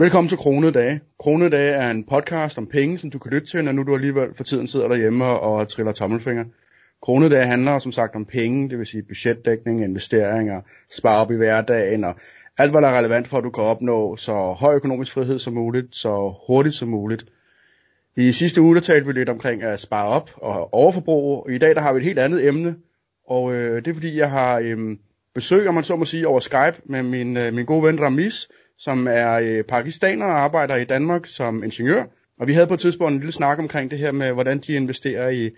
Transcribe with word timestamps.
Velkommen 0.00 0.28
til 0.28 0.38
Kronedage. 0.38 1.00
Kronedage 1.18 1.70
er 1.70 1.90
en 1.90 2.04
podcast 2.04 2.58
om 2.58 2.66
penge, 2.66 2.98
som 2.98 3.10
du 3.10 3.18
kan 3.18 3.32
lytte 3.32 3.46
til, 3.46 3.64
når 3.64 3.72
nu 3.72 3.82
du 3.82 3.94
alligevel 3.94 4.34
for 4.34 4.44
tiden 4.44 4.66
sidder 4.66 4.88
derhjemme 4.88 5.24
og 5.24 5.68
triller 5.68 5.92
tommelfinger. 5.92 6.44
Kronedage 7.02 7.46
handler 7.46 7.78
som 7.78 7.92
sagt 7.92 8.16
om 8.16 8.24
penge, 8.24 8.68
det 8.68 8.78
vil 8.78 8.86
sige 8.86 9.02
budgetdækning, 9.02 9.84
investeringer, 9.84 10.60
spare 10.90 11.20
op 11.20 11.30
i 11.30 11.36
hverdagen 11.36 12.04
og 12.04 12.14
alt, 12.58 12.70
hvad 12.70 12.82
der 12.82 12.88
er 12.88 12.98
relevant 12.98 13.28
for, 13.28 13.38
at 13.38 13.44
du 13.44 13.50
kan 13.50 13.64
opnå 13.64 14.16
så 14.16 14.32
høj 14.58 14.74
økonomisk 14.74 15.12
frihed 15.12 15.38
som 15.38 15.54
muligt, 15.54 15.96
så 15.96 16.34
hurtigt 16.46 16.74
som 16.74 16.88
muligt. 16.88 17.24
I 18.16 18.32
sidste 18.32 18.60
uge 18.60 18.74
der 18.74 18.80
talte 18.80 19.06
vi 19.06 19.12
lidt 19.12 19.28
omkring 19.28 19.62
at 19.62 19.80
spare 19.80 20.08
op 20.08 20.30
og 20.36 20.74
overforbrug, 20.74 21.44
og 21.46 21.52
i 21.52 21.58
dag 21.58 21.74
der 21.74 21.80
har 21.80 21.92
vi 21.92 21.98
et 21.98 22.04
helt 22.04 22.18
andet 22.18 22.46
emne, 22.46 22.76
og 23.26 23.54
øh, 23.54 23.76
det 23.76 23.88
er 23.88 23.94
fordi, 23.94 24.18
jeg 24.18 24.30
har 24.30 24.58
øh, 24.58 24.78
besøg, 25.34 25.68
om 25.68 25.74
man 25.74 25.84
så 25.84 25.96
må 25.96 26.04
sige, 26.04 26.28
over 26.28 26.40
Skype 26.40 26.80
med 26.84 27.02
min, 27.02 27.36
øh, 27.36 27.52
min 27.54 27.64
gode 27.64 27.82
ven 27.82 28.00
Ramis, 28.00 28.48
som 28.80 29.06
er 29.08 29.32
øh, 29.32 29.64
pakistaner 29.64 30.26
og 30.26 30.38
arbejder 30.38 30.76
i 30.76 30.84
Danmark 30.84 31.26
som 31.26 31.64
ingeniør. 31.64 32.04
Og 32.38 32.48
vi 32.48 32.52
havde 32.52 32.66
på 32.66 32.74
et 32.74 32.80
tidspunkt 32.80 33.12
en 33.12 33.18
lille 33.18 33.32
snak 33.32 33.58
omkring 33.58 33.90
det 33.90 33.98
her 33.98 34.12
med, 34.12 34.32
hvordan 34.32 34.58
de 34.58 34.72
investerer 34.72 35.28
i, 35.28 35.50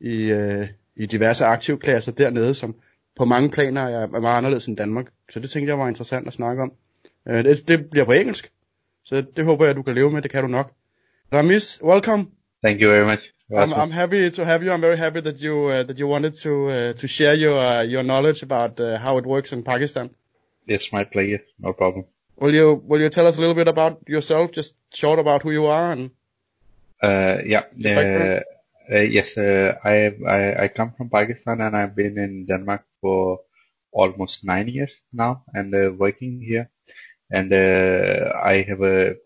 i, 0.00 0.30
øh, 0.30 0.68
i 0.96 1.06
diverse 1.06 1.44
aktivklasser 1.44 2.12
dernede, 2.12 2.54
som 2.54 2.74
på 3.16 3.24
mange 3.24 3.50
planer 3.50 3.82
er, 3.82 4.02
er 4.02 4.20
meget 4.20 4.36
anderledes 4.36 4.66
end 4.66 4.76
Danmark. 4.76 5.06
Så 5.30 5.40
det 5.40 5.50
tænkte 5.50 5.70
jeg 5.70 5.78
var 5.78 5.88
interessant 5.88 6.26
at 6.26 6.32
snakke 6.32 6.62
om. 6.62 6.72
Øh, 7.28 7.44
det, 7.44 7.68
det 7.68 7.90
bliver 7.90 8.04
på 8.04 8.12
engelsk, 8.12 8.50
så 9.04 9.24
det 9.36 9.44
håber 9.44 9.66
jeg, 9.66 9.76
du 9.76 9.82
kan 9.82 9.94
leve 9.94 10.10
med. 10.10 10.22
Det 10.22 10.30
kan 10.30 10.42
du 10.42 10.48
nok. 10.48 10.72
Ramis, 11.32 11.80
welcome. 11.82 12.26
Thank 12.64 12.82
you 12.82 12.90
very 12.90 13.04
much. 13.10 13.22
I'm, 13.52 13.72
I'm 13.72 13.90
happy 13.90 14.30
to 14.30 14.44
have 14.44 14.62
you. 14.62 14.72
I'm 14.74 14.80
very 14.80 14.96
happy 14.96 15.20
that 15.20 15.40
you 15.40 15.54
uh, 15.68 15.82
that 15.86 15.98
you 15.98 16.06
wanted 16.08 16.32
to 16.32 16.68
uh, 16.68 16.92
to 16.94 17.08
share 17.08 17.34
your 17.34 17.58
uh, 17.58 17.92
your 17.92 18.02
knowledge 18.02 18.42
about 18.42 18.80
uh, 18.80 18.98
how 19.04 19.18
it 19.18 19.26
works 19.26 19.52
in 19.52 19.62
Pakistan. 19.62 20.10
It's 20.66 20.92
my 20.92 21.04
pleasure. 21.04 21.40
No 21.58 21.72
problem. 21.72 22.04
Will 22.40 22.54
you 22.54 22.82
will 22.84 23.00
you 23.00 23.10
tell 23.10 23.26
us 23.26 23.36
a 23.36 23.40
little 23.40 23.54
bit 23.54 23.68
about 23.68 24.08
yourself, 24.08 24.50
just 24.50 24.74
short 24.94 25.18
about 25.18 25.42
who 25.42 25.50
you 25.50 25.66
are 25.66 25.92
and? 25.92 26.10
Uh, 27.02 27.38
yeah. 27.44 27.64
Uh, 27.84 28.40
uh, 28.92 28.98
yes. 29.00 29.36
Uh, 29.36 29.76
I, 29.84 30.12
I 30.26 30.64
I 30.64 30.68
come 30.68 30.92
from 30.96 31.10
Pakistan 31.10 31.60
and 31.60 31.76
I've 31.76 31.94
been 31.94 32.18
in 32.18 32.46
Denmark 32.46 32.84
for 33.00 33.40
almost 33.92 34.44
nine 34.44 34.68
years 34.68 34.92
now 35.12 35.44
and 35.52 35.74
uh, 35.74 35.90
working 35.96 36.40
here. 36.40 36.70
And 37.30 37.52
uh, 37.52 38.32
I 38.42 38.62
have 38.62 38.82
a 38.82 39.16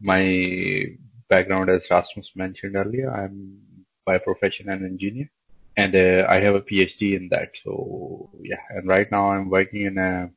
my 0.00 0.86
background, 1.28 1.70
as 1.70 1.90
Rasmus 1.90 2.32
mentioned 2.36 2.76
earlier. 2.76 3.10
I'm 3.10 3.60
by 4.06 4.18
profession 4.18 4.68
an 4.68 4.84
engineer, 4.84 5.30
and 5.76 5.94
uh, 5.94 6.26
I 6.28 6.40
have 6.40 6.54
a 6.54 6.60
PhD 6.60 7.16
in 7.16 7.28
that. 7.30 7.56
So 7.62 8.30
yeah, 8.42 8.60
and 8.70 8.86
right 8.86 9.10
now 9.10 9.30
I'm 9.32 9.50
working 9.50 9.82
in 9.82 9.98
a 9.98 10.30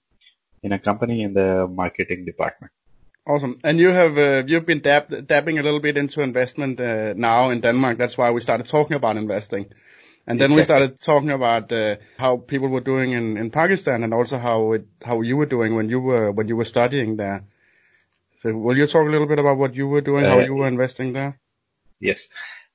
in 0.64 0.72
a 0.72 0.80
company 0.80 1.22
in 1.24 1.34
the 1.34 1.68
marketing 1.68 2.26
department. 2.26 2.72
Awesome. 3.26 3.60
And 3.64 3.78
you 3.78 3.90
have 3.90 4.18
uh, 4.18 4.44
you've 4.48 4.66
been 4.66 4.80
dab- 4.80 5.28
dabbing 5.28 5.60
a 5.60 5.64
little 5.64 5.82
bit 5.82 5.98
into 5.98 6.22
investment 6.22 6.80
uh, 6.80 7.14
now 7.14 7.50
in 7.50 7.60
Denmark. 7.60 7.98
That's 7.98 8.18
why 8.18 8.32
we 8.32 8.42
started 8.42 8.68
talking 8.68 8.96
about 8.96 9.18
investing. 9.18 9.68
And 10.26 10.40
then 10.40 10.52
exactly. 10.52 10.56
we 10.56 10.64
started 10.64 11.00
talking 11.00 11.32
about 11.32 11.72
uh, 11.72 11.98
how 12.18 12.38
people 12.38 12.70
were 12.70 12.82
doing 12.82 13.12
in, 13.12 13.38
in 13.38 13.50
Pakistan 13.50 14.04
and 14.04 14.14
also 14.14 14.38
how 14.38 14.74
it, 14.74 14.86
how 15.02 15.22
you 15.22 15.38
were 15.38 15.46
doing 15.46 15.76
when 15.76 15.90
you 15.90 16.00
were 16.00 16.32
when 16.32 16.48
you 16.48 16.56
were 16.56 16.66
studying 16.66 17.18
there. 17.18 17.44
So 18.38 18.54
will 18.54 18.78
you 18.78 18.88
talk 18.88 19.08
a 19.08 19.10
little 19.10 19.28
bit 19.28 19.40
about 19.40 19.58
what 19.58 19.76
you 19.76 19.88
were 19.88 20.02
doing, 20.02 20.24
how 20.24 20.40
uh, 20.40 20.44
you 20.44 20.54
were 20.54 20.68
investing 20.68 21.14
there? 21.14 21.40
Yes. 22.00 22.28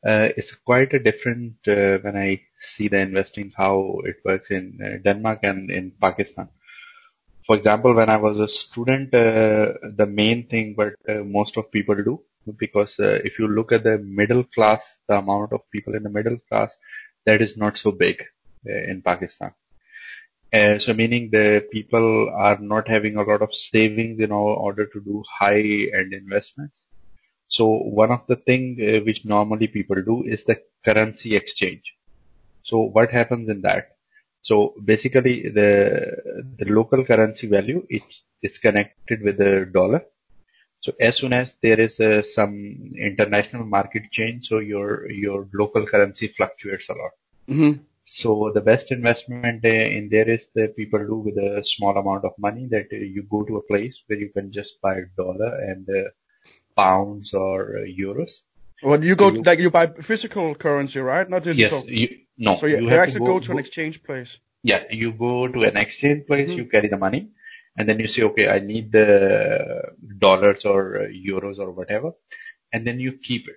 Uh, 0.05 0.29
it's 0.37 0.55
quite 0.55 0.93
a 0.95 0.99
different 0.99 1.55
uh, 1.69 1.99
when 1.99 2.17
I 2.17 2.43
see 2.61 2.89
the 2.89 2.99
investing, 2.99 3.53
how 3.57 4.01
it 4.05 4.17
works 4.25 4.51
in 4.51 4.79
uh, 4.83 4.99
Denmark 5.03 5.41
and 5.45 5.71
in 5.71 5.93
Pakistan. 6.01 6.49
For 7.47 7.57
example, 7.57 7.95
when 7.95 8.09
I 8.09 8.17
was 8.17 8.39
a 8.39 8.49
student, 8.49 9.15
uh, 9.15 9.73
the 9.97 10.07
main 10.07 10.47
thing 10.47 10.75
what 10.75 10.95
uh, 11.09 11.25
most 11.25 11.57
of 11.57 11.73
people 11.73 11.97
do, 11.97 12.23
because 12.57 12.97
if 12.99 13.39
you 13.39 13.49
look 13.49 13.73
at 13.73 13.85
the 13.85 13.99
middle 13.99 14.45
class, 14.45 14.85
the 15.09 15.19
amount 15.19 15.53
of 15.53 15.71
people 15.71 15.95
in 15.95 16.03
the 16.03 16.11
middle 16.11 16.39
class, 16.49 16.73
that 17.27 17.41
is 17.41 17.57
not 17.57 17.79
so 17.79 17.93
big 17.93 18.25
in 18.65 19.03
Pakistan. 19.03 19.53
Uh, 20.53 20.79
so 20.79 20.93
meaning 20.93 21.31
the 21.31 21.67
people 21.73 22.31
are 22.35 22.59
not 22.59 22.87
having 22.87 23.17
a 23.17 23.23
lot 23.23 23.41
of 23.41 23.55
savings 23.55 24.21
in 24.21 24.31
order 24.31 24.87
to 24.87 25.01
do 25.01 25.25
high 25.27 25.89
end 25.99 26.13
investments. 26.13 26.75
So 27.49 27.69
one 27.69 28.11
of 28.11 28.27
the 28.27 28.37
thing 28.37 28.77
uh, 28.81 29.05
which 29.05 29.25
normally 29.25 29.69
people 29.69 29.97
do 30.03 30.25
is 30.25 30.45
the 30.45 30.61
currency 30.85 31.37
exchange. 31.37 31.95
So 32.63 32.81
what 32.81 33.11
happens 33.11 33.49
in 33.49 33.63
that? 33.63 33.92
So 34.43 34.75
basically 34.85 35.49
the, 35.49 36.51
the 36.59 36.67
local 36.67 37.05
currency 37.05 37.47
value 37.47 37.87
is, 37.89 38.03
is 38.43 38.59
connected 38.59 39.23
with 39.23 39.39
the 39.39 39.71
dollar. 39.73 40.03
So 40.81 40.93
as 41.01 41.17
soon 41.17 41.33
as 41.33 41.55
there 41.63 41.81
is 41.81 42.01
uh, 42.01 42.23
some 42.23 42.93
international 42.99 43.65
market 43.65 44.11
change, 44.11 44.49
so 44.49 44.59
your, 44.59 45.09
your 45.11 45.49
local 45.55 45.87
currency 45.87 46.27
fluctuates 46.27 46.89
a 46.89 46.95
lot. 46.95 47.13
Mm-hmm. 47.49 47.83
So 48.05 48.51
the 48.53 48.61
best 48.61 48.91
investment 48.91 49.65
uh, 49.65 49.69
in 49.69 50.09
there 50.11 50.29
is 50.29 50.49
that 50.57 50.77
people 50.77 50.99
do 50.99 51.19
with 51.19 51.37
a 51.37 51.63
small 51.65 51.97
amount 51.97 52.25
of 52.25 52.33
money 52.37 52.67
that 52.71 52.89
uh, 52.93 52.97
you 52.97 53.23
go 53.23 53.45
to 53.45 53.59
a 53.59 53.63
place 53.63 54.03
where 54.09 54.19
you 54.19 54.31
can 54.31 54.51
just 54.51 54.81
buy 54.81 55.03
dollar 55.17 55.55
and 55.71 55.89
uh, 55.89 56.11
pounds 56.77 57.33
or 57.33 57.79
euros. 57.87 58.43
Well, 58.83 59.05
you 59.05 59.15
go 59.15 59.31
you, 59.31 59.43
like 59.43 59.61
you 59.61 59.71
buy 59.71 59.87
physical 59.87 60.57
currency, 60.57 60.99
right? 60.99 61.31
Not 61.31 61.45
digital. 61.45 61.85
Yes. 61.87 61.89
You, 61.89 62.19
no. 62.43 62.57
So 62.57 62.67
you, 62.67 62.79
you, 62.79 62.91
you 62.91 62.97
actually 62.97 63.21
go, 63.21 63.39
go, 63.39 63.41
to 63.41 63.53
an 63.53 63.59
exchange 63.59 64.03
place. 64.03 64.39
Yeah, 64.63 64.83
you 64.91 65.13
go 65.13 65.49
to 65.49 65.63
an 65.63 65.77
exchange 65.77 66.27
place. 66.27 66.51
Mm-hmm. 66.51 66.59
You 66.59 66.67
carry 66.67 66.89
the 66.89 66.97
money, 66.99 67.29
and 67.77 67.89
then 67.89 68.01
you 68.01 68.09
say, 68.09 68.23
okay, 68.23 68.49
I 68.49 68.59
need 68.59 68.93
the 68.93 69.83
dollars 70.19 70.65
or 70.65 71.09
euros 71.11 71.59
or 71.59 71.71
whatever, 71.71 72.13
and 72.73 72.87
then 72.87 72.99
you 73.01 73.13
keep 73.13 73.49
it. 73.49 73.57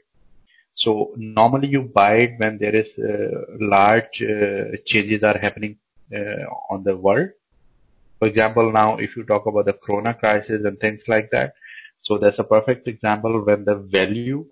So 0.75 1.13
normally 1.16 1.69
you 1.69 1.81
buy 1.81 2.16
it 2.25 2.34
when 2.38 2.57
there 2.57 2.75
is 2.75 2.90
uh, 3.00 3.56
large 3.59 4.22
uh, 4.22 4.78
changes 4.85 5.23
are 5.23 5.38
happening 5.38 5.78
uh, 6.13 6.46
on 6.69 6.84
the 6.84 6.96
world. 6.96 7.29
For 8.19 8.28
example, 8.28 8.72
now 8.72 8.97
if 8.97 9.16
you 9.16 9.23
talk 9.23 9.46
about 9.46 9.66
the 9.66 9.73
Corona 9.73 10.13
crisis 10.13 10.63
and 10.63 10.79
things 10.79 11.07
like 11.07 11.31
that, 11.31 11.53
so 12.02 12.17
that's 12.17 12.40
a 12.40 12.44
perfect 12.44 12.88
example 12.88 13.44
when 13.44 13.66
the 13.66 13.75
value 13.75 14.46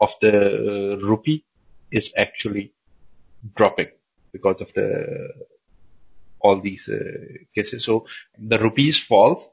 of 0.00 0.12
the 0.20 0.98
rupee 1.02 1.44
is 1.90 2.12
actually 2.16 2.72
dropping 3.56 3.88
because 4.32 4.60
of 4.60 4.72
the 4.72 5.30
all 6.40 6.60
these 6.60 6.88
uh, 6.88 6.98
cases. 7.54 7.84
So 7.84 8.06
the 8.38 8.58
rupees 8.58 8.98
falls 8.98 9.46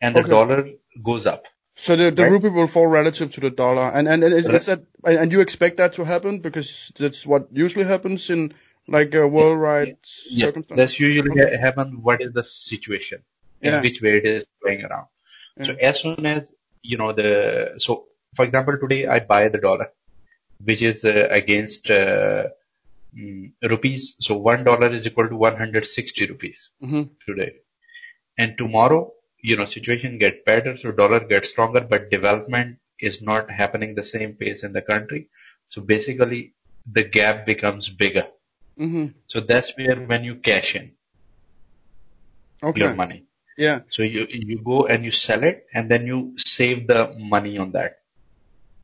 and 0.00 0.14
the 0.14 0.20
okay. 0.20 0.30
dollar 0.30 0.68
goes 1.02 1.26
up. 1.26 1.44
So 1.76 1.94
the, 1.94 2.10
the 2.10 2.24
right? 2.24 2.32
rupee 2.32 2.48
will 2.48 2.66
fall 2.66 2.88
relative 2.88 3.32
to 3.34 3.40
the 3.40 3.50
dollar, 3.50 3.84
and 3.84 4.08
and, 4.08 4.24
and 4.24 4.34
is, 4.34 4.48
is, 4.48 4.66
that 4.66 4.82
and 5.04 5.30
you 5.30 5.40
expect 5.40 5.76
that 5.76 5.94
to 5.94 6.04
happen 6.04 6.40
because 6.40 6.90
that's 6.98 7.24
what 7.24 7.48
usually 7.52 7.84
happens 7.84 8.30
in 8.30 8.52
like 8.88 9.14
a 9.14 9.28
worldwide 9.28 9.96
yeah. 10.28 10.46
circumstance. 10.46 10.76
That's 10.76 10.98
usually 10.98 11.40
okay. 11.40 11.56
happen. 11.56 12.02
What 12.02 12.20
is 12.20 12.32
the 12.32 12.42
situation? 12.42 13.22
In 13.60 13.72
yeah. 13.72 13.80
which 13.80 14.02
way 14.02 14.18
it 14.18 14.26
is 14.26 14.44
going 14.62 14.84
around. 14.84 15.06
Yeah. 15.56 15.64
So 15.64 15.72
as 15.74 16.00
soon 16.00 16.26
as 16.26 16.52
you 16.82 16.96
know 16.96 17.12
the 17.12 17.74
so 17.78 18.06
for 18.34 18.44
example 18.44 18.76
today 18.78 19.06
I 19.06 19.20
buy 19.20 19.48
the 19.48 19.58
dollar, 19.58 19.92
which 20.62 20.82
is 20.82 21.04
uh, 21.04 21.28
against 21.30 21.90
uh, 21.92 22.44
mm, 23.16 23.52
rupees. 23.62 24.16
So 24.20 24.36
one 24.36 24.64
dollar 24.64 24.88
is 24.88 25.06
equal 25.06 25.28
to 25.28 25.36
160 25.36 26.26
rupees 26.26 26.70
mm-hmm. 26.82 27.02
today, 27.26 27.52
and 28.36 28.56
tomorrow 28.58 29.12
you 29.40 29.56
know, 29.56 29.64
situation 29.64 30.18
get 30.18 30.44
better, 30.44 30.76
so 30.76 30.90
dollar 30.92 31.20
gets 31.20 31.50
stronger, 31.50 31.80
but 31.80 32.10
development 32.10 32.78
is 32.98 33.22
not 33.22 33.50
happening 33.50 33.94
the 33.94 34.04
same 34.04 34.34
pace 34.34 34.64
in 34.64 34.72
the 34.72 34.82
country. 34.82 35.28
So 35.68 35.82
basically, 35.82 36.54
the 36.90 37.04
gap 37.04 37.46
becomes 37.46 37.88
bigger. 37.88 38.26
Mm-hmm. 38.78 39.06
So 39.26 39.40
that's 39.40 39.76
where 39.76 39.96
when 39.96 40.24
you 40.24 40.36
cash 40.36 40.74
in 40.74 40.92
okay. 42.62 42.80
your 42.80 42.94
money. 42.94 43.24
Yeah. 43.56 43.80
So 43.88 44.02
you 44.02 44.26
you 44.30 44.62
go 44.64 44.86
and 44.86 45.04
you 45.04 45.10
sell 45.10 45.42
it, 45.42 45.66
and 45.74 45.90
then 45.90 46.06
you 46.06 46.34
save 46.38 46.86
the 46.86 47.14
money 47.18 47.58
on 47.58 47.72
that. 47.72 47.98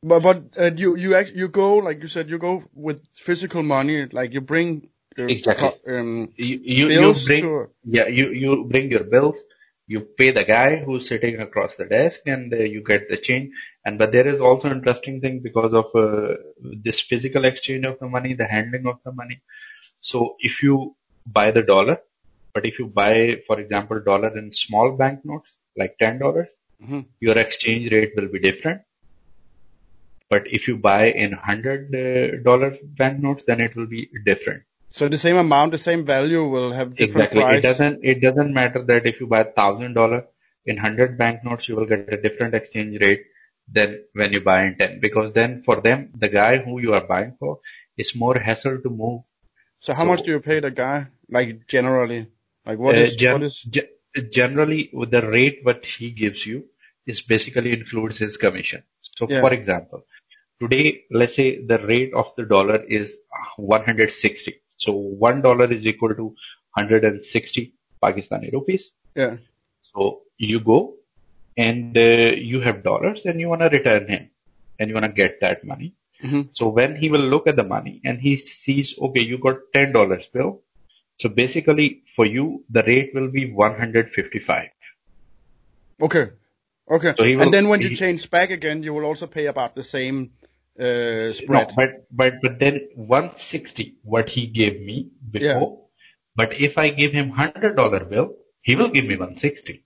But 0.05 0.21
but 0.21 0.57
uh, 0.59 0.71
you 0.75 0.95
you 0.95 1.15
actually 1.15 1.39
you 1.39 1.47
go 1.47 1.77
like 1.77 2.01
you 2.01 2.07
said 2.07 2.29
you 2.29 2.37
go 2.37 2.63
with 2.73 3.01
physical 3.27 3.63
money 3.63 4.05
like 4.11 4.33
you 4.33 4.41
bring 4.41 4.89
exactly. 5.17 5.71
um, 5.97 6.31
you 6.35 6.59
you, 6.63 6.89
you 6.89 7.13
bring 7.25 7.41
to... 7.41 7.69
yeah 7.97 8.07
you 8.07 8.25
you 8.41 8.65
bring 8.73 8.91
your 8.91 9.05
bills 9.15 9.37
you 9.87 10.01
pay 10.01 10.29
the 10.31 10.43
guy 10.43 10.77
who's 10.77 11.07
sitting 11.07 11.39
across 11.39 11.75
the 11.75 11.85
desk 11.85 12.21
and 12.27 12.53
uh, 12.53 12.57
you 12.57 12.83
get 12.83 13.09
the 13.09 13.17
change. 13.17 13.51
And 13.83 13.97
but 13.97 14.11
there 14.11 14.27
is 14.27 14.39
also 14.39 14.71
interesting 14.71 15.21
thing 15.21 15.41
because 15.41 15.73
of 15.73 15.85
uh, 15.95 16.35
this 16.87 17.01
physical 17.01 17.45
exchange 17.45 17.85
of 17.85 17.99
the 17.99 18.07
money 18.07 18.33
the 18.33 18.47
handling 18.47 18.87
of 18.87 18.99
the 19.05 19.11
money. 19.11 19.41
So 20.01 20.35
if 20.39 20.61
you 20.63 20.95
buy 21.25 21.51
the 21.51 21.63
dollar 21.63 21.99
but 22.53 22.65
if 22.65 22.79
you 22.79 22.87
buy 22.87 23.41
for 23.47 23.59
example 23.59 23.99
dollar 23.99 24.37
in 24.37 24.51
small 24.51 24.91
banknotes 24.91 25.53
like 25.75 25.97
ten 25.97 26.19
dollars 26.19 26.49
mm-hmm. 26.81 27.01
your 27.19 27.37
exchange 27.37 27.91
rate 27.91 28.13
will 28.15 28.27
be 28.27 28.39
different 28.39 28.81
but 30.29 30.47
if 30.47 30.67
you 30.67 30.77
buy 30.77 31.05
in 31.07 31.31
hundred 31.31 31.91
dollar 32.43 32.75
banknotes 32.83 33.43
then 33.43 33.59
it 33.59 33.75
will 33.75 33.87
be 33.87 34.09
different 34.25 34.63
so 34.89 35.09
the 35.09 35.17
same 35.17 35.35
amount, 35.35 35.71
the 35.71 35.77
same 35.77 36.05
value 36.05 36.47
will 36.47 36.71
have 36.71 36.95
different 36.95 37.33
exactly. 37.33 37.41
price. 37.41 37.59
It 37.59 37.67
doesn't 37.67 38.05
it 38.05 38.21
doesn't 38.21 38.53
matter 38.53 38.81
that 38.83 39.05
if 39.05 39.19
you 39.19 39.27
buy 39.27 39.43
thousand 39.43 39.93
dollar 39.93 40.27
in 40.65 40.77
hundred 40.77 41.17
banknotes, 41.17 41.67
you 41.67 41.75
will 41.75 41.85
get 41.85 42.13
a 42.13 42.21
different 42.21 42.53
exchange 42.53 43.01
rate 43.01 43.25
than 43.71 44.03
when 44.13 44.31
you 44.31 44.41
buy 44.41 44.65
in 44.65 44.77
10 44.77 44.99
because 44.99 45.33
then 45.33 45.63
for 45.63 45.81
them, 45.81 46.11
the 46.15 46.29
guy 46.29 46.57
who 46.57 46.79
you 46.79 46.93
are 46.93 47.05
buying 47.05 47.35
for 47.39 47.59
is 47.97 48.15
more 48.15 48.37
hassle 48.37 48.79
to 48.81 48.89
move. 48.89 49.23
So 49.79 49.93
how 49.93 50.03
so, 50.03 50.09
much 50.09 50.21
do 50.21 50.31
you 50.31 50.39
pay 50.39 50.59
the 50.59 50.71
guy? 50.71 51.07
Like 51.29 51.67
generally, 51.67 52.27
like 52.65 52.77
what 52.77 52.95
uh, 52.95 52.99
is, 52.99 53.15
gen- 53.15 53.33
what 53.33 53.43
is... 53.43 53.61
Ge- 53.63 54.29
generally 54.31 54.91
the 54.93 55.27
rate 55.27 55.59
what 55.63 55.85
he 55.85 56.11
gives 56.11 56.45
you 56.45 56.65
is 57.05 57.21
basically 57.21 57.73
includes 57.73 58.17
his 58.17 58.37
commission. 58.37 58.83
So 59.15 59.27
for 59.27 59.53
example, 59.53 60.05
today, 60.61 61.03
let's 61.11 61.35
say 61.35 61.65
the 61.65 61.79
rate 61.79 62.13
of 62.13 62.31
the 62.37 62.43
dollar 62.43 62.83
is 62.83 63.17
160. 63.57 64.61
So 64.77 64.91
one 64.91 65.41
dollar 65.41 65.71
is 65.71 65.87
equal 65.87 66.15
to 66.15 66.35
160 66.73 67.73
Pakistani 68.03 68.51
rupees. 68.51 68.91
Yeah. 69.15 69.37
So 69.93 70.21
you 70.37 70.59
go 70.59 70.95
and 71.57 71.97
uh, 71.97 72.35
you 72.35 72.59
have 72.59 72.83
dollars 72.83 73.25
and 73.25 73.39
you 73.39 73.47
want 73.49 73.61
to 73.61 73.69
return 73.69 74.07
him 74.07 74.29
and 74.79 74.89
you 74.89 74.95
want 74.95 75.05
to 75.05 75.11
get 75.11 75.39
that 75.41 75.63
money. 75.63 75.93
Mm-hmm. 76.21 76.41
So 76.51 76.69
when 76.69 76.95
he 76.95 77.09
will 77.09 77.21
look 77.21 77.47
at 77.47 77.55
the 77.55 77.63
money 77.63 78.01
and 78.03 78.19
he 78.19 78.37
sees, 78.37 78.97
okay, 78.99 79.21
you 79.21 79.37
got 79.37 79.57
$10 79.73 80.31
bill. 80.33 80.61
So 81.17 81.29
basically 81.29 82.03
for 82.13 82.25
you, 82.25 82.65
the 82.69 82.83
rate 82.83 83.11
will 83.13 83.29
be 83.29 83.51
155. 83.51 84.69
Okay. 86.01 86.27
Okay. 86.89 87.13
So 87.17 87.23
and 87.23 87.53
then 87.53 87.69
when 87.69 87.81
you 87.81 87.95
change 87.95 88.29
back 88.29 88.51
again, 88.51 88.83
you 88.83 88.93
will 88.93 89.05
also 89.05 89.27
pay 89.27 89.47
about 89.47 89.75
the 89.75 89.83
same 89.83 90.31
uh, 90.79 91.31
spread. 91.33 91.69
No, 91.69 91.75
but, 91.75 92.05
but, 92.11 92.33
but 92.41 92.59
then 92.59 92.89
160, 92.95 93.95
what 94.03 94.29
he 94.29 94.47
gave 94.47 94.81
me 94.81 95.09
before. 95.31 95.77
Yeah. 95.77 95.81
But 96.35 96.59
if 96.59 96.77
I 96.77 96.89
give 96.89 97.13
him 97.13 97.31
$100 97.31 98.09
bill, 98.09 98.35
he 98.61 98.75
will 98.75 98.89
give 98.89 99.05
me 99.05 99.15
160. 99.15 99.83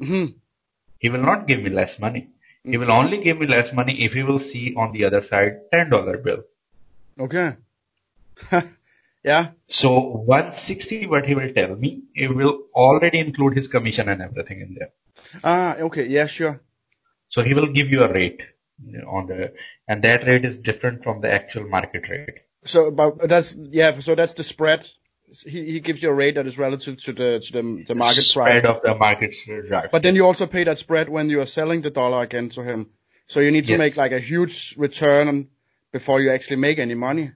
Mm-hmm. 0.00 0.36
He 0.98 1.08
will 1.08 1.22
not 1.22 1.46
give 1.46 1.60
me 1.60 1.70
less 1.70 1.98
money. 1.98 2.28
He 2.62 2.76
will 2.76 2.92
only 2.92 3.22
give 3.24 3.38
me 3.38 3.46
less 3.46 3.72
money 3.72 4.04
if 4.04 4.12
he 4.12 4.22
will 4.22 4.38
see 4.38 4.74
on 4.76 4.92
the 4.92 5.04
other 5.06 5.22
side 5.22 5.60
$10 5.72 6.22
bill. 6.22 6.42
Okay. 7.18 7.56
yeah. 9.22 9.48
So 9.68 9.98
160 10.00 11.06
what 11.06 11.26
he 11.26 11.34
will 11.34 11.52
tell 11.52 11.74
me, 11.76 12.02
it 12.14 12.34
will 12.34 12.64
already 12.74 13.18
include 13.18 13.56
his 13.56 13.68
commission 13.68 14.08
and 14.08 14.22
everything 14.22 14.60
in 14.60 14.76
there. 14.78 14.92
Ah, 15.44 15.76
okay. 15.76 16.06
Yeah, 16.06 16.26
sure. 16.26 16.60
So 17.28 17.42
he 17.42 17.54
will 17.54 17.66
give 17.66 17.90
you 17.90 18.02
a 18.02 18.12
rate 18.12 18.40
on 19.06 19.26
the, 19.26 19.52
and 19.86 20.02
that 20.02 20.26
rate 20.26 20.44
is 20.44 20.56
different 20.56 21.04
from 21.04 21.20
the 21.20 21.30
actual 21.30 21.68
market 21.68 22.08
rate. 22.08 22.40
So, 22.64 22.90
but 22.90 23.28
that's, 23.28 23.54
yeah, 23.54 24.00
so 24.00 24.14
that's 24.14 24.34
the 24.34 24.44
spread 24.44 24.88
he, 25.46 25.72
he 25.72 25.80
gives 25.80 26.02
you 26.02 26.10
a 26.10 26.14
rate 26.14 26.34
that 26.34 26.46
is 26.46 26.58
relative 26.58 27.02
to 27.02 27.12
the 27.12 27.40
to 27.40 27.52
the, 27.52 27.84
the 27.86 27.94
market 27.94 28.22
spread 28.22 28.64
price. 28.64 28.76
of 28.76 28.82
the 28.82 28.94
market 28.94 29.34
right. 29.70 29.90
But 29.90 30.02
then 30.02 30.14
you 30.14 30.26
also 30.26 30.46
pay 30.46 30.64
that 30.64 30.78
spread 30.78 31.08
when 31.08 31.30
you 31.30 31.40
are 31.40 31.46
selling 31.46 31.82
the 31.82 31.90
dollar 31.90 32.22
again 32.22 32.48
to 32.50 32.62
him. 32.62 32.90
So 33.26 33.40
you 33.40 33.50
need 33.50 33.66
to 33.66 33.72
yes. 33.72 33.78
make 33.78 33.96
like 33.96 34.12
a 34.12 34.18
huge 34.18 34.74
return 34.76 35.48
before 35.92 36.20
you 36.20 36.30
actually 36.30 36.56
make 36.56 36.78
any 36.78 36.94
money. 36.94 37.32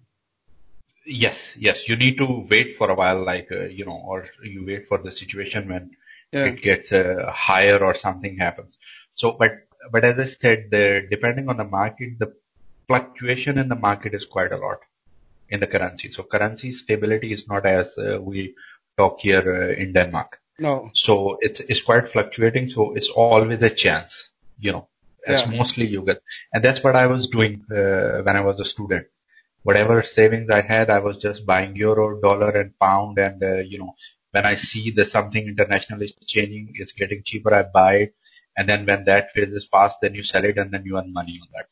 Yes, 1.07 1.55
yes. 1.59 1.89
You 1.89 1.97
need 1.97 2.19
to 2.19 2.47
wait 2.51 2.77
for 2.77 2.91
a 2.91 2.95
while, 2.95 3.25
like 3.25 3.49
uh, 3.53 3.65
you 3.65 3.85
know, 3.85 4.01
or 4.05 4.27
you 4.43 4.65
wait 4.67 4.89
for 4.89 4.99
the 4.99 5.13
situation 5.13 5.69
when 5.69 5.91
yeah. 6.33 6.47
it 6.47 6.63
gets 6.63 6.93
uh, 6.93 7.31
higher 7.33 7.79
or 7.79 7.95
something 7.95 8.39
happens. 8.39 8.79
So, 9.15 9.33
but 9.33 9.53
but 9.93 10.05
as 10.05 10.19
I 10.19 10.25
said, 10.25 10.69
the 10.71 11.07
depending 11.11 11.49
on 11.49 11.57
the 11.59 11.65
market, 11.65 12.19
the 12.19 12.35
fluctuation 12.87 13.59
in 13.59 13.69
the 13.69 13.75
market 13.77 14.15
is 14.15 14.27
quite 14.27 14.53
a 14.53 14.57
lot 14.57 14.79
in 15.49 15.61
the 15.61 15.67
currency. 15.67 16.11
So 16.11 16.23
currency 16.23 16.73
stability 16.73 17.33
is 17.33 17.49
not 17.49 17.67
as 17.67 17.97
uh, 17.99 18.19
we 18.21 18.55
talk 18.97 19.21
here 19.21 19.73
uh, 19.73 19.81
in 19.81 19.93
Denmark. 19.93 20.41
No. 20.59 20.91
So 20.95 21.39
it's 21.41 21.61
it's 21.61 21.83
quite 21.83 22.09
fluctuating. 22.09 22.69
So 22.69 22.95
it's 22.95 23.11
always 23.11 23.63
a 23.63 23.71
chance, 23.71 24.31
you 24.59 24.73
know. 24.73 24.89
That's 25.27 25.43
yeah. 25.43 25.57
mostly 25.57 25.87
you 25.87 26.03
get, 26.03 26.23
and 26.53 26.63
that's 26.63 26.85
what 26.85 26.97
I 26.97 27.07
was 27.07 27.29
doing 27.29 27.65
uh, 27.71 28.23
when 28.23 28.37
I 28.37 28.43
was 28.43 28.61
a 28.61 28.65
student. 28.65 29.07
Whatever 29.65 30.03
savings 30.03 30.51
I 30.51 30.61
had, 30.61 30.91
I 30.91 31.01
was 31.01 31.19
just 31.19 31.45
buying 31.45 31.75
euro, 31.75 32.21
dollar, 32.21 32.51
and 32.51 32.79
pound, 32.79 33.19
and 33.19 33.43
uh, 33.43 33.57
you 33.73 33.79
know, 33.79 33.95
when 34.31 34.47
I 34.47 34.55
see 34.55 34.93
that 34.93 35.09
something 35.09 35.49
international 35.49 36.03
is 36.03 36.13
changing, 36.27 36.75
it's 36.75 36.93
getting 36.93 37.23
cheaper, 37.25 37.53
I 37.53 37.63
buy 37.63 37.95
it, 37.95 38.15
and 38.57 38.69
then 38.69 38.87
when 38.87 39.07
that 39.07 39.33
phase 39.33 39.53
is 39.53 39.65
past, 39.65 40.03
then 40.03 40.15
you 40.15 40.23
sell 40.23 40.45
it, 40.45 40.59
and 40.59 40.71
then 40.71 40.85
you 40.85 40.99
earn 40.99 41.13
money 41.13 41.41
on 41.43 41.49
that. 41.55 41.67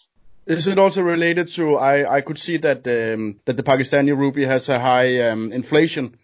Is 0.45 0.67
it 0.67 0.79
also 0.79 1.03
related 1.03 1.49
to, 1.53 1.77
I, 1.77 2.17
I 2.17 2.21
could 2.21 2.39
see 2.39 2.57
that, 2.57 2.79
um, 2.89 3.41
that 3.45 3.57
the 3.57 3.63
Pakistani 3.63 4.17
rupee 4.17 4.45
has 4.45 4.69
a 4.69 4.79
high 4.79 5.29
um, 5.29 5.53
inflation. 5.53 6.19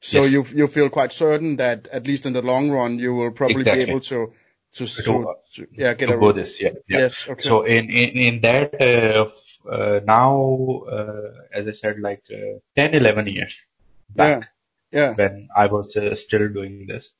So 0.00 0.22
yes. 0.22 0.32
you, 0.32 0.60
you 0.60 0.66
feel 0.66 0.88
quite 0.88 1.12
certain 1.12 1.56
that 1.56 1.88
at 1.88 2.06
least 2.06 2.24
in 2.24 2.32
the 2.32 2.40
long 2.40 2.70
run, 2.70 2.98
you 2.98 3.12
will 3.14 3.32
probably 3.32 3.60
exactly. 3.60 3.84
be 3.84 3.90
able 3.90 4.00
to, 4.00 4.32
to, 4.74 4.86
to, 4.86 5.34
to, 5.54 5.66
yeah, 5.72 5.94
get 5.94 6.06
to 6.06 6.14
a, 6.14 6.18
go 6.18 6.32
this, 6.32 6.60
yeah, 6.60 6.70
yeah. 6.88 6.98
Yes, 6.98 7.28
okay. 7.28 7.42
So 7.42 7.62
in, 7.62 7.90
in, 7.90 8.10
in 8.10 8.40
that, 8.42 8.80
uh, 8.80 9.30
uh, 9.68 10.00
now, 10.04 10.82
uh, 10.90 11.32
as 11.52 11.66
I 11.66 11.72
said, 11.72 12.00
like, 12.00 12.22
uh, 12.32 12.58
10, 12.76 12.94
11 12.94 13.26
years 13.26 13.66
back. 14.14 14.48
Yeah. 14.92 15.08
yeah. 15.08 15.14
When 15.14 15.48
I 15.54 15.66
was 15.66 15.96
uh, 15.96 16.14
still 16.14 16.48
doing 16.48 16.86
this. 16.86 17.12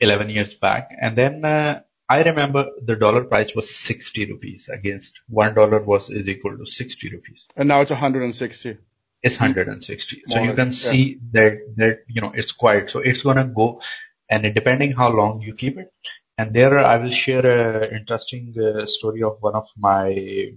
11 0.00 0.30
years 0.30 0.54
back. 0.54 0.90
And 1.00 1.16
then, 1.16 1.44
uh, 1.44 1.80
I 2.08 2.22
remember 2.22 2.70
the 2.82 2.96
dollar 2.96 3.24
price 3.24 3.54
was 3.54 3.74
60 3.74 4.32
rupees 4.32 4.70
against 4.72 5.20
one 5.28 5.54
dollar 5.54 5.80
was 5.80 6.08
is 6.08 6.26
equal 6.26 6.56
to 6.56 6.64
60 6.64 7.10
rupees. 7.10 7.46
And 7.54 7.68
now 7.68 7.82
it's 7.82 7.90
160. 7.90 8.78
It's 9.22 9.38
160. 9.38 10.22
So 10.28 10.42
you 10.42 10.54
can 10.54 10.72
see 10.72 11.18
that, 11.32 11.58
that, 11.76 12.04
you 12.08 12.22
know, 12.22 12.32
it's 12.34 12.52
quite, 12.52 12.88
so 12.88 13.00
it's 13.00 13.22
going 13.22 13.36
to 13.36 13.44
go 13.44 13.82
and 14.30 14.54
depending 14.54 14.92
how 14.92 15.10
long 15.10 15.42
you 15.42 15.54
keep 15.54 15.76
it. 15.78 15.92
And 16.38 16.54
there 16.54 16.78
I 16.78 16.96
will 16.96 17.10
share 17.10 17.44
a 17.44 17.94
interesting 17.94 18.54
uh, 18.56 18.86
story 18.86 19.24
of 19.24 19.38
one 19.40 19.56
of 19.56 19.66
my 19.76 20.52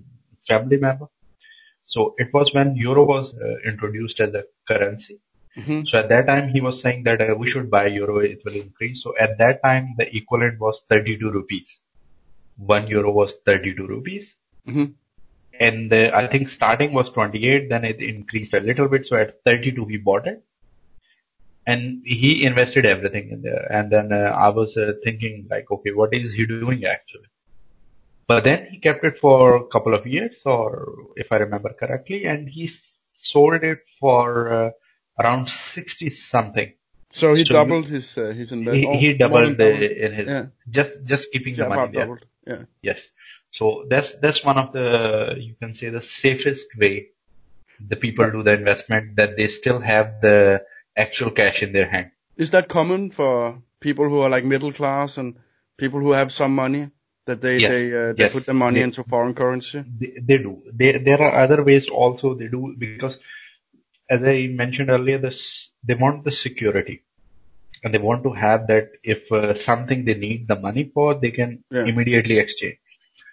family 0.47 0.77
member. 0.77 1.07
So 1.85 2.13
it 2.19 2.31
was 2.33 2.53
when 2.53 2.75
euro 2.75 3.03
was 3.03 3.33
uh, 3.33 3.55
introduced 3.67 4.19
as 4.19 4.33
a 4.35 4.43
currency. 4.67 5.19
Mm-hmm. 5.57 5.83
So 5.85 5.99
at 5.99 6.09
that 6.09 6.27
time, 6.27 6.49
he 6.49 6.61
was 6.61 6.79
saying 6.79 7.03
that 7.03 7.19
uh, 7.19 7.35
we 7.35 7.49
should 7.49 7.69
buy 7.69 7.87
euro, 7.87 8.19
it 8.19 8.41
will 8.45 8.55
increase. 8.55 9.03
So 9.03 9.13
at 9.19 9.37
that 9.39 9.61
time, 9.63 9.95
the 9.97 10.15
equivalent 10.15 10.59
was 10.59 10.83
32 10.87 11.29
rupees. 11.31 11.81
One 12.57 12.87
euro 12.87 13.11
was 13.11 13.33
32 13.45 13.87
rupees. 13.87 14.35
Mm-hmm. 14.67 14.85
And 15.59 15.91
uh, 15.91 16.11
I 16.13 16.27
think 16.27 16.47
starting 16.47 16.93
was 16.93 17.09
28, 17.09 17.69
then 17.69 17.83
it 17.85 18.01
increased 18.01 18.53
a 18.53 18.59
little 18.59 18.87
bit. 18.87 19.05
So 19.05 19.17
at 19.17 19.43
32, 19.45 19.85
he 19.85 19.97
bought 19.97 20.27
it. 20.27 20.43
And 21.65 22.01
he 22.05 22.43
invested 22.43 22.85
everything 22.85 23.29
in 23.29 23.41
there. 23.43 23.71
And 23.71 23.91
then 23.91 24.11
uh, 24.11 24.31
I 24.45 24.49
was 24.49 24.77
uh, 24.77 24.93
thinking 25.03 25.47
like, 25.49 25.69
okay, 25.71 25.91
what 25.91 26.13
is 26.13 26.33
he 26.33 26.45
doing 26.45 26.85
actually? 26.85 27.27
But 28.27 28.45
then 28.45 28.67
he 28.71 28.79
kept 28.79 29.03
it 29.03 29.19
for 29.19 29.57
a 29.57 29.67
couple 29.67 29.93
of 29.93 30.07
years, 30.07 30.41
or 30.45 30.87
if 31.17 31.31
I 31.31 31.37
remember 31.37 31.73
correctly, 31.73 32.25
and 32.25 32.47
he 32.47 32.69
sold 33.13 33.63
it 33.63 33.79
for 33.99 34.53
uh, 34.53 34.69
around 35.19 35.49
60 35.49 36.09
something. 36.11 36.73
So 37.09 37.33
he 37.33 37.43
so 37.43 37.53
doubled 37.53 37.89
his 37.89 38.17
uh, 38.17 38.27
his 38.27 38.53
investment. 38.53 38.95
He, 38.95 39.07
he 39.07 39.13
doubled 39.17 39.57
the 39.57 39.71
doubled. 39.71 39.81
in 39.81 40.13
his 40.13 40.27
yeah. 40.27 40.45
just 40.69 41.03
just 41.03 41.31
keeping 41.31 41.55
yeah, 41.55 41.63
the 41.63 41.69
money 41.69 41.91
there. 41.91 42.01
Doubled. 42.05 42.25
Yeah. 42.47 42.63
Yes. 42.81 43.05
So 43.51 43.85
that's 43.89 44.15
that's 44.15 44.45
one 44.45 44.57
of 44.57 44.71
the 44.71 45.35
you 45.37 45.55
can 45.61 45.73
say 45.73 45.89
the 45.89 46.01
safest 46.01 46.69
way 46.77 47.09
the 47.85 47.97
people 47.97 48.31
do 48.31 48.43
the 48.43 48.53
investment 48.53 49.17
that 49.17 49.35
they 49.35 49.47
still 49.47 49.79
have 49.81 50.21
the 50.21 50.63
actual 50.95 51.31
cash 51.31 51.63
in 51.63 51.73
their 51.73 51.89
hand. 51.89 52.11
Is 52.37 52.51
that 52.51 52.67
common 52.67 53.11
for 53.11 53.61
people 53.79 54.07
who 54.09 54.19
are 54.19 54.29
like 54.29 54.45
middle 54.45 54.71
class 54.71 55.17
and 55.17 55.35
people 55.77 55.99
who 55.99 56.11
have 56.11 56.31
some 56.31 56.55
money 56.55 56.89
that 57.25 57.41
they 57.41 57.57
yes. 57.57 57.71
they 57.71 57.85
uh, 57.87 58.13
they 58.13 58.23
yes. 58.23 58.33
put 58.33 58.45
the 58.45 58.53
money 58.53 58.79
they, 58.79 58.83
into 58.83 59.03
foreign 59.03 59.33
currency? 59.33 59.83
They, 59.99 60.13
they 60.21 60.37
do. 60.37 60.63
They, 60.73 60.97
there 60.97 61.21
are 61.21 61.43
other 61.43 61.63
ways 61.63 61.89
also 61.89 62.33
they 62.33 62.47
do 62.47 62.75
because 62.77 63.17
as 64.09 64.21
I 64.23 64.47
mentioned 64.47 64.89
earlier, 64.89 65.17
this 65.17 65.69
they 65.83 65.95
want 65.95 66.25
the 66.25 66.31
security, 66.31 67.03
and 67.83 67.93
they 67.93 67.99
want 67.99 68.23
to 68.23 68.33
have 68.33 68.67
that 68.67 68.89
if 69.03 69.31
uh, 69.31 69.53
something 69.53 70.03
they 70.05 70.15
need 70.15 70.47
the 70.47 70.59
money 70.59 70.91
for, 70.93 71.15
they 71.15 71.31
can 71.31 71.63
yeah. 71.71 71.85
immediately 71.85 72.37
exchange. 72.37 72.77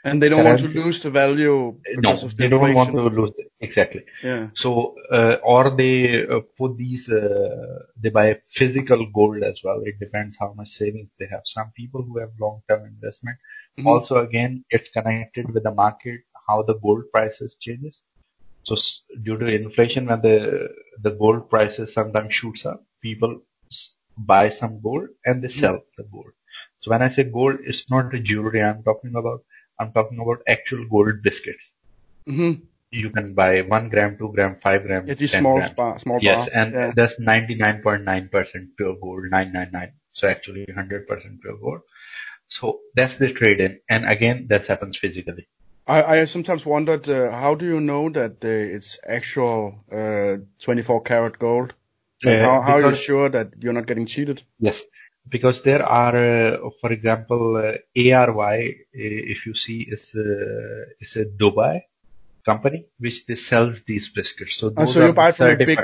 And 0.05 0.23
they 0.23 0.29
don't 0.29 0.45
want 0.45 0.61
to 0.61 0.69
lose 0.69 1.01
the 1.01 1.11
value 1.11 1.79
because 1.97 2.23
no, 2.23 2.29
of 2.29 2.37
the 2.37 2.37
they 2.37 2.45
inflation. 2.45 2.51
don't 2.51 2.75
want 2.75 2.93
to 2.93 3.21
lose 3.21 3.33
the, 3.37 3.45
exactly. 3.61 4.05
Yeah. 4.23 4.51
So 4.55 4.95
uh, 5.11 5.37
or 5.43 5.77
they 5.77 6.27
uh, 6.27 6.41
put 6.57 6.77
these 6.77 7.11
uh, 7.11 7.81
they 8.01 8.11
buy 8.11 8.41
physical 8.47 9.07
gold 9.13 9.43
as 9.43 9.61
well. 9.65 9.83
It 9.85 9.99
depends 9.99 10.37
how 10.39 10.53
much 10.55 10.69
savings 10.69 11.11
they 11.19 11.27
have. 11.31 11.43
Some 11.45 11.73
people 11.77 12.03
who 12.03 12.19
have 12.19 12.31
long 12.41 12.63
term 12.69 12.85
investment. 12.87 13.39
Mm-hmm. 13.79 13.89
Also, 13.89 14.19
again, 14.19 14.65
it's 14.71 14.89
connected 14.91 15.53
with 15.53 15.65
the 15.65 15.75
market 15.75 16.21
how 16.49 16.63
the 16.63 16.75
gold 16.75 17.05
prices 17.13 17.57
changes. 17.61 18.01
So 18.63 18.77
due 19.23 19.37
to 19.39 19.47
inflation, 19.47 20.07
when 20.07 20.21
the 20.23 20.69
the 21.03 21.11
gold 21.11 21.51
prices 21.51 21.93
sometimes 21.93 22.35
shoots 22.35 22.67
up, 22.67 22.85
people 23.03 23.41
buy 24.17 24.49
some 24.49 24.81
gold 24.81 25.09
and 25.25 25.43
they 25.43 25.49
sell 25.49 25.81
the 25.97 26.05
gold. 26.05 26.33
So 26.81 26.91
when 26.91 27.03
I 27.03 27.09
say 27.09 27.25
gold, 27.25 27.59
it's 27.65 27.91
not 27.91 28.11
the 28.11 28.21
jewelry 28.21 28.63
I'm 28.63 28.83
talking 28.83 29.15
about. 29.15 29.43
I'm 29.79 29.93
talking 29.93 30.19
about 30.19 30.43
actual 30.47 30.87
gold 30.89 31.23
biscuits. 31.23 31.73
Mm-hmm. 32.27 32.65
You 32.91 33.11
can 33.11 33.35
buy 33.35 33.61
one 33.61 33.91
gram, 33.91 34.17
two 34.19 34.33
gram, 34.35 34.57
five 34.57 34.85
gram, 34.85 35.05
it's 35.09 35.31
ten 35.31 35.43
small 35.43 35.57
gram. 35.57 35.71
Spa, 35.71 35.97
small 35.99 36.19
yes, 36.23 36.39
bars. 36.39 36.55
and 36.55 36.73
yeah. 36.73 36.93
that's 36.97 37.21
99.9% 37.21 38.69
pure 38.77 38.97
gold, 39.01 39.25
999. 39.31 39.93
So 40.13 40.29
actually 40.29 40.67
100% 40.67 41.41
pure 41.41 41.59
gold. 41.59 41.81
So 42.49 42.81
that's 42.95 43.19
the 43.19 43.33
trade 43.33 43.61
in. 43.61 43.81
And 43.89 44.07
again, 44.07 44.47
that 44.49 44.67
happens 44.67 44.97
physically. 44.97 45.49
I, 45.87 46.03
I 46.03 46.25
sometimes 46.25 46.67
wondered, 46.67 47.09
uh, 47.09 47.31
how 47.31 47.55
do 47.55 47.67
you 47.67 47.81
know 47.81 48.11
that 48.11 48.45
uh, 48.45 48.49
it's 48.49 48.99
actual 49.07 49.85
uh, 49.91 50.43
24 50.61 51.03
karat 51.03 51.39
gold? 51.39 51.75
Uh, 52.25 52.39
how, 52.39 52.61
how 52.61 52.73
are 52.75 52.91
you 52.91 52.95
sure 52.97 53.29
that 53.29 53.55
you're 53.61 53.73
not 53.73 53.87
getting 53.87 54.07
cheated? 54.07 54.43
Yes, 54.59 54.83
because 55.29 55.63
there 55.63 55.85
are, 55.85 56.17
uh, 56.55 56.71
for 56.81 56.93
example, 56.93 57.57
uh, 57.57 57.79
ARY, 57.97 58.87
if 58.93 59.47
you 59.47 59.55
see, 59.55 59.89
is 59.91 60.15
a, 60.15 61.25
Dubai 61.25 61.83
company 62.45 62.87
which 62.99 63.27
they 63.27 63.37
sells 63.37 63.83
these 63.83 64.09
biscuits. 64.11 64.57
So, 64.57 64.71
those 64.71 64.95
so 64.95 65.07
you 65.07 65.13
buy 65.13 65.33
from 65.33 65.59
big 65.59 65.79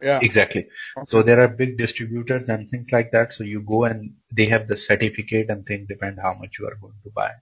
yeah. 0.00 0.20
Exactly. 0.22 0.68
Okay. 0.96 1.06
So 1.10 1.22
there 1.22 1.40
are 1.40 1.48
big 1.48 1.78
distributors 1.78 2.48
and 2.48 2.70
things 2.70 2.90
like 2.90 3.12
that. 3.12 3.34
So 3.34 3.44
you 3.44 3.60
go 3.60 3.84
and 3.84 4.14
they 4.32 4.46
have 4.46 4.68
the 4.68 4.76
certificate 4.76 5.50
and 5.50 5.66
things 5.66 5.88
depend 5.88 6.18
how 6.20 6.34
much 6.34 6.58
you 6.58 6.66
are 6.66 6.76
going 6.80 6.94
to 7.04 7.10
buy 7.10 7.32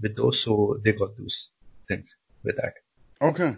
with 0.00 0.16
those. 0.16 0.42
So 0.42 0.80
they 0.84 0.92
got 0.92 1.16
those 1.16 1.50
things 1.88 2.14
with 2.42 2.56
that. 2.56 2.74
Okay. 3.20 3.56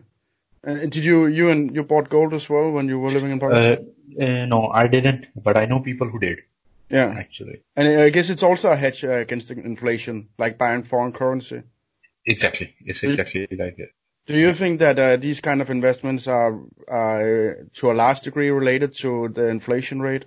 And 0.65 0.91
did 0.91 1.05
you, 1.05 1.27
you 1.27 1.51
and 1.51 1.75
you 1.75 1.85
bought 1.85 2.09
gold 2.09 2.35
as 2.35 2.49
well 2.49 2.71
when 2.71 2.89
you 2.89 2.99
were 2.99 3.11
living 3.11 3.31
in 3.31 3.41
Pakistan? 3.41 3.89
Uh, 4.19 4.25
uh, 4.25 4.47
no, 4.47 4.69
I 4.69 4.87
didn't, 4.89 5.27
but 5.37 5.57
I 5.57 5.67
know 5.67 5.81
people 5.81 6.09
who 6.09 6.19
did. 6.19 6.39
Yeah. 6.91 7.15
Actually. 7.17 7.63
And 7.77 8.01
I 8.01 8.11
guess 8.11 8.31
it's 8.31 8.43
also 8.43 8.71
a 8.71 8.77
hedge 8.77 9.05
uh, 9.05 9.11
against 9.11 9.51
inflation, 9.51 10.29
like 10.39 10.59
buying 10.59 10.85
foreign 10.85 11.13
currency. 11.13 11.63
Exactly. 12.25 12.75
It's 12.85 13.03
exactly 13.03 13.47
like 13.51 13.79
it. 13.79 13.91
Do 14.27 14.37
you 14.37 14.53
think 14.53 14.81
that 14.81 14.99
uh, 14.99 15.17
these 15.17 15.41
kind 15.41 15.63
of 15.63 15.71
investments 15.71 16.29
are, 16.29 16.61
to 16.87 17.91
a 17.91 17.95
large 17.95 18.21
degree 18.21 18.51
related 18.51 18.95
to 18.99 19.29
the 19.29 19.49
inflation 19.49 20.01
rate? 20.01 20.27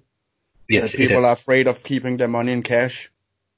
Yes, 0.68 0.92
that 0.92 0.98
people 0.98 1.26
are 1.26 1.34
afraid 1.34 1.68
of 1.68 1.84
keeping 1.84 2.18
their 2.18 2.28
money 2.28 2.52
in 2.52 2.64
cash. 2.64 3.12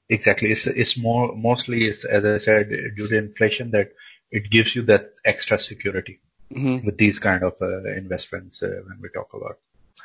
Exactly. 0.08 0.50
It's 0.50 0.66
it's 0.66 0.98
more 0.98 1.34
mostly 1.34 1.84
it's, 1.84 2.04
as 2.04 2.24
I 2.24 2.38
said 2.38 2.68
due 2.68 3.08
to 3.08 3.16
inflation 3.16 3.70
that 3.70 3.92
it 4.30 4.50
gives 4.50 4.74
you 4.74 4.82
that 4.82 5.14
extra 5.24 5.58
security 5.58 6.20
mm-hmm. 6.52 6.84
with 6.84 6.98
these 6.98 7.18
kind 7.20 7.42
of 7.42 7.54
uh, 7.62 7.84
investments 7.84 8.62
uh, 8.62 8.68
when 8.86 8.98
we 9.00 9.08
talk 9.08 9.32
about. 9.32 9.58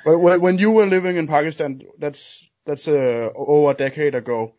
But 0.06 0.20
when 0.20 0.58
you 0.58 0.72
were 0.72 0.86
living 0.86 1.18
in 1.18 1.28
Pakistan, 1.28 1.82
that's 1.98 2.48
that's 2.70 2.88
uh, 2.88 3.30
over 3.36 3.72
a 3.72 3.74
decade 3.74 4.16
ago. 4.16 4.54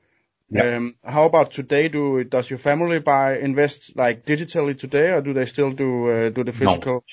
Yeah. 0.50 0.76
Um, 0.76 0.96
how 1.04 1.26
about 1.26 1.52
today? 1.52 1.88
Do 1.88 2.24
does 2.24 2.50
your 2.50 2.58
family 2.58 2.98
buy 2.98 3.38
invest 3.38 3.96
like 3.96 4.26
digitally 4.26 4.76
today, 4.76 5.12
or 5.12 5.20
do 5.20 5.32
they 5.32 5.46
still 5.46 5.70
do 5.70 5.90
uh, 6.10 6.30
do 6.30 6.42
the 6.42 6.52
physical? 6.52 7.04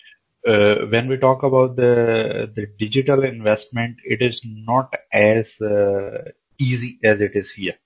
No. 0.46 0.54
Uh, 0.54 0.76
when 0.94 1.08
we 1.08 1.18
talk 1.18 1.44
about 1.44 1.76
the 1.76 2.52
the 2.56 2.66
digital 2.80 3.24
investment, 3.24 3.98
it 4.04 4.22
is 4.22 4.42
not 4.44 4.94
as 5.14 5.62
uh, 5.62 6.32
easy 6.58 7.00
as 7.04 7.22
it 7.22 7.36
is 7.36 7.52
here. 7.52 7.78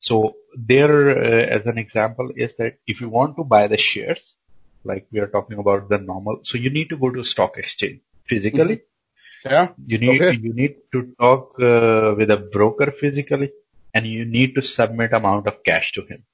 So 0.00 0.34
there, 0.56 0.96
uh, 1.10 1.46
as 1.58 1.66
an 1.66 1.78
example, 1.78 2.30
is 2.36 2.54
that 2.58 2.78
if 2.86 3.00
you 3.00 3.08
want 3.08 3.36
to 3.36 3.44
buy 3.44 3.68
the 3.68 3.78
shares, 3.78 4.34
like 4.84 5.06
we 5.12 5.20
are 5.20 5.28
talking 5.28 5.58
about 5.58 5.88
the 5.88 5.98
normal, 5.98 6.40
so 6.42 6.58
you 6.58 6.70
need 6.70 6.88
to 6.90 6.96
go 6.96 7.10
to 7.10 7.22
stock 7.22 7.58
exchange 7.58 8.00
physically. 8.24 8.76
Mm-hmm. 8.76 8.95
Yeah. 9.44 9.68
You 9.86 9.98
need 9.98 10.22
okay. 10.22 10.38
you 10.38 10.52
need 10.54 10.76
to 10.92 11.14
talk 11.18 11.60
uh, 11.60 12.14
with 12.16 12.30
a 12.30 12.36
broker 12.52 12.90
physically 12.90 13.52
and 13.94 14.06
you 14.06 14.24
need 14.24 14.54
to 14.54 14.62
submit 14.62 15.12
amount 15.12 15.46
of 15.46 15.62
cash 15.64 15.92
to 15.92 16.02
him. 16.02 16.24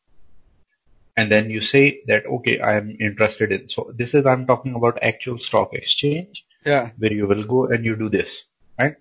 And 1.17 1.31
then 1.31 1.51
you 1.51 1.61
say 1.61 2.01
that, 2.07 2.27
okay, 2.27 2.59
I 2.59 2.77
am 2.77 2.97
interested 2.99 3.53
in, 3.53 3.69
so 3.69 3.93
this 3.95 4.15
is, 4.15 4.25
I'm 4.25 4.47
talking 4.47 4.75
about 4.75 4.99
actual 5.03 5.39
stock 5.39 5.75
exchange. 5.75 6.45
Yeah. 6.65 6.91
Where 6.97 7.13
you 7.13 7.27
will 7.27 7.45
go 7.45 7.67
and 7.67 7.85
you 7.85 7.97
do 7.97 8.09
this, 8.09 8.45
right? 8.79 8.97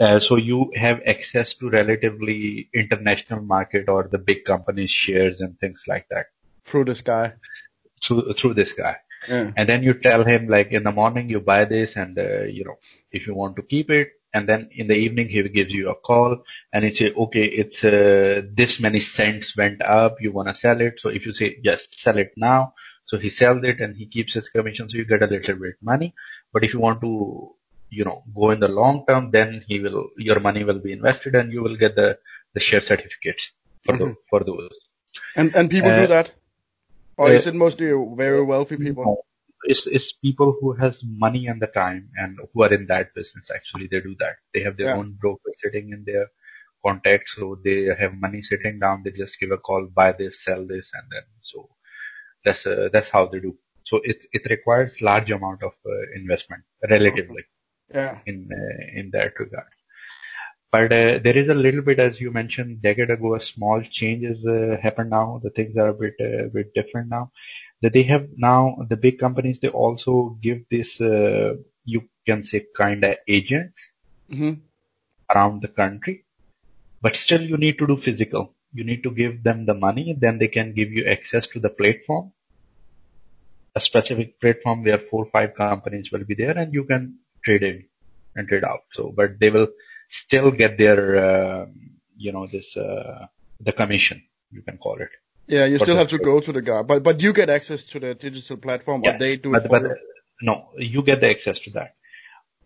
Uh, 0.00 0.18
so 0.18 0.36
you 0.36 0.72
have 0.74 1.02
access 1.06 1.54
to 1.54 1.68
relatively 1.68 2.68
international 2.74 3.42
market 3.42 3.88
or 3.88 4.08
the 4.10 4.18
big 4.18 4.44
companies 4.44 4.90
shares 4.90 5.40
and 5.40 5.58
things 5.60 5.84
like 5.86 6.06
that. 6.10 6.26
Through 6.64 6.86
this 6.86 7.02
guy. 7.02 7.34
Through, 8.02 8.32
through 8.32 8.54
this 8.54 8.72
guy. 8.72 8.96
Yeah. 9.28 9.50
And 9.56 9.68
then 9.68 9.82
you 9.82 9.94
tell 9.94 10.24
him 10.24 10.48
like 10.48 10.72
in 10.72 10.82
the 10.82 10.92
morning 10.92 11.28
you 11.30 11.40
buy 11.40 11.64
this 11.64 11.96
and, 11.96 12.18
uh, 12.18 12.42
you 12.42 12.64
know, 12.64 12.76
if 13.10 13.26
you 13.26 13.34
want 13.34 13.56
to 13.56 13.62
keep 13.62 13.90
it, 13.90 14.08
and 14.32 14.48
then 14.48 14.70
in 14.72 14.88
the 14.88 14.96
evening 14.96 15.28
he 15.28 15.48
gives 15.48 15.72
you 15.72 15.90
a 15.90 15.94
call 15.94 16.42
and 16.72 16.84
he 16.84 16.90
say, 16.90 17.12
okay, 17.12 17.44
it's 17.44 17.84
uh, 17.84 18.42
this 18.52 18.80
many 18.80 18.98
cents 18.98 19.56
went 19.56 19.80
up. 19.80 20.16
You 20.20 20.32
want 20.32 20.48
to 20.48 20.54
sell 20.56 20.80
it. 20.80 20.98
So 20.98 21.08
if 21.08 21.24
you 21.24 21.32
say, 21.32 21.58
yes, 21.62 21.86
sell 21.92 22.18
it 22.18 22.32
now. 22.36 22.74
So 23.06 23.16
he 23.16 23.30
sells 23.30 23.62
it 23.62 23.80
and 23.80 23.96
he 23.96 24.06
keeps 24.06 24.34
his 24.34 24.48
commission. 24.48 24.88
So 24.88 24.98
you 24.98 25.04
get 25.04 25.22
a 25.22 25.26
little 25.26 25.54
bit 25.54 25.76
money. 25.80 26.14
But 26.52 26.64
if 26.64 26.74
you 26.74 26.80
want 26.80 27.00
to, 27.02 27.54
you 27.90 28.04
know, 28.04 28.24
go 28.34 28.50
in 28.50 28.58
the 28.58 28.66
long 28.66 29.04
term, 29.06 29.30
then 29.30 29.64
he 29.68 29.78
will, 29.78 30.08
your 30.16 30.40
money 30.40 30.64
will 30.64 30.80
be 30.80 30.92
invested 30.92 31.36
and 31.36 31.52
you 31.52 31.62
will 31.62 31.76
get 31.76 31.94
the, 31.94 32.18
the 32.54 32.60
share 32.60 32.80
certificates 32.80 33.52
for, 33.86 33.94
mm-hmm. 33.94 34.04
the, 34.04 34.16
for 34.28 34.42
those. 34.42 34.76
And, 35.36 35.54
and 35.54 35.70
people 35.70 35.92
uh, 35.92 36.00
do 36.00 36.06
that? 36.08 36.32
Or 37.16 37.28
uh, 37.28 37.32
is 37.32 37.46
it 37.46 37.54
mostly 37.54 37.92
very 38.16 38.42
wealthy 38.42 38.76
people? 38.76 39.26
It's, 39.64 39.86
it's 39.86 40.12
people 40.12 40.56
who 40.60 40.72
has 40.74 41.02
money 41.04 41.46
and 41.46 41.60
the 41.60 41.66
time 41.66 42.10
and 42.16 42.38
who 42.52 42.62
are 42.62 42.72
in 42.72 42.86
that 42.86 43.14
business. 43.14 43.50
Actually, 43.54 43.88
they 43.90 44.00
do 44.00 44.14
that. 44.18 44.36
They 44.52 44.62
have 44.62 44.76
their 44.76 44.88
yeah. 44.88 44.96
own 44.96 45.16
broker 45.20 45.52
sitting 45.56 45.90
in 45.90 46.04
their 46.04 46.26
contact. 46.84 47.30
So 47.30 47.58
they 47.64 47.86
have 47.98 48.14
money 48.14 48.42
sitting 48.42 48.78
down. 48.78 49.02
They 49.04 49.12
just 49.12 49.40
give 49.40 49.50
a 49.52 49.58
call, 49.58 49.86
buy 49.86 50.12
this, 50.12 50.44
sell 50.44 50.66
this, 50.66 50.90
and 50.92 51.04
then 51.10 51.22
so 51.40 51.70
that's, 52.44 52.66
uh, 52.66 52.88
that's 52.92 53.08
how 53.08 53.26
they 53.26 53.40
do. 53.40 53.56
So 53.84 54.00
it, 54.04 54.26
it 54.32 54.46
requires 54.50 55.00
large 55.00 55.30
amount 55.30 55.62
of 55.62 55.72
uh, 55.86 55.90
investment 56.14 56.64
relatively. 56.88 57.44
Yeah. 57.92 58.18
In, 58.26 58.48
uh, 58.50 58.98
in 58.98 59.10
that 59.12 59.38
regard. 59.38 59.66
But 60.74 60.92
uh, 60.92 61.20
there 61.22 61.38
is 61.38 61.48
a 61.48 61.54
little 61.54 61.82
bit, 61.82 62.00
as 62.00 62.20
you 62.20 62.32
mentioned, 62.32 62.82
decade 62.82 63.08
ago, 63.08 63.36
a 63.36 63.40
small 63.40 63.80
changes 63.80 64.44
uh, 64.44 64.76
happened 64.82 65.10
now. 65.10 65.40
The 65.40 65.50
things 65.50 65.76
are 65.76 65.90
a 65.90 65.94
bit, 65.94 66.14
uh, 66.20 66.48
bit 66.52 66.74
different 66.74 67.10
now. 67.10 67.30
That 67.80 67.92
they 67.92 68.02
have 68.02 68.26
now 68.36 68.78
the 68.88 68.96
big 68.96 69.20
companies 69.20 69.60
they 69.60 69.68
also 69.68 70.36
give 70.42 70.64
this 70.68 71.00
uh, 71.00 71.54
you 71.84 72.08
can 72.26 72.42
say 72.42 72.66
kind 72.76 73.04
of 73.04 73.14
agents 73.28 73.92
mm-hmm. 74.28 74.54
around 75.32 75.62
the 75.62 75.68
country. 75.68 76.24
But 77.00 77.14
still 77.14 77.42
you 77.42 77.56
need 77.56 77.78
to 77.78 77.86
do 77.86 77.96
physical. 77.96 78.52
You 78.72 78.82
need 78.82 79.04
to 79.04 79.12
give 79.12 79.44
them 79.44 79.66
the 79.66 79.74
money 79.74 80.16
then 80.18 80.38
they 80.38 80.48
can 80.48 80.74
give 80.74 80.90
you 80.90 81.06
access 81.06 81.46
to 81.54 81.60
the 81.60 81.70
platform. 81.70 82.32
A 83.76 83.80
specific 83.80 84.40
platform 84.40 84.82
where 84.82 84.98
four 84.98 85.22
or 85.22 85.30
five 85.38 85.54
companies 85.54 86.10
will 86.10 86.24
be 86.24 86.34
there 86.34 86.58
and 86.58 86.74
you 86.74 86.82
can 86.82 87.18
trade 87.44 87.62
in 87.62 87.84
and 88.34 88.48
trade 88.48 88.64
out. 88.64 88.86
So 88.92 89.12
but 89.16 89.38
they 89.38 89.50
will 89.50 89.68
still 90.08 90.50
get 90.50 90.78
their 90.78 91.00
uh, 91.16 91.66
you 92.16 92.32
know 92.32 92.46
this 92.46 92.76
uh, 92.76 93.26
the 93.60 93.72
commission 93.72 94.22
you 94.50 94.62
can 94.62 94.78
call 94.78 95.00
it 95.00 95.10
yeah, 95.46 95.66
you 95.66 95.78
still 95.78 95.96
have 95.96 96.08
to 96.08 96.18
go 96.18 96.40
to 96.40 96.52
the 96.52 96.62
guy, 96.62 96.82
but 96.82 97.02
but 97.02 97.20
you 97.20 97.32
get 97.32 97.50
access 97.50 97.84
to 97.86 98.00
the 98.00 98.14
digital 98.14 98.56
platform, 98.56 99.02
yes, 99.04 99.14
or 99.14 99.18
they 99.18 99.36
do 99.36 99.52
but, 99.52 99.64
it 99.64 99.68
for 99.68 99.80
but, 99.80 99.82
you. 99.82 99.96
No, 100.40 100.68
you 100.78 101.02
get 101.02 101.20
the 101.20 101.30
access 101.30 101.58
to 101.60 101.70
that. 101.72 101.94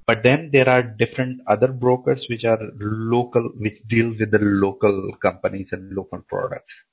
But 0.06 0.22
then 0.22 0.50
there 0.52 0.68
are 0.68 0.82
different 0.82 1.42
other 1.46 1.68
brokers 1.68 2.28
which 2.28 2.44
are 2.44 2.58
local, 2.78 3.50
which 3.56 3.86
deal 3.86 4.08
with 4.10 4.30
the 4.30 4.38
local 4.38 5.12
companies 5.20 5.72
and 5.72 5.92
local 5.92 6.20
products. 6.20 6.84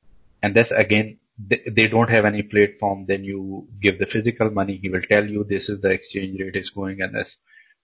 And 0.41 0.53
that's 0.53 0.71
again, 0.71 1.19
they, 1.39 1.61
they 1.65 1.87
don't 1.87 2.09
have 2.09 2.25
any 2.25 2.43
platform. 2.43 3.05
Then 3.07 3.23
you 3.23 3.67
give 3.81 3.99
the 3.99 4.05
physical 4.05 4.49
money. 4.49 4.77
He 4.81 4.89
will 4.89 5.01
tell 5.01 5.25
you 5.25 5.45
this 5.45 5.69
is 5.69 5.79
the 5.79 5.91
exchange 5.91 6.41
rate 6.41 6.57
is 6.57 6.71
going 6.71 7.01
and 7.01 7.15
that's, 7.15 7.37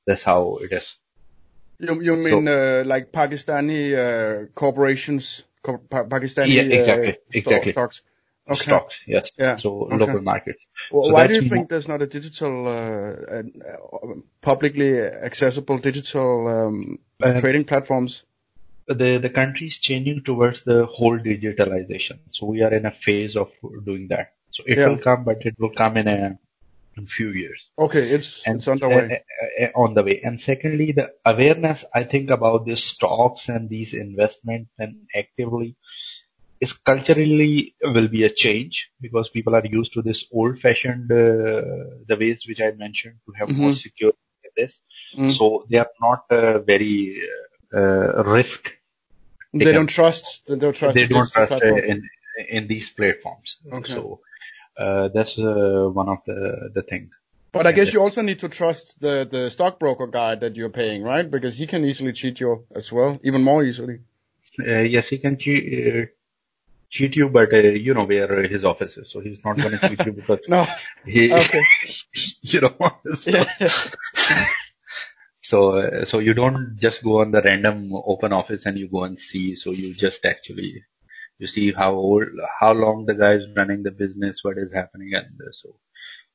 that's 0.05 0.23
how 0.23 0.57
it 0.57 0.73
is. 0.73 0.95
You, 1.81 2.01
you 2.01 2.15
mean, 2.15 2.45
so, 2.45 2.81
uh, 2.81 2.83
like 2.85 3.11
Pakistani, 3.11 3.93
uh, 3.93 4.45
corporations 4.53 5.43
Pakistani 5.63 6.53
yeah, 6.53 6.63
exactly, 6.63 7.09
uh, 7.09 7.15
exactly. 7.31 7.71
stocks. 7.71 8.01
Okay. 8.49 8.59
Stocks, 8.59 9.03
yes. 9.07 9.31
Yeah. 9.37 9.55
So 9.55 9.83
okay. 9.83 9.97
local 9.97 10.21
markets. 10.21 10.65
Well, 10.91 11.05
so 11.05 11.13
why 11.13 11.27
do 11.27 11.35
you 11.35 11.43
think 11.43 11.69
there's 11.69 11.87
not 11.87 12.01
a 12.01 12.07
digital, 12.07 12.67
uh, 12.67 13.43
uh, 13.43 14.13
publicly 14.41 14.99
accessible 14.99 15.77
digital 15.77 16.47
um, 16.47 16.99
uh, 17.23 17.39
trading 17.39 17.65
platforms? 17.65 18.23
The 18.87 19.19
the 19.19 19.29
country 19.29 19.67
is 19.67 19.77
changing 19.77 20.23
towards 20.23 20.63
the 20.63 20.85
whole 20.85 21.17
digitalization. 21.19 22.19
So 22.31 22.47
we 22.47 22.63
are 22.63 22.73
in 22.73 22.85
a 22.85 22.91
phase 22.91 23.37
of 23.37 23.51
doing 23.85 24.07
that. 24.09 24.33
So 24.49 24.63
it 24.65 24.79
yeah. 24.79 24.87
will 24.87 24.97
come, 24.97 25.23
but 25.23 25.45
it 25.45 25.55
will 25.59 25.73
come 25.73 25.97
in 25.97 26.07
a 26.07 26.39
few 27.07 27.29
years. 27.31 27.71
Okay, 27.77 28.09
it's 28.09 28.45
and, 28.45 28.57
it's 28.57 28.67
on 28.67 28.77
the 28.77 28.89
way. 28.89 29.23
Uh, 29.41 29.65
uh, 29.65 29.69
on 29.75 29.93
the 29.93 30.03
way. 30.03 30.21
And 30.23 30.39
secondly, 30.39 30.91
the 30.91 31.11
awareness 31.25 31.85
I 31.93 32.03
think 32.03 32.29
about 32.29 32.65
these 32.65 32.83
stocks 32.83 33.49
and 33.49 33.69
these 33.69 33.93
investments 33.93 34.71
and 34.77 35.07
actively 35.15 35.75
is 36.59 36.73
culturally 36.73 37.75
will 37.81 38.07
be 38.07 38.23
a 38.23 38.29
change 38.29 38.91
because 38.99 39.29
people 39.29 39.55
are 39.55 39.65
used 39.65 39.93
to 39.93 40.01
this 40.01 40.27
old-fashioned 40.31 41.11
uh, 41.11 42.05
the 42.07 42.17
ways 42.19 42.45
which 42.47 42.61
I 42.61 42.71
mentioned 42.71 43.15
to 43.25 43.33
have 43.39 43.49
mm-hmm. 43.49 43.61
more 43.61 43.73
security 43.73 44.19
in 44.43 44.51
this. 44.55 44.81
Mm. 45.15 45.31
So 45.31 45.65
they 45.69 45.77
are 45.77 45.89
not 45.99 46.25
uh, 46.29 46.59
very 46.59 47.21
uh, 47.73 48.23
risk. 48.23 48.77
They 49.53 49.71
don't 49.71 49.87
trust. 49.87 50.47
They 50.47 50.55
don't 50.55 50.75
trust. 50.75 50.93
They 50.93 51.07
don't 51.07 51.29
trust 51.29 51.51
uh, 51.51 51.57
in 51.65 52.07
in 52.47 52.67
these 52.67 52.89
platforms. 52.89 53.57
Okay. 53.71 53.91
So 53.91 54.21
that's 55.13 55.37
uh, 55.37 55.89
one 55.91 56.09
of 56.09 56.19
the 56.25 56.71
the 56.73 56.81
things. 56.83 57.11
But 57.51 57.67
I 57.67 57.73
guess 57.73 57.91
you 57.93 58.01
also 58.01 58.21
need 58.21 58.39
to 58.39 58.49
trust 58.49 58.99
the 59.01 59.27
the 59.29 59.51
stockbroker 59.51 60.07
guy 60.07 60.35
that 60.35 60.55
you're 60.55 60.69
paying, 60.69 61.03
right? 61.03 61.29
Because 61.29 61.57
he 61.57 61.67
can 61.67 61.83
easily 61.83 62.13
cheat 62.13 62.39
you 62.39 62.65
as 62.73 62.91
well, 62.91 63.19
even 63.23 63.43
more 63.43 63.63
easily. 63.63 63.99
Uh, 64.59 64.79
yes, 64.79 65.09
he 65.09 65.17
can 65.17 65.37
cheat, 65.37 65.63
uh, 65.87 66.05
cheat 66.89 67.15
you, 67.15 67.29
but 67.29 67.53
uh, 67.53 67.57
you 67.57 67.93
know 67.93 68.05
where 68.05 68.47
his 68.47 68.63
office 68.65 68.97
is, 68.97 69.09
so 69.11 69.19
he's 69.19 69.43
not 69.43 69.57
going 69.57 69.77
to 69.77 69.89
cheat 69.89 70.05
you 70.05 70.13
because 70.13 70.39
no. 70.47 70.65
he, 71.05 71.33
Okay. 71.41 71.63
you 72.41 72.61
know. 72.61 72.75
So, 73.15 73.43
so, 75.41 75.77
uh, 75.79 76.05
so 76.05 76.19
you 76.19 76.33
don't 76.33 76.77
just 76.77 77.03
go 77.03 77.19
on 77.21 77.31
the 77.31 77.41
random 77.41 77.91
open 77.93 78.31
office 78.31 78.65
and 78.65 78.77
you 78.77 78.87
go 78.87 79.03
and 79.03 79.19
see. 79.19 79.55
So 79.55 79.71
you 79.71 79.93
just 79.93 80.25
actually 80.25 80.83
you 81.41 81.47
see 81.47 81.71
how 81.81 81.91
old, 81.95 82.27
how 82.59 82.71
long 82.73 83.05
the 83.05 83.15
guy 83.15 83.33
is 83.33 83.47
running 83.57 83.83
the 83.83 83.91
business, 84.03 84.43
what 84.43 84.57
is 84.57 84.71
happening, 84.81 85.13
and 85.19 85.25
uh, 85.47 85.51
so 85.51 85.69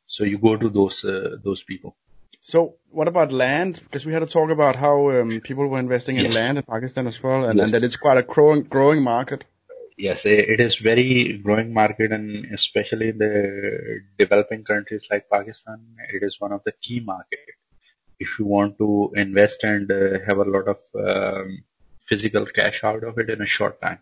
so 0.06 0.24
you 0.24 0.38
go 0.38 0.56
to 0.56 0.68
those 0.78 1.04
uh, 1.04 1.36
those 1.44 1.62
people. 1.62 1.96
So 2.40 2.76
what 2.90 3.08
about 3.08 3.32
land? 3.32 3.80
Because 3.84 4.06
we 4.06 4.12
had 4.12 4.20
to 4.26 4.32
talk 4.38 4.50
about 4.50 4.76
how 4.76 5.10
um, 5.10 5.40
people 5.50 5.66
were 5.68 5.78
investing 5.78 6.16
in 6.16 6.24
Yes. 6.26 6.34
land 6.40 6.58
in 6.58 6.64
Pakistan 6.74 7.06
as 7.12 7.22
well, 7.22 7.44
and, 7.44 7.58
Yes. 7.58 7.64
and 7.66 7.74
that 7.74 7.84
it's 7.88 7.96
quite 8.06 8.18
a 8.18 8.22
growing 8.34 8.64
growing 8.76 9.02
market. 9.02 9.44
Yes, 10.06 10.26
it 10.26 10.60
is 10.60 10.76
very 10.76 11.38
growing 11.44 11.72
market 11.72 12.12
and 12.16 12.46
especially 12.52 13.08
in 13.12 13.18
the 13.18 13.34
developing 14.18 14.64
countries 14.70 15.06
like 15.10 15.30
Pakistan, 15.36 15.78
it 16.16 16.22
is 16.22 16.40
one 16.40 16.52
of 16.52 16.62
the 16.66 16.72
key 16.86 17.00
market. 17.00 17.46
If 18.18 18.38
you 18.38 18.44
want 18.46 18.76
to 18.82 19.12
invest 19.24 19.64
and 19.64 19.90
uh, 19.90 20.18
have 20.26 20.38
a 20.44 20.50
lot 20.56 20.68
of 20.74 20.80
um, 21.06 21.64
physical 22.10 22.44
cash 22.58 22.84
out 22.84 23.04
of 23.04 23.18
it 23.18 23.30
in 23.30 23.40
a 23.40 23.46
short 23.46 23.80
time. 23.80 24.00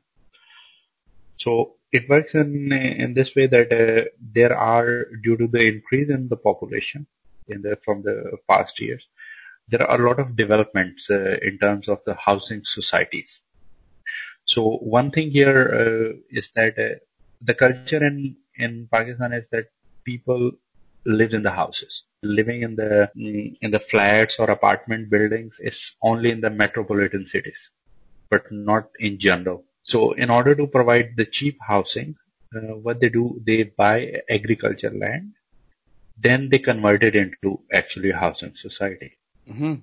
So 1.38 1.74
it 1.92 2.08
works 2.08 2.34
in 2.34 2.72
in 2.72 3.14
this 3.14 3.34
way 3.36 3.46
that 3.46 3.72
uh, 3.72 4.04
there 4.20 4.56
are 4.56 5.06
due 5.22 5.36
to 5.36 5.46
the 5.46 5.62
increase 5.66 6.10
in 6.10 6.28
the 6.28 6.36
population 6.36 7.06
in 7.48 7.62
the 7.62 7.78
from 7.84 8.02
the 8.02 8.38
past 8.48 8.80
years, 8.80 9.08
there 9.68 9.82
are 9.82 10.00
a 10.00 10.08
lot 10.08 10.20
of 10.20 10.36
developments 10.36 11.10
uh, 11.10 11.36
in 11.42 11.58
terms 11.58 11.88
of 11.88 11.98
the 12.06 12.14
housing 12.14 12.64
societies. 12.64 13.40
So 14.44 14.76
one 14.76 15.10
thing 15.10 15.30
here 15.30 15.60
uh, 15.82 16.18
is 16.30 16.50
that 16.52 16.78
uh, 16.78 16.98
the 17.40 17.54
culture 17.54 18.04
in 18.04 18.36
in 18.56 18.88
Pakistan 18.90 19.32
is 19.32 19.48
that 19.52 19.66
people 20.04 20.52
live 21.06 21.34
in 21.34 21.42
the 21.42 21.50
houses. 21.50 22.04
Living 22.22 22.62
in 22.62 22.76
the 22.76 23.10
mm, 23.16 23.56
in 23.60 23.70
the 23.70 23.80
flats 23.80 24.38
or 24.38 24.50
apartment 24.50 25.10
buildings 25.10 25.60
is 25.60 25.96
only 26.02 26.30
in 26.30 26.40
the 26.40 26.50
metropolitan 26.50 27.26
cities, 27.26 27.70
but 28.30 28.50
not 28.50 28.88
in 28.98 29.18
general. 29.18 29.64
So 29.84 30.12
in 30.12 30.30
order 30.30 30.54
to 30.56 30.66
provide 30.66 31.16
the 31.16 31.26
cheap 31.26 31.58
housing, 31.66 32.16
uh, 32.56 32.76
what 32.86 33.00
they 33.00 33.08
do, 33.10 33.40
they 33.46 33.64
buy 33.64 34.22
agriculture 34.30 34.90
land, 34.90 35.34
then 36.18 36.48
they 36.50 36.58
convert 36.58 37.04
it 37.04 37.16
into 37.16 37.60
actually 37.72 38.10
a 38.10 38.16
housing 38.18 38.54
society. 38.56 39.18
hmm 39.46 39.74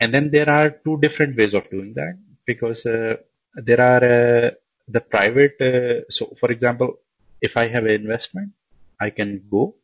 And 0.00 0.12
then 0.14 0.30
there 0.30 0.48
are 0.50 0.70
two 0.70 0.98
different 1.00 1.36
ways 1.36 1.54
of 1.54 1.70
doing 1.70 1.94
that 1.94 2.18
because 2.46 2.86
uh, 2.86 3.16
there 3.54 3.80
are 3.80 4.04
uh, 4.46 4.50
the 4.88 5.00
private. 5.00 5.60
Uh, 5.60 6.10
so, 6.10 6.34
for 6.38 6.50
example, 6.50 6.98
if 7.40 7.56
I 7.56 7.68
have 7.68 7.84
an 7.84 7.90
investment, 7.92 8.52
I 9.00 9.10
can 9.10 9.44
go 9.50 9.76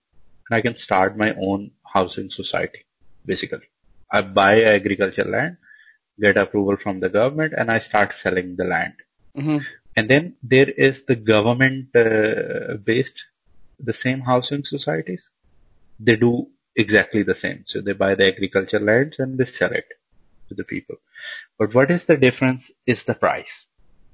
and 0.48 0.56
I 0.56 0.62
can 0.62 0.76
start 0.76 1.16
my 1.16 1.34
own 1.34 1.72
housing 1.84 2.30
society. 2.30 2.84
Basically, 3.24 3.68
I 4.10 4.22
buy 4.22 4.62
agriculture 4.62 5.24
land, 5.24 5.58
get 6.20 6.36
approval 6.36 6.76
from 6.76 7.00
the 7.00 7.08
government, 7.10 7.54
and 7.56 7.70
I 7.70 7.78
start 7.80 8.12
selling 8.14 8.56
the 8.56 8.64
land. 8.64 8.94
Hmm 9.36 9.76
And 9.96 10.08
then 10.08 10.36
there 10.42 10.68
is 10.70 11.04
the 11.04 11.16
government 11.16 11.94
uh, 11.96 12.76
based, 12.84 13.24
the 13.78 13.92
same 13.92 14.20
housing 14.20 14.64
societies. 14.64 15.28
They 15.98 16.16
do 16.16 16.48
exactly 16.76 17.22
the 17.22 17.34
same. 17.34 17.62
So 17.66 17.80
they 17.80 17.92
buy 17.92 18.14
the 18.14 18.26
agriculture 18.26 18.80
lands 18.80 19.18
and 19.18 19.38
they 19.38 19.44
sell 19.46 19.72
it 19.72 19.86
to 20.48 20.54
the 20.54 20.64
people. 20.64 20.96
But 21.58 21.74
what 21.74 21.90
is 21.90 22.04
the 22.04 22.16
difference 22.16 22.70
is 22.86 23.04
the 23.04 23.14
price. 23.14 23.66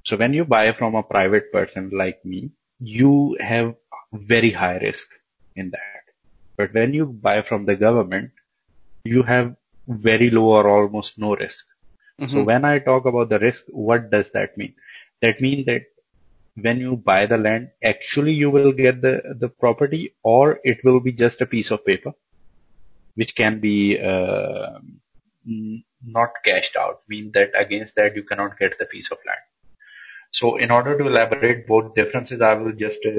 So 0.04 0.16
when 0.16 0.32
you 0.34 0.44
buy 0.44 0.72
from 0.72 0.94
a 0.94 1.02
private 1.02 1.52
person 1.52 1.90
like 1.92 2.24
me, 2.24 2.52
you 2.80 3.36
have 3.40 3.76
very 4.12 4.50
high 4.52 4.78
risk 4.78 5.08
in 5.56 5.70
that. 5.70 5.94
But 6.56 6.72
when 6.74 6.92
you 6.94 7.06
buy 7.06 7.42
from 7.42 7.64
the 7.66 7.76
government, 7.76 8.30
you 9.04 9.22
have 9.22 9.54
very 9.86 10.30
low 10.30 10.46
or 10.56 10.68
almost 10.68 11.18
no 11.18 11.34
risk. 11.36 11.64
So 12.26 12.42
Mhm. 12.42 12.44
when 12.44 12.64
I 12.64 12.78
talk 12.78 13.04
about 13.06 13.28
the 13.30 13.38
risk, 13.38 13.64
what 13.68 14.10
does 14.10 14.30
that 14.32 14.56
mean? 14.56 14.74
That 15.22 15.40
means 15.40 15.66
that 15.66 15.82
when 16.56 16.80
you 16.80 16.96
buy 16.96 17.26
the 17.26 17.38
land, 17.38 17.70
actually 17.82 18.32
you 18.32 18.50
will 18.50 18.72
get 18.72 19.00
the, 19.00 19.22
the 19.38 19.48
property 19.48 20.14
or 20.22 20.60
it 20.64 20.84
will 20.84 21.00
be 21.00 21.12
just 21.12 21.40
a 21.40 21.46
piece 21.46 21.70
of 21.70 21.86
paper, 21.86 22.12
which 23.14 23.34
can 23.34 23.60
be, 23.60 23.98
uh, 24.00 24.78
not 26.04 26.30
cashed 26.44 26.76
out, 26.76 27.00
mean 27.08 27.30
that 27.32 27.50
against 27.56 27.96
that 27.96 28.16
you 28.16 28.24
cannot 28.24 28.58
get 28.58 28.78
the 28.78 28.86
piece 28.86 29.10
of 29.10 29.18
land. 29.26 29.40
So 30.30 30.56
in 30.56 30.70
order 30.70 30.98
to 30.98 31.06
elaborate 31.06 31.66
both 31.66 31.94
differences, 31.94 32.40
I 32.40 32.54
will 32.54 32.72
just 32.72 33.04
uh, 33.06 33.10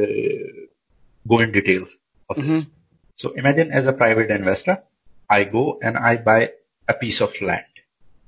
go 1.27 1.39
in 1.39 1.51
details 1.51 1.95
of 2.29 2.37
this. 2.37 2.65
Mhm. 2.65 2.67
So 3.15 3.31
imagine 3.33 3.71
as 3.71 3.87
a 3.87 3.93
private 3.93 4.31
investor, 4.31 4.83
I 5.29 5.43
go 5.45 5.79
and 5.81 5.97
I 5.97 6.17
buy 6.17 6.51
a 6.87 6.93
piece 6.93 7.21
of 7.21 7.39
land. 7.41 7.65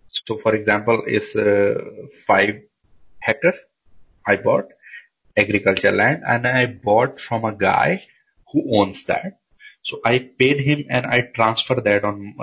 So 0.10 0.38
for 0.38 0.56
example, 0.56 1.04
is 1.08 1.36
uh, 1.36 1.82
five 2.28 2.62
hectares. 3.26 3.60
I 4.28 4.36
bought 4.38 4.68
agriculture 5.38 5.92
land 5.92 6.24
and 6.28 6.48
I 6.48 6.66
bought 6.68 7.20
from 7.20 7.46
a 7.46 7.56
guy 7.56 8.04
who 8.52 8.64
owns 8.80 9.06
that. 9.06 9.40
So 9.82 10.00
I 10.06 10.20
paid 10.20 10.60
him 10.70 10.86
and 10.90 11.06
I 11.06 11.22
transfer 11.40 11.76
that 11.90 12.04
on 12.04 12.36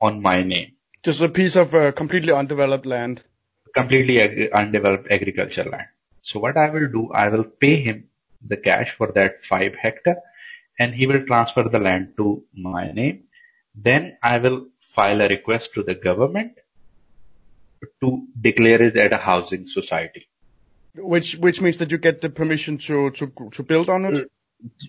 on 0.00 0.22
my 0.22 0.42
name. 0.42 0.72
Just 1.02 1.20
a 1.22 1.28
piece 1.28 1.56
of 1.56 1.74
uh, 1.74 1.92
completely 1.92 2.32
undeveloped 2.32 2.86
land. 2.86 3.24
completely 3.74 4.20
ag- 4.20 4.50
undeveloped 4.52 5.10
agriculture 5.10 5.64
land. 5.64 5.88
So 6.22 6.40
what 6.40 6.56
I 6.56 6.70
will 6.70 6.88
do, 6.88 7.10
I 7.12 7.28
will 7.28 7.44
pay 7.44 7.76
him 7.76 8.08
the 8.46 8.56
cash 8.56 8.90
for 8.92 9.12
that 9.14 9.44
five 9.44 9.74
hectare 9.74 10.20
and 10.78 10.94
he 10.94 11.06
will 11.06 11.24
transfer 11.26 11.64
the 11.64 11.78
land 11.78 12.14
to 12.18 12.44
my 12.54 12.92
name. 12.92 13.24
Then 13.74 14.18
I 14.22 14.38
will 14.38 14.66
file 14.80 15.20
a 15.22 15.28
request 15.28 15.74
to 15.74 15.82
the 15.82 15.94
government 15.94 16.52
to 18.02 18.26
declare 18.40 18.82
it 18.82 18.96
as 18.96 19.12
a 19.12 19.16
housing 19.16 19.66
society. 19.66 20.28
Which 20.94 21.36
which 21.36 21.60
means 21.60 21.76
that 21.78 21.90
you 21.90 21.98
get 21.98 22.20
the 22.20 22.30
permission 22.30 22.78
to 22.78 23.10
to 23.10 23.32
to 23.52 23.62
build 23.62 23.88
on 23.88 24.04
it. 24.06 24.16
Uh, 24.16 24.24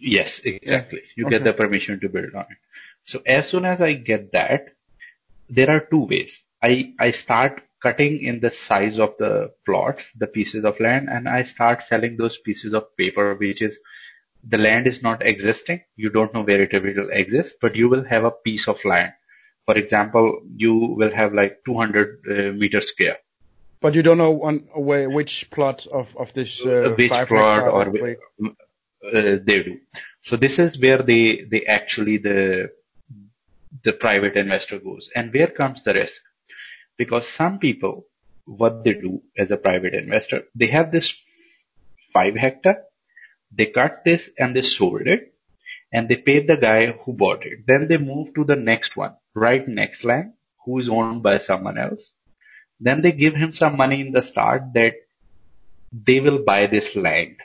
yes, 0.02 0.39
exactly. 0.39 1.02
You 1.15 1.25
Okay. 1.25 1.38
get 1.38 1.43
the 1.43 1.54
permission 1.54 1.99
to 1.99 2.10
build 2.10 2.34
on 2.34 2.45
it. 2.49 2.58
So 3.04 3.21
as 3.25 3.47
soon 3.47 3.65
as 3.65 3.82
I 3.82 3.93
get 3.93 4.32
that, 4.34 4.73
there 5.49 5.69
are 5.69 5.80
two 5.80 6.06
ways. 6.06 6.43
I, 6.62 6.93
I 6.99 7.12
start 7.12 7.62
cutting 7.82 8.21
in 8.21 8.39
the 8.39 8.52
size 8.52 8.99
of 8.99 9.15
the 9.17 9.54
plots, 9.65 10.06
the 10.17 10.28
pieces 10.28 10.65
of 10.65 10.80
land, 10.80 11.10
and 11.10 11.28
I 11.28 11.43
start 11.43 11.82
selling 11.84 12.17
those 12.17 12.38
pieces 12.38 12.73
of 12.73 12.95
paper, 12.97 13.36
which 13.36 13.62
is 13.62 13.80
the 14.43 14.58
land 14.58 14.88
is 14.88 15.02
not 15.02 15.25
existing. 15.25 15.82
You 15.95 16.10
don't 16.10 16.34
know 16.34 16.43
where 16.43 16.62
it 16.62 16.73
will 16.73 17.10
exist, 17.12 17.56
but 17.62 17.75
you 17.75 17.89
will 17.89 18.04
have 18.04 18.25
a 18.25 18.32
piece 18.32 18.67
of 18.67 18.84
land. 18.86 19.13
For 19.69 19.77
example, 19.77 20.41
you 20.55 20.73
will 20.97 21.12
have 21.13 21.36
like 21.36 21.63
200 21.63 22.25
uh, 22.27 22.34
meter 22.58 22.82
square. 22.82 23.17
But 23.82 23.93
you 23.93 24.01
don't 24.01 24.17
know 24.17 24.41
on 24.41 24.67
where 24.73 25.12
which 25.12 25.51
plot 25.51 25.86
of 25.86 26.17
of 26.17 26.34
this 26.34 26.65
uh, 26.65 26.95
which 26.97 27.12
five 27.12 27.27
plot 27.27 27.53
hectare 27.53 27.69
or 27.69 27.89
will 27.91 28.15
uh, 28.49 29.38
they 29.45 29.62
do. 29.62 29.77
So 30.23 30.38
this 30.38 30.58
is 30.58 30.79
where 30.79 31.03
they, 31.03 31.43
they 31.43 31.67
actually 31.67 32.17
the, 32.17 32.71
the 33.84 33.93
private 33.93 34.38
investor 34.38 34.79
goes. 34.79 35.12
And 35.15 35.32
where 35.32 35.51
comes 35.62 35.84
the 35.84 35.93
risk? 35.93 36.19
Because 36.97 37.27
some 37.27 37.60
people, 37.60 38.08
what 38.45 38.84
they 38.84 38.93
do 38.93 39.21
as 39.38 39.51
a 39.51 39.58
private 39.58 39.93
investor, 39.93 40.45
they 40.55 40.67
have 40.77 40.91
this 40.91 41.15
five 42.12 42.34
hectare, 42.34 42.86
they 43.51 43.67
cut 43.67 44.01
this 44.03 44.32
and 44.36 44.55
they 44.55 44.63
sold 44.63 45.05
it 45.05 45.32
and 45.91 46.08
they 46.10 46.15
paid 46.17 46.47
the 46.47 46.58
guy 46.58 46.91
who 46.91 47.13
bought 47.13 47.45
it. 47.45 47.65
Then 47.67 47.88
they 47.88 47.97
move 47.97 48.34
to 48.36 48.43
the 48.43 48.56
next 48.56 48.95
one, 48.97 49.15
right 49.34 49.67
next 49.67 50.04
land, 50.04 50.34
who 50.65 50.80
is 50.80 50.89
owned 50.89 51.23
by 51.23 51.38
someone 51.39 51.78
else. 51.78 52.12
Then 52.80 53.02
they 53.02 53.12
give 53.12 53.36
him 53.36 53.54
some 53.54 53.75
money 53.78 54.02
in 54.02 54.12
the 54.12 54.21
start 54.23 54.73
that 54.73 54.93
they 55.91 56.19
will 56.19 56.43
buy 56.43 56.67
this 56.67 56.95
land, 56.95 57.38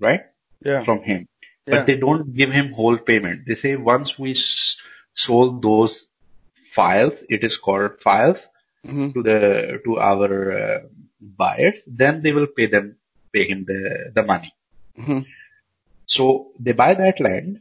right? 0.00 0.20
Yeah. 0.64 0.84
From 0.84 1.02
him. 1.02 1.26
Yeah. 1.66 1.76
But 1.78 1.86
they 1.86 1.96
don't 1.96 2.34
give 2.34 2.50
him 2.50 2.72
whole 2.72 2.98
payment. 2.98 3.42
They 3.46 3.54
say 3.54 3.76
once 3.76 4.18
we 4.18 4.32
s- 4.32 4.78
sold 5.14 5.62
those 5.62 6.06
files, 6.72 7.22
it 7.28 7.44
is 7.44 7.56
called 7.56 8.00
files 8.00 8.46
Mhm. 8.86 9.14
to 9.14 9.22
the, 9.22 9.80
to 9.84 9.98
our 9.98 10.28
uh, 10.52 10.78
buyers, 11.20 11.80
then 11.86 12.22
they 12.22 12.32
will 12.32 12.48
pay 12.48 12.66
them, 12.66 12.96
pay 13.32 13.44
him 13.48 13.64
the, 13.64 14.10
the 14.14 14.22
money. 14.22 14.52
Mhm. 14.98 15.24
So 16.06 16.52
they 16.58 16.72
buy 16.72 16.94
that 16.94 17.20
land. 17.20 17.60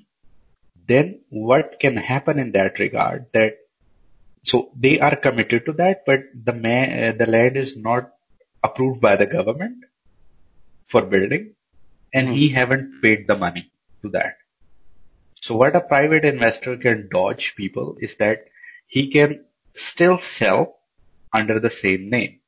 Then 0.88 1.22
what 1.30 1.80
can 1.80 1.96
happen 1.96 2.40
in 2.40 2.52
that 2.52 2.80
regard 2.80 3.28
that 3.34 3.58
so 4.44 4.72
they 4.76 5.00
are 5.00 5.16
committed 5.16 5.66
to 5.66 5.74
that, 5.74 6.04
but 6.06 6.20
the 6.34 6.52
uh, 6.52 7.12
the 7.18 7.26
land 7.26 7.56
is 7.56 7.78
not 7.78 8.12
approved 8.62 9.00
by 9.00 9.16
the 9.16 9.26
government 9.26 9.86
for 10.86 11.02
building 11.02 11.56
and 12.14 12.28
he 12.28 12.50
haven't 12.50 13.02
paid 13.02 13.26
the 13.26 13.38
money 13.38 13.72
to 14.02 14.10
that. 14.10 14.36
So 15.42 15.56
what 15.56 15.76
a 15.76 15.82
private 15.82 16.26
investor 16.26 16.78
can 16.78 17.10
dodge 17.12 17.56
people 17.56 17.98
is 18.00 18.16
that 18.16 18.46
he 18.88 19.10
can 19.10 19.46
still 19.76 20.18
sell 20.18 20.78
under 21.34 21.60
the 21.60 21.70
same 21.70 22.10
name. 22.10 22.40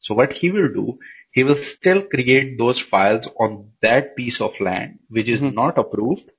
So 0.00 0.14
what 0.14 0.32
he 0.32 0.50
will 0.50 0.72
do, 0.72 0.98
he 1.32 1.44
will 1.44 1.56
still 1.56 2.02
create 2.02 2.58
those 2.58 2.78
files 2.80 3.28
on 3.40 3.72
that 3.82 4.16
piece 4.16 4.40
of 4.40 4.60
land, 4.60 5.00
which 5.08 5.28
is 5.28 5.42
Mhm. 5.42 5.54
not 5.54 5.78
approved 5.78 6.30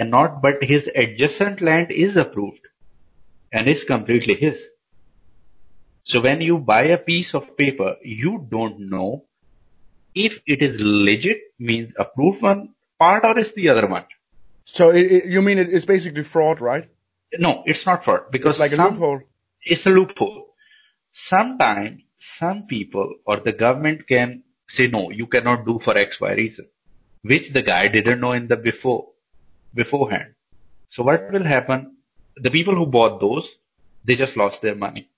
and 0.00 0.10
not, 0.10 0.42
but 0.42 0.64
his 0.64 0.90
adjacent 0.94 1.60
land 1.60 1.90
is 1.92 2.16
approved 2.16 2.66
and 3.52 3.68
is 3.68 3.84
completely 3.84 4.34
his. 4.34 4.66
So 6.04 6.20
when 6.20 6.40
you 6.40 6.58
buy 6.58 6.84
a 6.84 6.98
piece 6.98 7.34
of 7.34 7.56
paper, 7.56 7.96
you 8.02 8.46
don't 8.50 8.90
know 8.90 9.26
if 10.14 10.40
it 10.46 10.62
is 10.62 10.80
legit, 10.80 11.40
means 11.58 11.92
approved 11.98 12.42
one 12.42 12.74
part 12.98 13.24
or 13.24 13.38
is 13.38 13.52
the 13.54 13.68
other 13.70 13.86
one. 13.86 14.06
So 14.66 14.90
it, 14.90 15.12
it, 15.12 15.24
you 15.26 15.42
mean 15.42 15.58
it, 15.58 15.68
it's 15.72 15.86
basically 15.86 16.24
fraud, 16.24 16.60
right? 16.60 16.86
No, 17.38 17.62
it's 17.66 17.86
not 17.86 18.04
fraud 18.04 18.30
because 18.30 18.60
It's 18.60 18.60
like 18.60 18.72
a 18.72 18.76
loophole. 18.90 19.20
it's 19.62 19.86
a 19.86 19.90
loophole. 19.90 20.46
Sometimes 21.12 22.02
some 22.18 22.66
people 22.66 23.14
or 23.24 23.38
the 23.40 23.52
government 23.52 24.06
can 24.06 24.42
say 24.68 24.86
no, 24.88 25.10
you 25.10 25.26
cannot 25.26 25.64
do 25.64 25.78
for 25.78 25.96
X, 25.96 26.20
Y 26.20 26.32
reason, 26.32 26.66
which 27.22 27.50
the 27.50 27.62
guy 27.62 27.88
didn't 27.88 28.20
know 28.20 28.32
in 28.32 28.48
the 28.48 28.56
before, 28.56 29.08
beforehand. 29.74 30.34
So 30.90 31.02
what 31.02 31.30
will 31.32 31.44
happen? 31.44 31.96
The 32.36 32.50
people 32.50 32.74
who 32.74 32.86
bought 32.86 33.20
those, 33.20 33.56
they 34.04 34.14
just 34.14 34.36
lost 34.36 34.62
their 34.62 34.74
money. 34.74 35.08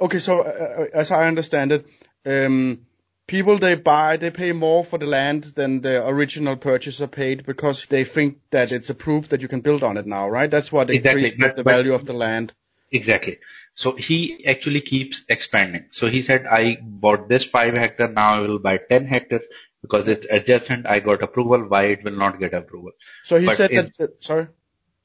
Okay, 0.00 0.18
so 0.18 0.40
uh, 0.40 0.44
uh, 0.44 0.84
as 0.94 1.10
I 1.10 1.26
understand 1.26 1.72
it, 1.72 1.86
um, 2.26 2.86
people 3.26 3.56
they 3.58 3.74
buy 3.74 4.16
they 4.18 4.30
pay 4.30 4.52
more 4.52 4.84
for 4.84 4.98
the 4.98 5.06
land 5.06 5.44
than 5.54 5.80
the 5.80 6.06
original 6.06 6.56
purchaser 6.56 7.06
paid 7.06 7.46
because 7.46 7.86
they 7.86 8.04
think 8.04 8.38
that 8.50 8.72
it's 8.72 8.90
a 8.90 8.94
proof 8.94 9.30
that 9.30 9.40
you 9.40 9.48
can 9.48 9.60
build 9.60 9.82
on 9.82 9.96
it 9.96 10.06
now, 10.06 10.28
right? 10.28 10.50
That's 10.50 10.70
what 10.70 10.90
Exactly, 10.90 11.22
increased 11.22 11.38
the, 11.38 11.46
but- 11.48 11.56
the 11.56 11.64
but- 11.64 11.70
value 11.70 11.94
of 11.94 12.04
the 12.04 12.12
land. 12.12 12.52
Exactly. 12.92 13.38
So 13.76 13.94
he 13.94 14.46
actually 14.46 14.80
keeps 14.80 15.22
expanding. 15.28 15.84
So 15.90 16.08
he 16.08 16.22
said, 16.22 16.46
I 16.46 16.78
bought 16.82 17.28
this 17.28 17.44
five 17.44 17.74
hectare. 17.74 18.08
Now 18.10 18.36
I 18.36 18.40
will 18.40 18.58
buy 18.58 18.78
10 18.78 19.06
hectares 19.06 19.44
because 19.82 20.08
it's 20.08 20.26
adjacent. 20.30 20.86
I 20.86 21.00
got 21.00 21.22
approval. 21.22 21.60
Why 21.68 21.82
it 21.96 22.02
will 22.02 22.16
not 22.16 22.40
get 22.40 22.54
approval? 22.54 22.92
So 23.24 23.38
he 23.38 23.44
But 23.46 23.56
said 23.56 23.70
in- 23.72 23.92
that. 23.98 24.24
sorry. 24.24 24.48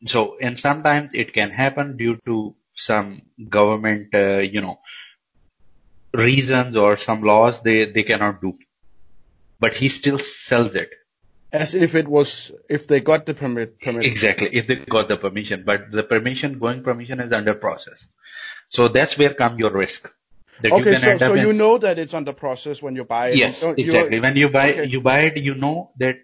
So, 0.06 0.38
and 0.42 0.58
sometimes 0.58 1.14
it 1.14 1.34
can 1.34 1.50
happen 1.52 1.98
due 1.98 2.18
to 2.26 2.56
some 2.74 3.22
government, 3.50 4.16
uh, 4.16 4.38
you 4.38 4.62
know, 4.62 4.80
reasons 6.14 6.78
or 6.78 6.96
some 6.98 7.22
laws 7.24 7.62
they, 7.62 7.86
they 7.86 8.04
cannot 8.04 8.42
do. 8.42 8.54
But 9.60 9.74
he 9.76 9.90
still 9.90 10.18
sells 10.18 10.76
it. 10.76 10.90
As 11.54 11.76
if 11.76 11.96
it 11.96 12.08
was, 12.08 12.52
if 12.70 12.88
they 12.88 13.02
got 13.02 13.26
the 13.26 13.34
permit, 13.34 13.80
permit. 13.82 14.06
Exactly. 14.06 14.50
If 14.54 14.68
they 14.68 14.76
got 14.78 15.10
the 15.10 15.18
permission, 15.18 15.64
but 15.66 15.92
the 15.92 16.04
permission, 16.04 16.58
going 16.60 16.82
permission 16.84 17.20
is 17.20 17.34
under 17.34 17.54
process. 17.54 18.04
So 18.72 18.88
that's 18.88 19.18
where 19.18 19.34
come 19.34 19.60
your 19.60 19.72
risk. 19.72 20.10
You 20.64 20.74
Okay, 20.74 20.96
so, 20.96 21.18
so 21.18 21.34
you 21.34 21.54
know 21.54 21.78
that 21.78 22.00
it's 22.00 22.14
under 22.14 22.34
process 22.34 22.82
when 22.82 22.96
you 22.96 23.04
buy 23.04 23.30
it. 23.30 23.36
Yes, 23.36 23.64
exactly. 23.64 24.20
When 24.20 24.36
you 24.36 24.50
buy, 24.50 24.72
okay. 24.72 24.86
you 24.86 25.02
buy 25.02 25.20
it, 25.22 25.38
you 25.38 25.56
know 25.56 25.92
that 25.98 26.18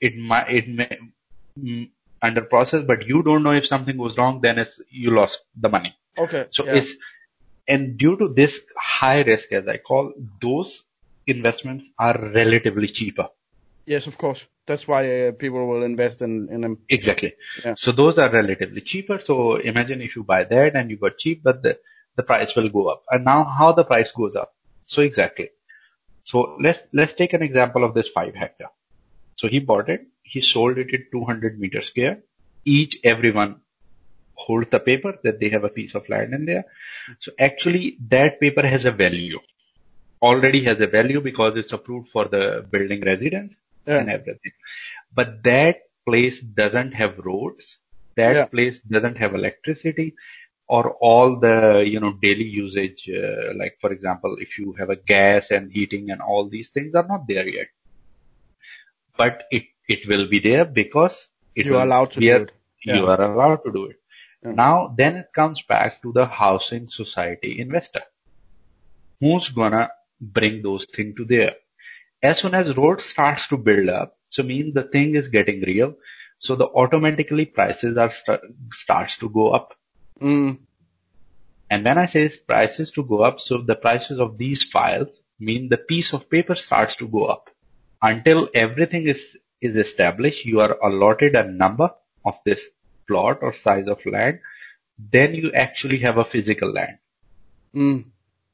it 0.00 0.16
might, 0.16 0.50
it 0.50 0.68
may, 0.68 0.98
mm, 1.58 1.90
under 2.20 2.42
process, 2.42 2.84
but 2.86 3.06
you 3.06 3.22
don't 3.22 3.42
know 3.42 3.52
if 3.52 3.66
something 3.66 3.96
goes 3.96 4.18
wrong, 4.18 4.40
then 4.40 4.58
it's, 4.58 4.80
you 4.90 5.10
lost 5.14 5.42
the 5.54 5.68
money. 5.68 5.94
Okay. 6.18 6.46
So 6.50 6.64
yeah. 6.64 6.76
it's, 6.76 6.96
and 7.68 7.96
due 7.98 8.16
to 8.16 8.28
this 8.28 8.60
high 8.76 9.22
risk, 9.22 9.52
as 9.52 9.68
I 9.68 9.76
call, 9.76 10.12
those 10.40 10.82
investments 11.26 11.88
are 11.98 12.18
relatively 12.18 12.88
cheaper. 12.88 13.28
Yes, 13.86 14.06
of 14.06 14.18
course. 14.18 14.44
That's 14.66 14.88
why 14.88 15.26
uh, 15.26 15.32
people 15.32 15.66
will 15.66 15.82
invest 15.82 16.22
in, 16.22 16.48
in 16.50 16.62
them. 16.62 16.78
Exactly. 16.88 17.34
Yeah. 17.64 17.74
So 17.76 17.92
those 17.92 18.18
are 18.18 18.30
relatively 18.30 18.80
cheaper. 18.80 19.18
So 19.18 19.56
imagine 19.56 20.00
if 20.00 20.16
you 20.16 20.24
buy 20.24 20.44
that 20.44 20.76
and 20.76 20.90
you 20.90 20.96
got 20.96 21.18
cheap, 21.18 21.42
but 21.42 21.62
the, 21.62 21.78
the 22.16 22.22
price 22.22 22.54
will 22.56 22.68
go 22.68 22.88
up. 22.88 23.02
And 23.10 23.24
now 23.24 23.44
how 23.44 23.72
the 23.72 23.84
price 23.84 24.12
goes 24.12 24.36
up? 24.36 24.54
So 24.86 25.02
exactly. 25.02 25.50
So 26.24 26.56
let's, 26.60 26.80
let's 26.92 27.14
take 27.14 27.32
an 27.32 27.42
example 27.42 27.84
of 27.84 27.94
this 27.94 28.08
five 28.08 28.34
hectare. 28.34 28.70
So 29.36 29.48
he 29.48 29.58
bought 29.58 29.88
it. 29.88 30.06
He 30.22 30.40
sold 30.40 30.78
it 30.78 30.92
at 30.94 31.00
200 31.12 31.58
meter 31.58 31.80
square. 31.80 32.20
Each, 32.64 32.98
everyone 33.02 33.60
holds 34.34 34.68
the 34.70 34.80
paper 34.80 35.18
that 35.24 35.40
they 35.40 35.48
have 35.50 35.64
a 35.64 35.68
piece 35.68 35.94
of 35.94 36.08
land 36.08 36.32
in 36.34 36.46
there. 36.46 36.64
So 37.18 37.32
actually 37.38 37.98
that 38.08 38.40
paper 38.40 38.66
has 38.66 38.84
a 38.84 38.92
value. 38.92 39.40
Already 40.20 40.62
has 40.64 40.80
a 40.80 40.86
value 40.86 41.20
because 41.20 41.56
it's 41.56 41.72
approved 41.72 42.08
for 42.08 42.26
the 42.26 42.64
building 42.70 43.00
residence 43.00 43.54
Yeah. 43.86 43.98
and 44.00 44.10
everything. 44.10 44.52
But 45.12 45.42
that 45.44 45.80
place 46.06 46.40
doesn't 46.40 46.92
have 46.92 47.18
roads. 47.18 47.78
That 48.16 48.34
Yeah. 48.34 48.46
place 48.46 48.78
doesn't 48.80 49.18
have 49.18 49.34
electricity 49.34 50.14
or 50.76 50.84
all 51.08 51.38
the, 51.38 51.84
you 51.86 52.00
know, 52.00 52.12
daily 52.22 52.44
usage, 52.44 53.08
uh, 53.10 53.52
like 53.54 53.76
for 53.78 53.92
example, 53.92 54.36
if 54.38 54.58
you 54.58 54.74
have 54.78 54.88
a 54.88 54.96
gas 54.96 55.50
and 55.50 55.70
heating 55.70 56.10
and 56.10 56.22
all 56.22 56.48
these 56.48 56.70
things 56.70 56.94
are 56.94 57.06
not 57.06 57.28
there 57.28 57.46
yet. 57.46 57.66
But 59.18 59.42
it, 59.50 59.64
it 59.86 60.08
will 60.08 60.28
be 60.28 60.40
there 60.40 60.64
because 60.64 61.28
it 61.54 61.66
You're 61.66 61.82
allowed 61.82 62.12
to 62.12 62.20
do 62.20 62.36
it. 62.36 62.52
You 62.84 63.06
are 63.06 63.20
allowed 63.20 63.60
to 63.66 63.72
do 63.72 63.84
it. 63.90 63.96
Yeah. 64.42 64.52
Now, 64.52 64.94
then 64.96 65.16
it 65.16 65.26
comes 65.34 65.60
back 65.60 66.00
to 66.02 66.12
the 66.12 66.24
housing 66.24 66.88
society 66.88 67.60
investor. 67.60 68.04
Who's 69.20 69.50
gonna 69.50 69.90
bring 70.22 70.62
those 70.62 70.86
things 70.86 71.16
to 71.18 71.26
there? 71.26 71.56
As 72.22 72.40
soon 72.40 72.54
as 72.54 72.78
road 72.78 73.02
starts 73.02 73.46
to 73.48 73.58
build 73.58 73.90
up, 73.90 74.16
so 74.30 74.42
mean 74.42 74.72
the 74.72 74.84
thing 74.84 75.16
is 75.16 75.28
getting 75.28 75.60
real. 75.60 75.94
So 76.38 76.56
the 76.56 76.66
automatically 76.66 77.44
prices 77.44 77.98
are 77.98 78.10
start, 78.10 78.40
starts 78.72 79.18
to 79.18 79.28
go 79.28 79.50
up. 79.50 79.74
Mm, 80.22 80.58
And 81.70 81.84
when 81.84 81.98
I 81.98 82.06
say 82.06 82.28
prices 82.46 82.90
to 82.92 83.02
go 83.02 83.22
up, 83.22 83.40
so 83.40 83.58
the 83.62 83.74
prices 83.74 84.20
of 84.20 84.38
these 84.38 84.62
files 84.62 85.08
mean 85.40 85.68
the 85.68 85.76
piece 85.78 86.12
of 86.12 86.28
paper 86.30 86.54
starts 86.54 86.96
to 86.96 87.08
go 87.08 87.24
up. 87.26 87.50
Until 88.00 88.48
everything 88.54 89.08
is, 89.08 89.36
is 89.60 89.76
established, 89.76 90.44
you 90.44 90.60
are 90.60 90.76
allotted 90.82 91.34
a 91.34 91.50
number 91.50 91.90
of 92.24 92.38
this 92.44 92.68
plot 93.08 93.38
or 93.42 93.52
size 93.52 93.88
of 93.88 94.04
land. 94.06 94.40
Then 95.10 95.34
you 95.34 95.52
actually 95.52 95.98
have 96.00 96.18
a 96.18 96.24
physical 96.24 96.72
land. 96.72 96.98
mm. 97.74 98.04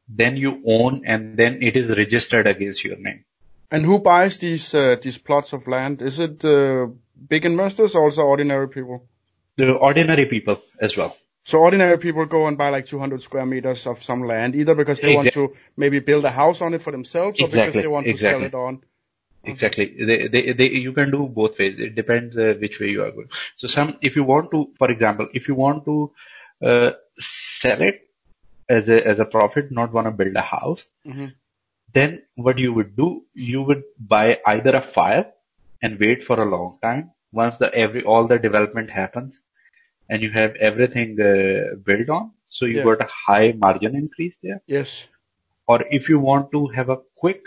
Then 0.09 0.37
you 0.37 0.63
own 0.67 1.03
and 1.05 1.37
then 1.37 1.63
it 1.63 1.77
is 1.77 1.91
registered 1.91 2.47
against 2.47 2.83
your 2.85 2.97
name. 2.97 3.25
And 3.71 3.85
who 3.85 3.99
buys 3.99 4.39
these 4.39 4.75
uh, 4.75 4.97
these 5.03 5.19
plots 5.19 5.53
of 5.53 5.67
land? 5.67 6.01
Is 6.01 6.19
it 6.19 6.43
uh, 6.45 6.87
big 7.29 7.45
investors 7.45 7.95
or 7.95 8.05
also 8.05 8.23
ordinary 8.23 8.69
people? 8.69 9.07
The 9.57 9.73
ordinary 9.73 10.25
people 10.25 10.63
as 10.81 10.97
well. 10.97 11.15
So 11.49 11.61
ordinary 11.61 11.97
people 11.97 12.27
go 12.27 12.47
and 12.47 12.59
buy 12.59 12.69
like 12.69 12.85
200 12.85 13.23
square 13.23 13.47
meters 13.47 13.87
of 13.87 14.03
some 14.03 14.23
land, 14.23 14.55
either 14.55 14.75
because 14.75 15.01
they 15.01 15.15
want 15.15 15.33
to 15.33 15.55
maybe 15.79 15.99
build 15.99 16.27
a 16.27 16.31
house 16.31 16.61
on 16.61 16.75
it 16.75 16.83
for 16.83 16.91
themselves, 16.91 17.41
or 17.41 17.49
because 17.49 17.73
they 17.73 17.87
want 17.87 18.07
to 18.07 18.19
sell 18.19 18.43
it 18.43 18.53
on. 18.53 18.83
Exactly. 19.45 19.87
They, 20.05 20.29
they, 20.29 20.53
they, 20.53 20.69
you 20.69 20.93
can 20.93 21.11
do 21.11 21.27
both 21.27 21.59
ways. 21.59 21.81
It 21.81 21.95
depends 21.95 22.37
uh, 22.37 22.53
which 22.61 22.79
way 22.81 22.91
you 22.91 23.03
are 23.03 23.11
going. 23.13 23.31
So 23.57 23.67
some, 23.67 23.97
if 24.03 24.15
you 24.15 24.25
want 24.25 24.51
to, 24.51 24.69
for 24.77 24.91
example, 24.91 25.29
if 25.33 25.49
you 25.49 25.55
want 25.55 25.87
to 25.87 26.13
uh, 26.63 26.91
sell 27.19 27.81
it 27.81 28.03
as 28.69 28.91
a 28.91 29.07
as 29.07 29.19
a 29.19 29.25
profit, 29.25 29.73
not 29.73 29.91
want 29.91 30.07
to 30.07 30.11
build 30.11 30.37
a 30.37 30.43
house, 30.43 30.87
Mhm. 31.07 31.33
then 31.95 32.23
what 32.35 32.59
you 32.59 32.75
would 32.75 32.95
do, 32.95 33.11
you 33.33 33.63
would 33.63 33.85
buy 33.99 34.39
either 34.45 34.77
a 34.77 34.83
file 34.83 35.33
and 35.81 35.99
wait 35.99 36.25
for 36.25 36.43
a 36.43 36.51
long 36.57 36.79
time. 36.83 37.13
Once 37.33 37.57
the 37.57 37.75
every 37.75 38.05
all 38.05 38.27
the 38.27 38.39
development 38.39 38.91
happens, 38.91 39.41
and 40.09 40.23
you 40.23 40.31
have 40.31 40.55
everything 40.57 41.21
uh, 41.21 41.77
built 41.85 42.09
on, 42.09 42.33
so 42.49 42.66
you 42.66 42.79
Yeah. 42.79 42.85
got 42.85 43.01
a 43.03 43.11
high 43.27 43.53
margin 43.53 43.94
increase 43.97 44.37
there 44.42 44.61
Yes. 44.66 45.09
or 45.66 45.85
if 45.90 46.09
you 46.09 46.18
want 46.18 46.51
to 46.53 46.66
have 46.68 46.88
a 46.88 46.99
quick, 47.16 47.42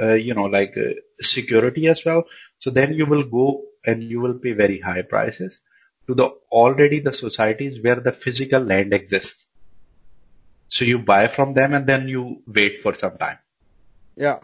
uh, 0.00 0.14
you 0.14 0.34
know, 0.34 0.44
like 0.44 0.76
uh, 0.76 0.94
security 1.20 1.88
as 1.88 2.04
well, 2.04 2.24
so 2.58 2.70
then 2.70 2.92
you 2.94 3.06
will 3.06 3.24
go 3.24 3.62
and 3.84 4.02
you 4.02 4.20
will 4.20 4.34
pay 4.38 4.52
very 4.52 4.80
high 4.80 5.02
prices 5.02 5.60
to 6.06 6.14
the 6.14 6.28
already 6.50 7.00
the 7.00 7.12
societies 7.12 7.80
where 7.82 8.00
the 8.00 8.12
physical 8.12 8.60
land 8.60 8.92
exists. 8.92 9.46
So 10.68 10.84
you 10.84 10.98
buy 10.98 11.28
from 11.28 11.54
them 11.54 11.74
and 11.74 11.86
then 11.86 12.08
you 12.08 12.42
wait 12.46 12.80
for 12.82 12.94
some 12.94 13.16
time, 13.18 13.38
Yeah. 14.16 14.40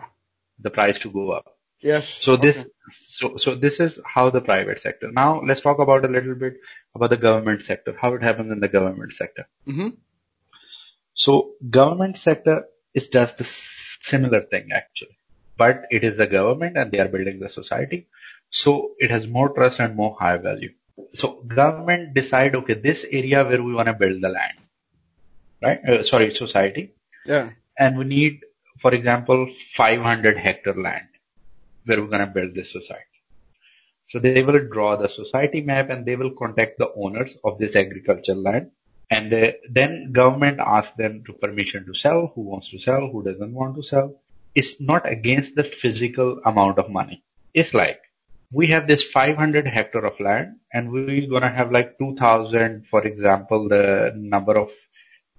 the 0.59 0.71
price 0.71 0.99
to 1.01 1.11
go 1.11 1.31
up. 1.33 1.57
Yes. 1.83 2.09
So 2.09 2.37
this, 2.37 2.65
so, 3.01 3.37
so 3.37 3.55
this 3.55 3.81
is 3.81 4.01
how 4.07 4.31
the 4.31 4.41
private 4.41 4.81
sector. 4.81 5.11
Now 5.11 5.43
let's 5.45 5.61
talk 5.61 5.79
about 5.79 6.05
a 6.05 6.09
little 6.09 6.35
bit 6.35 6.55
about 6.95 7.11
the 7.11 7.17
government 7.17 7.63
sector, 7.63 7.97
how 8.01 8.15
it 8.15 8.23
happens 8.23 8.53
in 8.53 8.61
the 8.61 8.69
government 8.69 9.13
sector. 9.13 9.49
Mhm. 9.67 9.97
So 11.15 11.53
government 11.69 12.17
sector 12.17 12.67
is 12.95 13.09
just 13.09 13.39
the 13.39 13.45
similar 13.45 14.43
thing 14.43 14.71
actually, 14.73 15.17
but 15.57 15.83
it 15.91 16.05
is 16.05 16.17
the 16.17 16.27
government 16.27 16.77
and 16.77 16.91
they 16.93 17.01
are 17.01 17.09
building 17.09 17.41
the 17.41 17.49
society. 17.49 18.07
So 18.51 18.93
it 18.99 19.11
has 19.11 19.27
more 19.27 19.49
trust 19.51 19.81
and 19.81 19.97
more 19.97 20.17
high 20.19 20.37
value. 20.37 20.73
So 21.15 21.33
government 21.43 22.15
decide, 22.15 22.55
okay, 22.55 22.75
this 22.75 23.05
area 23.11 23.45
where 23.45 23.63
we 23.63 23.75
want 23.75 23.87
to 23.87 23.95
build 23.95 24.21
the 24.21 24.29
land, 24.29 24.59
right? 25.63 25.81
Uh, 25.89 26.03
sorry, 26.03 26.33
society. 26.33 26.93
Yeah. 27.27 27.51
And 27.79 27.99
we 27.99 28.05
need, 28.05 28.41
for 28.79 28.95
example, 28.95 29.49
500 29.75 30.37
hectare 30.37 30.75
land 30.75 31.09
where 31.85 32.01
we're 32.01 32.09
going 32.09 32.27
to 32.27 32.33
build 32.33 32.55
this 32.55 32.73
society. 32.73 33.05
So 34.09 34.19
they 34.19 34.43
will 34.43 34.59
draw 34.69 34.97
the 34.97 35.09
society 35.09 35.61
map 35.61 35.91
and 35.91 36.05
they 36.07 36.17
will 36.17 36.31
contact 36.33 36.79
the 36.79 36.93
owners 36.95 37.37
of 37.45 37.59
this 37.59 37.75
agricultural 37.77 38.41
land 38.43 38.71
And 39.11 39.33
uh, 39.33 39.53
then 39.71 40.13
government 40.13 40.61
asks 40.61 40.97
them 40.97 41.23
to 41.27 41.33
permission 41.35 41.87
to 41.87 41.95
sell, 41.95 42.33
who 42.35 42.43
wants 42.43 42.71
to 42.71 42.79
sell, 42.79 43.09
who 43.11 43.23
doesn't 43.25 43.53
want 43.55 43.77
to 43.77 43.83
sell. 43.83 44.21
It's 44.55 44.81
not 44.81 45.11
against 45.11 45.55
the 45.57 45.65
physical 45.65 46.41
amount 46.45 46.79
of 46.79 46.91
money. 46.91 47.23
It's 47.55 47.75
like, 47.75 48.01
we 48.53 48.67
have 48.69 48.87
this 48.87 49.03
500 49.03 49.67
hectare 49.67 50.05
of 50.07 50.19
land 50.21 50.57
and 50.73 50.91
we're 50.93 51.29
going 51.29 51.43
to 51.43 51.49
have 51.61 51.73
like 51.73 51.99
2000, 51.99 52.87
for 52.87 53.03
example, 53.07 53.69
the 53.69 54.13
number 54.17 54.57
of 54.59 54.71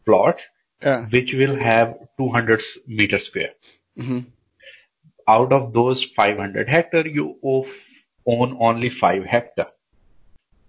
plots, 0.05 0.43
Yeah. 0.81 1.05
which 1.09 1.33
will 1.33 1.55
have 1.55 1.95
200 2.17 2.61
meter 2.87 3.17
square. 3.17 3.53
hmm 3.97 4.19
Out 5.27 5.53
of 5.53 5.73
those 5.73 6.03
500 6.03 6.67
hectare, 6.67 7.07
you 7.07 7.37
own 7.43 8.57
only 8.59 8.89
5 8.89 9.25
hectare. 9.25 9.71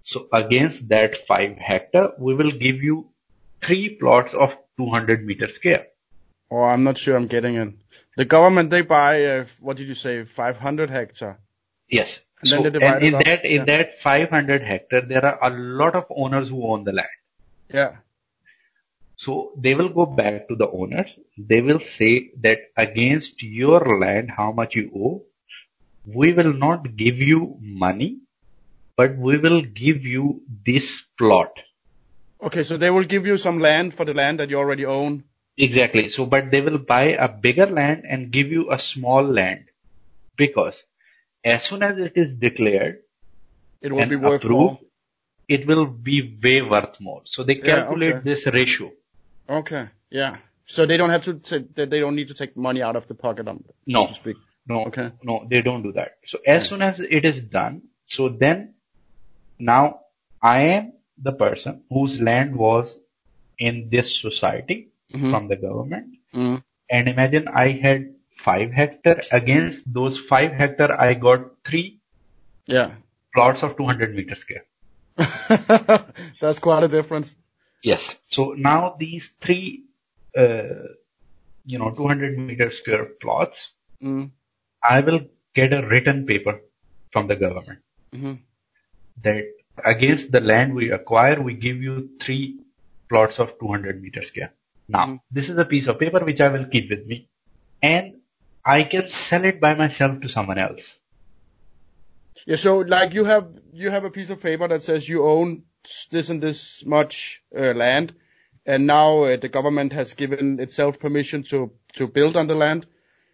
So 0.03 0.29
against 0.33 0.89
that 0.89 1.17
5 1.17 1.57
hectare, 1.57 2.11
we 2.19 2.35
will 2.35 2.51
give 2.51 2.83
you 2.83 3.11
3 3.63 3.97
plots 3.97 4.35
of 4.35 4.57
200 4.79 5.25
meter 5.25 5.49
square. 5.49 5.87
Oh, 6.51 6.63
I'm 6.63 6.85
not 6.85 6.99
sure 6.99 7.17
I'm 7.17 7.27
getting 7.27 7.57
it. 7.57 7.75
The 8.17 8.25
government 8.25 8.71
they 8.71 8.83
buy 8.83 9.25
uh, 9.25 9.45
what 9.61 9.77
did 9.77 9.89
you 9.89 9.95
say 9.95 10.25
500 10.25 10.91
hectare? 10.91 11.41
Yes. 11.89 12.21
And 12.41 12.51
then 12.51 12.63
So, 12.63 12.71
they 12.71 12.87
and 12.87 13.03
in 13.03 13.13
that, 13.13 13.45
in 13.45 13.67
that 13.67 13.99
500 13.99 14.63
hectare, 14.63 15.03
there 15.03 15.25
are 15.25 15.39
a 15.43 15.57
lot 15.57 15.97
of 15.97 16.05
owners 16.11 16.51
who 16.51 16.67
own 16.67 16.85
the 16.85 16.93
land. 16.93 17.09
Yeah. 17.73 17.97
So 19.17 19.53
they 19.57 19.75
will 19.75 19.89
go 19.91 20.07
back 20.07 20.49
to 20.49 20.57
the 20.57 20.69
owners. 20.69 21.19
They 21.37 21.61
will 21.61 21.81
say 21.81 22.31
that 22.41 22.59
against 22.77 23.43
your 23.43 23.99
land, 24.01 24.31
how 24.31 24.53
much 24.53 24.75
you 24.77 24.91
owe, 24.95 25.25
we 26.05 26.33
will 26.33 26.53
not 26.53 26.97
give 26.97 27.19
you 27.19 27.59
money, 27.61 28.19
but 28.97 29.17
we 29.17 29.39
will 29.39 29.63
give 29.63 30.05
you 30.05 30.43
this 30.67 31.03
plot. 31.19 31.53
Okay, 32.43 32.63
so 32.63 32.77
they 32.77 32.91
will 32.91 33.05
give 33.05 33.27
you 33.27 33.37
some 33.37 33.59
land 33.59 33.95
for 33.95 34.05
the 34.05 34.15
land 34.15 34.39
that 34.41 34.51
you 34.51 34.59
already 34.59 34.85
own. 34.85 35.25
Exactly. 35.57 36.09
So, 36.09 36.27
but 36.27 36.51
they 36.51 36.61
will 36.61 36.79
buy 36.79 37.05
a 37.13 37.29
bigger 37.29 37.67
land 37.67 38.05
and 38.09 38.31
give 38.31 38.49
you 38.53 38.71
a 38.73 38.79
small 38.79 39.23
land 39.25 39.67
because 40.37 40.83
as 41.45 41.65
soon 41.65 41.83
as 41.83 41.99
it 41.99 42.13
is 42.17 42.35
declared 42.35 42.99
It 43.81 43.93
will 43.93 44.01
and 44.01 44.11
be 44.11 44.17
worth 44.17 44.45
approved, 44.45 44.81
more. 44.81 44.81
it 45.49 45.67
will 45.67 45.87
be 45.87 46.39
way 46.43 46.63
worth 46.63 47.01
more. 47.01 47.23
So 47.25 47.45
they 47.45 47.57
Yeah, 47.57 47.83
calculate 47.83 48.17
okay. 48.17 48.25
this 48.25 48.47
ratio. 48.47 48.93
Okay. 49.49 49.89
Yeah. 50.11 50.37
So 50.67 50.87
they 50.87 50.97
don't 50.97 51.11
have 51.11 51.25
to. 51.25 51.35
They 51.75 51.85
they 51.85 52.01
don't 52.01 52.17
need 52.17 52.29
to 52.29 52.35
take 52.35 52.57
money 52.57 52.83
out 52.83 52.97
of 52.97 53.07
the 53.07 53.15
pocket, 53.15 53.49
um, 53.49 53.65
so 53.67 53.73
No. 53.87 54.07
to 54.07 54.15
speak. 54.15 54.37
No, 54.67 54.85
Okay. 54.87 55.11
no, 55.23 55.47
they 55.51 55.61
don't 55.61 55.83
do 55.83 55.93
that. 55.93 56.13
So 56.25 56.39
as 56.47 56.67
soon 56.69 56.81
as 56.81 56.99
it 57.01 57.25
is 57.27 57.41
done, 57.43 57.83
so 58.07 58.31
then 58.31 58.75
now 59.59 60.01
I 60.41 60.61
am 60.77 60.93
the 61.19 61.33
person 61.33 61.83
whose 61.91 62.19
land 62.21 62.57
was 62.57 62.99
in 63.59 63.89
this 63.91 64.19
society 64.19 64.89
Mhm. 65.13 65.31
from 65.31 65.49
the 65.49 65.57
government. 65.57 66.17
Mm. 66.33 66.63
And 66.91 67.09
imagine 67.09 67.47
I 67.49 67.69
had 67.73 68.15
five 68.37 68.73
hectare 68.73 69.21
against 69.31 69.85
those 69.93 70.19
five 70.19 70.53
hectare, 70.53 70.99
I 71.01 71.13
got 71.15 71.63
three 71.65 72.01
Yeah. 72.67 72.95
plots 73.35 73.63
of 73.63 73.77
200 73.77 74.15
meter 74.15 74.35
square. 74.35 74.65
That's 76.41 76.59
quite 76.59 76.83
a 76.85 76.89
difference. 76.89 77.35
Yes. 77.85 78.17
So 78.29 78.53
now 78.53 78.97
these 78.99 79.33
three, 79.41 79.85
uh, 80.37 80.89
you 81.67 81.79
know, 81.79 81.91
200 81.91 82.39
meter 82.39 82.71
square 82.71 83.07
plots, 83.21 83.71
Mm. 84.03 84.33
I 84.83 85.01
will 85.01 85.21
get 85.55 85.73
a 85.73 85.87
written 85.87 86.27
paper 86.27 86.61
from 87.13 87.29
the 87.29 87.37
government. 87.37 87.81
hmm 88.13 88.35
that 89.27 89.45
against 89.85 90.33
the 90.33 90.41
land 90.41 90.75
we 90.75 90.91
acquire, 90.91 91.41
we 91.41 91.55
give 91.55 91.83
you 91.83 92.11
three 92.21 92.61
plots 93.09 93.39
of 93.45 93.59
200 93.61 94.03
meter 94.03 94.23
square. 94.23 94.53
Now, 94.89 95.07
Mhm. 95.07 95.21
this 95.31 95.49
is 95.49 95.57
a 95.57 95.65
piece 95.65 95.87
of 95.93 95.99
paper 95.99 96.25
which 96.25 96.41
I 96.41 96.49
will 96.49 96.67
keep 96.67 96.91
with 96.91 97.07
me 97.07 97.29
and 97.83 98.21
I 98.65 98.83
can 98.85 99.11
sell 99.11 99.45
it 99.45 99.61
by 99.61 99.75
myself 99.75 100.21
to 100.23 100.29
someone 100.29 100.59
else. 100.59 100.93
Yeah. 102.47 102.57
So 102.57 102.79
like 102.79 103.15
you 103.15 103.25
have 103.25 103.49
you 103.73 103.91
have 103.91 104.05
a 104.05 104.11
piece 104.11 104.31
of 104.31 104.43
paper 104.43 104.69
that 104.69 104.83
says 104.83 105.09
you 105.09 105.25
own 105.27 105.65
this 106.11 106.29
and 106.31 106.43
this 106.43 106.85
much 106.87 107.43
uh, 107.57 107.73
land, 107.75 108.15
and 108.67 108.87
now 108.87 109.23
uh, 109.25 109.37
the 109.37 109.49
government 109.49 109.93
has 109.93 110.15
given 110.15 110.61
itself 110.61 110.99
permission 110.99 111.43
to 111.45 111.73
to 111.95 112.07
build 112.09 112.37
on 112.37 112.47
the 112.47 112.55
land. 112.55 112.87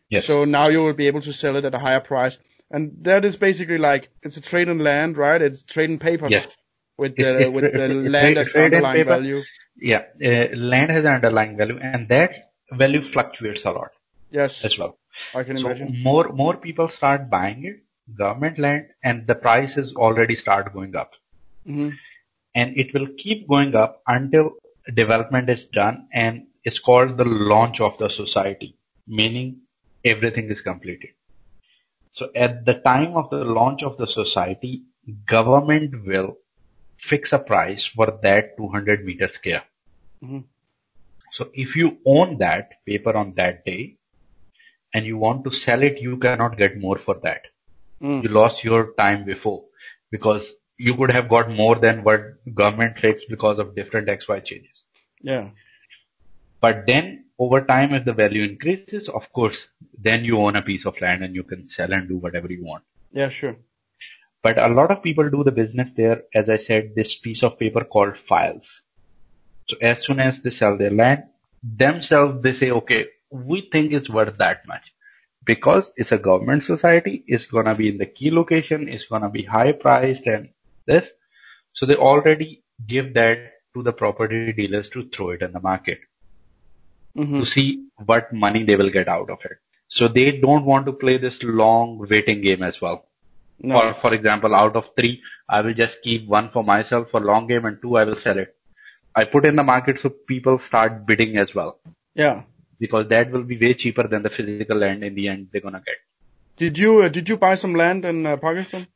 Yes. 0.09 0.25
So 0.27 0.45
now 0.45 0.69
you 0.69 0.83
will 0.83 0.95
be 0.95 1.07
able 1.07 1.21
to 1.23 1.33
sell 1.33 1.57
it 1.57 1.65
at 1.65 1.75
a 1.75 1.79
higher 1.79 2.01
price. 2.01 2.39
And 2.71 2.99
that 3.03 3.25
is 3.25 3.37
basically 3.37 3.79
like 3.79 4.09
it's 4.23 4.37
a 4.37 4.41
trade 4.41 4.69
in 4.69 4.79
land, 4.79 5.17
right? 5.17 5.41
It's 5.43 5.63
trade 5.63 5.91
in 5.91 5.99
papers 5.99 6.31
Yes. 6.33 6.57
with 6.97 7.17
the 7.17 7.31
it's- 7.41 7.51
with 7.57 7.65
the 7.73 7.87
it's 7.91 8.13
land 8.13 8.39
as 8.39 8.53
underlying 8.53 8.97
paper. 8.99 9.11
value. 9.11 9.43
Yeah. 9.77 10.03
Uh, 10.25 10.57
land 10.57 10.91
has 10.91 11.05
an 11.05 11.15
underlying 11.15 11.57
value 11.57 11.79
and 11.79 12.09
that 12.09 12.53
value 12.73 13.03
fluctuates 13.03 13.65
a 13.65 13.73
lot 13.73 13.91
Yes, 14.31 14.65
as 14.65 14.79
well. 14.79 14.97
I 15.35 15.43
can 15.45 15.57
So 15.57 15.67
imagine. 15.67 16.03
more, 16.03 16.29
more 16.29 16.57
people 16.57 16.89
start 16.89 17.31
buying 17.31 17.65
it, 17.65 17.83
government 18.17 18.59
land 18.59 18.87
and 19.03 19.27
the 19.27 19.35
prices 19.35 19.95
already 19.95 20.35
start 20.35 20.73
going 20.73 20.95
up. 20.97 21.13
hmm 21.67 21.91
and 22.55 22.77
it 22.77 22.93
will 22.95 23.09
keep 23.17 23.49
going 23.49 23.75
up 23.75 24.03
until 24.07 24.53
development 24.95 25.49
is 25.51 25.67
done 25.67 26.09
and 26.13 26.47
it's 26.65 26.79
called 26.79 27.17
the 27.17 27.25
launch 27.25 27.81
of 27.81 27.99
the 27.99 28.09
society, 28.09 28.77
meaning 29.07 29.61
everything 30.05 30.51
is 30.51 30.61
completed. 30.61 31.11
So 32.13 32.31
at 32.35 32.65
the 32.65 32.75
time 32.75 33.15
of 33.17 33.31
the 33.31 33.45
launch 33.45 33.83
of 33.83 33.97
the 33.97 34.07
society, 34.07 34.85
government 35.27 36.07
will 36.07 36.37
fix 36.97 37.33
a 37.33 37.39
price 37.39 37.85
for 37.87 38.19
that 38.23 38.57
200 38.57 39.05
meter 39.05 39.27
square. 39.29 39.65
Mhm. 40.23 40.45
So 41.31 41.51
if 41.55 41.77
you 41.77 41.99
own 42.07 42.39
that 42.39 42.85
paper 42.87 43.17
on 43.17 43.35
that 43.35 43.65
day 43.65 43.97
and 44.95 45.07
you 45.07 45.19
want 45.19 45.45
to 45.45 45.51
sell 45.51 45.83
it, 45.83 46.01
you 46.01 46.17
cannot 46.19 46.57
get 46.57 46.77
more 46.79 46.99
for 46.99 47.15
that 47.23 47.43
Mm. 48.01 48.23
you 48.23 48.29
lost 48.31 48.65
your 48.65 48.95
time 48.95 49.25
before 49.25 49.65
because 50.11 50.55
you 50.87 50.95
could 50.95 51.11
have 51.11 51.29
got 51.29 51.51
more 51.51 51.77
than 51.77 52.03
what 52.05 52.21
government 52.55 52.97
takes 52.97 53.25
because 53.27 53.59
of 53.59 53.75
different 53.75 54.09
XY 54.09 54.43
changes. 54.43 54.85
Yeah. 55.21 55.51
But 56.61 56.87
then 56.87 57.27
over 57.39 57.61
time, 57.61 57.93
if 57.93 58.07
the 58.07 58.15
value 58.15 58.45
increases, 58.45 59.11
of 59.11 59.31
course, 59.31 59.69
then 59.99 60.25
you 60.25 60.39
own 60.39 60.57
a 60.57 60.63
piece 60.63 60.87
of 60.87 60.99
land 61.03 61.23
and 61.23 61.35
you 61.35 61.43
can 61.43 61.69
sell 61.69 61.93
and 61.93 62.09
do 62.09 62.17
whatever 62.17 62.51
you 62.51 62.65
want. 62.65 62.85
Yeah. 63.13 63.29
Sure. 63.29 63.57
But 64.43 64.57
a 64.59 64.69
lot 64.69 64.91
of 64.91 65.03
people 65.03 65.29
do 65.29 65.45
the 65.45 65.53
business 65.53 65.91
there, 65.95 66.23
as 66.35 66.49
I 66.49 66.57
said, 66.57 66.95
this 66.95 67.15
piece 67.15 67.43
of 67.43 67.59
paper 67.59 67.85
called 67.85 68.17
files. 68.17 68.81
So 69.69 69.77
as 69.83 70.03
soon 70.03 70.19
as 70.19 70.41
they 70.41 70.51
sell 70.51 70.79
their 70.79 70.91
land, 70.91 71.25
themselves, 71.63 72.43
they 72.43 72.55
say, 72.55 72.71
okay, 72.71 73.09
we 73.31 73.61
think 73.61 73.93
it's 73.93 74.09
worth 74.09 74.39
that 74.39 74.67
much 74.67 74.95
because 75.45 75.93
it's 75.97 76.13
a 76.13 76.19
government 76.19 76.65
society. 76.65 77.23
It's 77.27 77.45
going 77.45 77.67
to 77.67 77.75
be 77.75 77.91
in 77.91 77.99
the 77.99 78.07
key 78.07 78.31
location. 78.31 78.89
It's 78.89 79.05
going 79.05 79.23
to 79.23 79.29
be 79.29 79.43
high 79.43 79.73
priced 79.73 80.27
and 80.27 80.49
this. 80.87 81.11
So 81.73 81.87
they 81.87 81.97
already 81.97 82.65
give 82.87 83.15
that 83.15 83.53
to 83.75 83.83
the 83.83 83.93
property 83.93 84.53
dealers 84.53 84.89
to 84.91 85.09
throw 85.09 85.31
it 85.31 85.43
in 85.43 85.53
the 85.53 85.61
market 85.61 86.01
hmm 87.15 87.41
to 87.41 87.45
see 87.45 87.87
what 88.07 88.33
money 88.33 88.63
they 88.65 88.77
will 88.77 88.91
get 88.91 89.09
out 89.09 89.31
of 89.31 89.39
it. 89.45 89.59
So 89.89 90.09
they 90.09 90.33
don't 90.41 90.65
want 90.65 90.87
to 90.87 90.93
play 90.93 91.19
this 91.19 91.43
long 91.43 91.99
waiting 92.09 92.41
game 92.43 92.63
as 92.63 92.81
well. 92.81 93.07
No. 93.59 93.81
Or 93.81 93.95
for 93.95 94.15
example, 94.15 94.55
out 94.55 94.77
of 94.77 94.91
three, 94.97 95.23
I 95.49 95.61
will 95.63 95.75
just 95.75 96.03
keep 96.03 96.27
one 96.29 96.51
for 96.51 96.63
myself 96.65 97.11
for 97.11 97.21
long 97.21 97.47
game 97.49 97.65
and 97.67 97.81
two 97.83 97.97
I 97.97 98.05
will 98.05 98.17
sell 98.17 98.39
it. 98.39 98.55
I 99.15 99.25
put 99.25 99.45
in 99.47 99.57
the 99.57 99.63
market 99.65 99.99
so 99.99 100.11
people 100.11 100.59
start 100.59 101.07
bidding 101.07 101.37
as 101.37 101.55
well 101.55 101.81
Yeah. 102.15 102.43
because 102.79 103.09
that 103.09 103.31
will 103.33 103.43
be 103.45 103.59
way 103.59 103.75
cheaper 103.75 104.07
than 104.09 104.23
the 104.23 104.31
physical 104.31 104.79
land 104.79 105.03
in 105.05 105.15
the 105.15 105.29
end 105.29 105.49
they're 105.53 105.61
gonna 105.61 105.83
get. 105.85 105.97
Did 106.57 106.79
you 106.79 107.03
uh, 107.03 107.09
did 107.09 107.29
you 107.29 107.37
buy 107.37 107.55
some 107.57 107.75
land 107.75 108.05
in 108.05 108.27
uh, 108.27 108.37
Pakistan? 108.37 108.87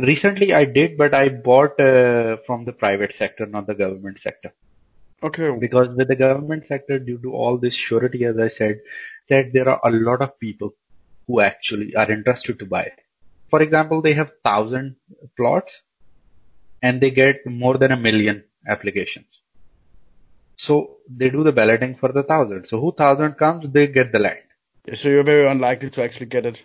Recently 0.00 0.52
I 0.52 0.64
did, 0.64 0.96
but 0.96 1.14
I 1.14 1.28
bought 1.28 1.80
uh, 1.80 2.38
from 2.46 2.64
the 2.64 2.72
private 2.72 3.14
sector, 3.14 3.46
not 3.46 3.66
the 3.66 3.74
government 3.74 4.18
sector. 4.20 4.52
Okay. 5.22 5.54
Because 5.58 5.88
with 5.96 6.08
the 6.08 6.16
government 6.16 6.66
sector, 6.66 6.98
due 6.98 7.18
to 7.18 7.32
all 7.32 7.58
this 7.58 7.74
surety, 7.74 8.24
as 8.24 8.38
I 8.38 8.48
said, 8.48 8.80
that 9.28 9.52
there 9.52 9.68
are 9.68 9.80
a 9.84 9.90
lot 9.90 10.22
of 10.22 10.38
people 10.38 10.74
who 11.26 11.40
actually 11.40 11.94
are 11.94 12.10
interested 12.10 12.58
to 12.58 12.66
buy 12.66 12.82
it. 12.82 12.98
For 13.48 13.60
example, 13.62 14.00
they 14.00 14.14
have 14.14 14.32
thousand 14.44 14.96
plots 15.36 15.82
and 16.82 17.00
they 17.00 17.10
get 17.10 17.46
more 17.46 17.76
than 17.76 17.92
a 17.92 17.96
million 17.96 18.44
applications. 18.66 19.40
So 20.56 20.96
they 21.08 21.30
do 21.30 21.42
the 21.42 21.52
balloting 21.52 21.96
for 21.96 22.12
the 22.12 22.22
thousand. 22.22 22.66
So 22.66 22.80
who 22.80 22.92
thousand 22.92 23.32
comes, 23.34 23.68
they 23.68 23.86
get 23.86 24.12
the 24.12 24.18
land. 24.18 24.40
So 24.94 25.08
you're 25.08 25.24
very 25.24 25.46
unlikely 25.46 25.90
to 25.90 26.02
actually 26.02 26.26
get 26.26 26.46
it. 26.46 26.64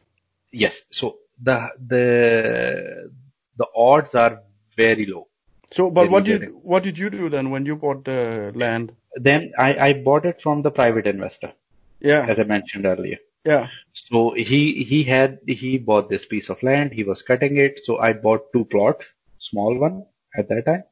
Yes. 0.51 0.83
So 0.91 1.17
the, 1.41 1.69
the, 1.85 3.11
the 3.57 3.67
odds 3.75 4.15
are 4.15 4.41
very 4.77 5.05
low. 5.05 5.27
So, 5.73 5.89
but 5.89 6.09
what 6.09 6.23
did 6.25 6.53
what 6.53 6.83
did 6.83 6.97
you 6.97 7.09
do 7.09 7.29
then 7.29 7.49
when 7.49 7.65
you 7.65 7.75
bought 7.75 8.05
the 8.05 8.51
land? 8.55 8.95
Then 9.15 9.53
I, 9.57 9.75
I 9.75 9.93
bought 9.93 10.25
it 10.25 10.41
from 10.41 10.61
the 10.61 10.71
private 10.71 11.07
investor, 11.07 11.53
Yeah. 11.99 12.25
as 12.27 12.39
I 12.39 12.43
mentioned 12.43 12.85
earlier. 12.85 13.17
Yeah. 13.45 13.69
So 13.93 14.33
he, 14.35 14.83
he 14.83 15.03
had, 15.03 15.39
he 15.47 15.77
bought 15.77 16.09
this 16.09 16.25
piece 16.25 16.49
of 16.49 16.61
land, 16.63 16.91
he 16.93 17.03
was 17.03 17.21
cutting 17.21 17.57
it, 17.57 17.81
so 17.83 17.99
I 17.99 18.13
bought 18.13 18.51
two 18.51 18.65
plots, 18.65 19.13
small 19.37 19.77
one 19.77 20.05
at 20.35 20.49
that 20.49 20.65
time, 20.65 20.83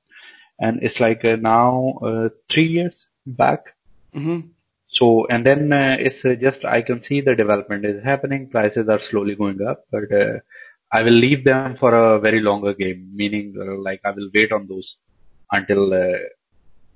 and 0.60 0.84
it's 0.84 1.00
like 1.00 1.26
uh, 1.26 1.36
now 1.36 2.00
uh, 2.02 2.30
three 2.50 2.68
years 2.68 3.08
back. 3.26 3.76
Mm-hmm. 4.16 4.48
So 4.88 5.26
and 5.26 5.46
then 5.46 5.74
uh, 5.74 5.98
it's 6.00 6.24
uh, 6.24 6.36
just 6.36 6.66
I 6.66 6.84
can 6.84 7.02
see 7.02 7.22
the 7.22 7.36
development 7.36 7.84
is 7.84 8.04
happening. 8.04 8.50
Prices 8.50 8.88
are 8.88 9.00
slowly 9.00 9.36
going 9.36 9.60
up, 9.68 9.86
but 9.92 10.12
uh, 10.14 10.40
I 10.94 11.02
will 11.02 11.20
leave 11.26 11.44
them 11.44 11.76
for 11.76 11.94
a 11.94 12.20
very 12.20 12.40
longer 12.40 12.74
game. 12.76 13.10
Meaning, 13.16 13.56
uh, 13.60 13.78
like 13.90 14.02
I 14.06 14.12
will 14.12 14.30
wait 14.34 14.52
on 14.52 14.68
those 14.68 14.98
until 15.52 15.94
uh, 15.94 16.20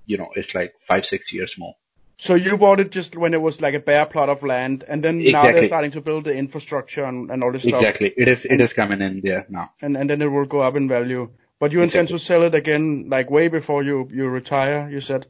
you 0.05 0.17
know 0.17 0.29
it's 0.35 0.53
like 0.53 0.75
five 0.87 1.05
six 1.05 1.33
years 1.33 1.57
more. 1.57 1.75
So 2.19 2.33
you 2.33 2.57
bought 2.57 2.79
it 2.79 2.91
just 2.91 3.15
when 3.15 3.33
it 3.33 3.41
was 3.41 3.61
like 3.61 3.75
a 3.75 3.79
bare 3.79 4.05
plot 4.05 4.29
of 4.29 4.43
land, 4.43 4.83
and 4.87 5.03
then 5.03 5.23
now 5.23 5.43
they're 5.43 5.67
starting 5.67 5.91
to 5.91 6.01
build 6.01 6.23
the 6.23 6.35
infrastructure 6.35 7.05
and, 7.05 7.29
and 7.31 7.43
all 7.43 7.51
this 7.51 7.61
stuff. 7.61 7.75
Exactly, 7.75 8.13
it 8.17 8.27
is 8.27 8.45
it 8.45 8.59
is 8.59 8.73
coming 8.73 9.01
in 9.01 9.21
there 9.21 9.45
now. 9.49 9.71
And 9.81 9.95
and 9.95 10.09
then 10.09 10.21
it 10.21 10.27
will 10.27 10.45
go 10.45 10.61
up 10.61 10.75
in 10.75 10.87
value. 10.87 11.29
But 11.59 11.71
you 11.71 11.81
intend 11.81 12.09
to 12.09 12.19
sell 12.19 12.43
it 12.43 12.55
again, 12.55 13.07
like 13.09 13.31
way 13.31 13.47
before 13.49 13.83
you 13.83 14.09
you 14.11 14.27
retire. 14.27 14.89
You 14.89 15.01
said. 15.01 15.27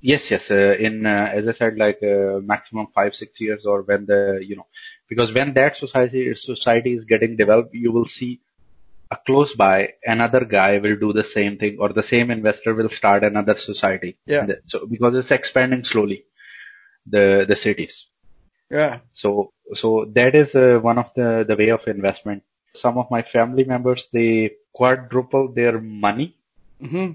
Yes, 0.00 0.30
yes. 0.30 0.50
Uh, 0.50 0.76
in 0.78 1.06
uh, 1.06 1.30
as 1.32 1.48
I 1.48 1.52
said, 1.52 1.78
like 1.78 2.02
uh, 2.02 2.40
maximum 2.40 2.86
five 2.88 3.14
six 3.14 3.40
years, 3.40 3.64
or 3.64 3.82
when 3.82 4.04
the 4.04 4.40
you 4.46 4.56
know, 4.56 4.66
because 5.14 5.32
when 5.32 5.54
that 5.54 5.76
society 5.76 6.34
society 6.34 6.94
is 6.94 7.04
getting 7.04 7.36
developed, 7.36 7.74
you 7.74 7.92
will 7.92 8.06
see 8.06 8.40
a 9.10 9.16
close 9.26 9.54
by 9.54 9.76
another 10.14 10.44
guy 10.44 10.78
will 10.78 10.96
do 10.96 11.12
the 11.12 11.24
same 11.24 11.58
thing, 11.58 11.76
or 11.78 11.92
the 11.92 12.02
same 12.02 12.30
investor 12.30 12.74
will 12.74 12.90
start 13.00 13.24
another 13.24 13.56
society. 13.56 14.16
Yeah. 14.26 14.46
So 14.66 14.86
because 14.86 15.14
it's 15.14 15.30
expanding 15.30 15.84
slowly, 15.84 16.24
the 17.06 17.44
the 17.48 17.56
cities. 17.56 18.06
Yeah. 18.70 19.00
So 19.12 19.52
so 19.74 20.06
that 20.14 20.34
is 20.34 20.54
uh, 20.54 20.78
one 20.90 20.98
of 20.98 21.10
the 21.14 21.44
the 21.48 21.56
way 21.56 21.70
of 21.70 21.86
investment. 21.88 22.42
Some 22.74 22.98
of 22.98 23.10
my 23.10 23.22
family 23.22 23.64
members 23.64 24.08
they 24.12 24.52
quadruple 24.72 25.52
their 25.52 25.80
money 25.80 26.36
hmm 26.80 27.12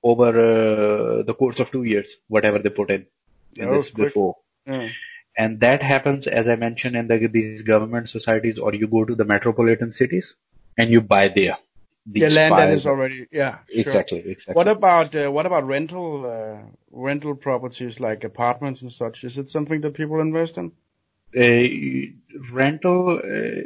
over 0.00 0.28
uh, 0.28 1.22
the 1.28 1.34
course 1.34 1.58
of 1.58 1.70
two 1.72 1.82
years, 1.82 2.10
whatever 2.28 2.58
they 2.60 2.68
put 2.68 2.90
in, 2.90 3.06
in 3.56 3.68
was 3.68 3.86
this 3.86 3.94
before. 3.94 4.36
Yeah. 4.66 4.88
And 5.38 5.60
that 5.60 5.82
happens, 5.82 6.26
as 6.26 6.48
I 6.48 6.56
mentioned, 6.56 6.96
in 6.96 7.06
the, 7.08 7.28
these 7.28 7.62
government 7.62 8.08
societies, 8.10 8.58
or 8.58 8.74
you 8.74 8.88
go 8.88 9.04
to 9.04 9.14
the 9.14 9.24
metropolitan 9.24 9.92
cities 9.92 10.34
and 10.76 10.90
you 10.90 11.00
buy 11.00 11.28
there. 11.28 11.58
Yeah, 12.14 12.28
These 12.28 12.36
land 12.36 12.50
five- 12.50 12.70
is 12.70 12.86
already. 12.86 13.26
Yeah. 13.32 13.58
Sure. 13.70 13.84
exactly, 13.84 14.18
exactly. 14.18 14.54
What 14.54 14.68
about 14.68 15.14
uh, 15.14 15.30
what 15.30 15.46
about 15.46 15.64
rental 15.66 16.26
uh, 16.26 16.62
rental 16.90 17.34
properties 17.36 18.00
like 18.00 18.24
apartments 18.24 18.82
and 18.82 18.92
such? 18.92 19.24
Is 19.24 19.38
it 19.38 19.48
something 19.50 19.80
that 19.82 19.94
people 19.94 20.20
invest 20.20 20.58
in? 20.58 20.72
uh, 21.36 22.52
rental? 22.52 23.18
Uh, 23.18 23.62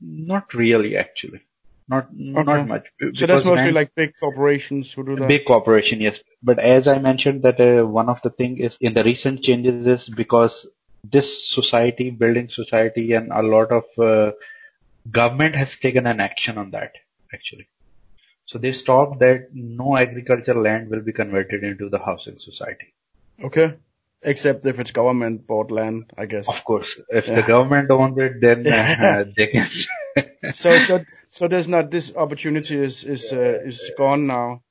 not 0.00 0.54
really, 0.54 0.96
actually. 0.96 1.42
Not 1.88 2.08
Okay. 2.12 2.44
not 2.44 2.66
much. 2.66 2.86
So 3.12 3.26
that's 3.26 3.44
mostly 3.44 3.72
like 3.72 3.94
big 3.94 4.14
corporations 4.18 4.92
who 4.92 5.04
do 5.04 5.16
that. 5.16 5.28
Big 5.28 5.44
corporation, 5.46 6.00
yes. 6.00 6.20
But 6.42 6.58
as 6.58 6.88
I 6.88 6.98
mentioned 6.98 7.42
that 7.42 7.60
uh, 7.60 7.86
one 7.86 8.08
of 8.08 8.22
the 8.22 8.30
thing 8.30 8.58
is 8.58 8.76
in 8.80 8.94
the 8.94 9.04
recent 9.04 9.42
changes 9.42 9.86
is 9.86 10.08
because 10.08 10.66
this 11.10 11.48
society, 11.48 12.10
building 12.10 12.48
society 12.48 13.12
and 13.12 13.30
a 13.32 13.42
lot 13.42 13.72
of 13.72 13.84
uh, 13.98 14.32
government 15.10 15.56
has 15.56 15.76
taken 15.78 16.06
an 16.06 16.20
action 16.20 16.58
on 16.58 16.70
that 16.72 16.92
actually. 17.34 17.68
So 18.44 18.58
they 18.58 18.72
stopped 18.72 19.20
that 19.20 19.48
no 19.52 19.96
agricultural 19.96 20.62
land 20.62 20.90
will 20.90 21.02
be 21.02 21.12
converted 21.12 21.64
into 21.64 21.88
the 21.88 21.98
housing 21.98 22.38
society. 22.38 22.94
Okay. 23.42 23.74
Except 24.22 24.66
if 24.66 24.78
it's 24.80 24.92
government 24.92 25.46
bought 25.46 25.70
land, 25.70 26.12
I 26.16 26.26
guess. 26.26 26.48
Of 26.48 26.64
course, 26.64 26.98
if 27.10 27.28
Yeah. 27.28 27.36
the 27.36 27.42
government 27.42 27.90
owns 27.90 28.18
it, 28.18 28.40
then 28.40 28.66
uh, 28.80 29.24
they 29.36 29.48
can. 29.48 29.68
So 30.52 30.78
so 30.78 31.04
so 31.30 31.48
there's 31.48 31.68
not 31.68 31.90
this 31.90 32.14
opportunity 32.14 32.76
is 32.78 33.04
is 33.04 33.32
uh, 33.32 33.60
is 33.72 33.90
gone 33.98 34.26
now. 34.26 34.62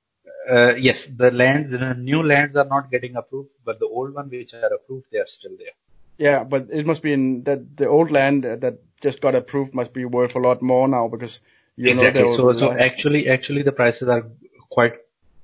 uh, 0.50 0.74
yes, 0.76 1.06
the 1.08 1.32
lands, 1.32 1.72
the 1.72 1.94
new 1.96 2.22
lands 2.24 2.56
are 2.56 2.66
not 2.66 2.90
getting 2.92 3.16
approved, 3.16 3.50
but 3.64 3.80
the 3.80 3.88
old 3.88 4.14
one 4.14 4.30
which 4.30 4.54
are 4.54 4.74
approved, 4.74 5.06
they 5.12 5.20
are 5.20 5.28
still 5.28 5.56
there. 5.58 5.76
Yeah, 6.18 6.44
but 6.44 6.68
it 6.72 6.86
must 6.86 7.02
be 7.02 7.14
in 7.14 7.44
that 7.44 7.76
the 7.78 7.88
old 7.88 8.12
land 8.12 8.44
that 8.44 8.80
just 9.02 9.22
got 9.22 9.36
approved 9.36 9.74
must 9.74 9.94
be 9.94 10.06
worth 10.06 10.36
a 10.36 10.40
lot 10.40 10.62
more 10.62 10.88
now 10.88 11.08
because 11.08 11.42
you 11.76 11.92
exactly. 11.92 12.24
know 12.24 12.32
So, 12.32 12.54
so 12.54 12.70
will, 12.70 12.82
actually, 12.82 13.28
actually, 13.30 13.64
the 13.64 13.72
prices 13.72 14.08
are 14.08 14.26
quite, 14.70 14.94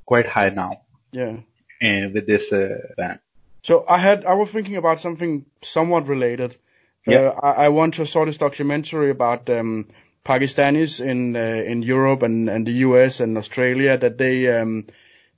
quite 0.05 0.27
high 0.27 0.49
now 0.49 0.81
yeah. 1.12 1.38
uh, 1.81 2.10
with 2.13 2.25
this 2.25 2.53
uh, 2.53 2.77
ban. 2.95 3.19
So 3.63 3.86
I 3.88 3.97
had 3.97 4.25
I 4.25 4.34
was 4.34 4.49
thinking 4.49 4.77
about 4.77 4.99
something 4.99 5.45
somewhat 5.62 6.07
related. 6.07 6.57
Yeah. 7.05 7.19
Uh, 7.19 7.39
I, 7.43 7.67
I 7.67 7.89
to 7.91 8.05
saw 8.05 8.25
this 8.25 8.38
documentary 8.38 9.12
about 9.12 9.49
um, 9.49 9.89
Pakistanis 10.25 11.03
in 11.03 11.36
uh, 11.36 11.39
in 11.39 11.84
Europe 11.84 12.23
and, 12.23 12.49
and 12.49 12.65
the 12.65 12.73
US 12.88 13.19
and 13.19 13.38
Australia 13.38 13.97
that 13.97 14.17
they 14.17 14.47
um, 14.60 14.88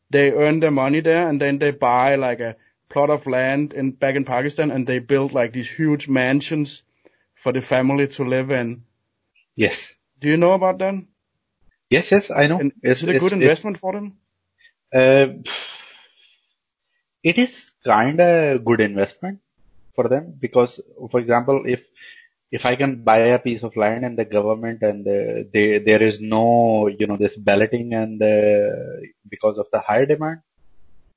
they 0.10 0.32
earn 0.32 0.60
their 0.60 0.72
money 0.72 1.02
there 1.02 1.28
and 1.28 1.42
then 1.42 1.60
they 1.60 1.72
buy 1.72 2.16
like 2.16 2.40
a 2.40 2.56
plot 2.90 3.10
of 3.10 3.28
land 3.28 3.74
in 3.74 3.92
back 3.92 4.16
in 4.16 4.26
Pakistan 4.26 4.72
and 4.72 4.86
they 4.88 5.00
built 5.00 5.34
like 5.34 5.54
these 5.54 5.70
huge 5.70 6.08
mansions 6.08 6.84
for 7.36 7.52
the 7.52 7.62
family 7.62 8.08
to 8.08 8.24
live 8.24 8.52
in. 8.52 8.84
Yes, 9.56 9.94
Do 10.20 10.30
you 10.30 10.38
know 10.38 10.54
about 10.54 10.80
that? 10.80 10.94
yes, 11.90 12.12
yes. 12.12 12.32
I 12.32 12.48
know. 12.48 12.60
And 12.60 12.72
It's- 12.84 13.02
is 13.02 13.10
it 13.10 13.16
a 13.16 13.20
good 13.20 13.34
investment 13.34 13.78
for 13.78 13.94
them? 13.94 14.18
Uh, 14.94 15.28
it 17.24 17.38
is 17.38 17.72
kind 17.86 18.20
of 18.20 18.64
good 18.66 18.82
investment 18.82 19.40
for 19.96 20.08
them 20.08 20.34
because, 20.40 20.80
for 21.12 21.20
example, 21.20 21.64
if 21.66 21.82
if 22.52 22.66
I 22.66 22.76
can 22.76 23.04
buy 23.04 23.18
a 23.34 23.40
piece 23.40 23.64
of 23.64 23.76
land 23.76 24.06
and 24.06 24.18
the 24.18 24.26
government 24.26 24.84
and 24.84 25.08
uh, 25.08 25.44
they, 25.52 25.80
there 25.80 26.04
is 26.04 26.22
no, 26.22 26.88
you 26.88 27.08
know, 27.08 27.18
this 27.18 27.36
balloting 27.36 27.94
and 27.96 28.22
uh, 28.22 28.72
because 29.28 29.58
of 29.58 29.68
the 29.72 29.80
high 29.80 30.06
demand, 30.06 30.42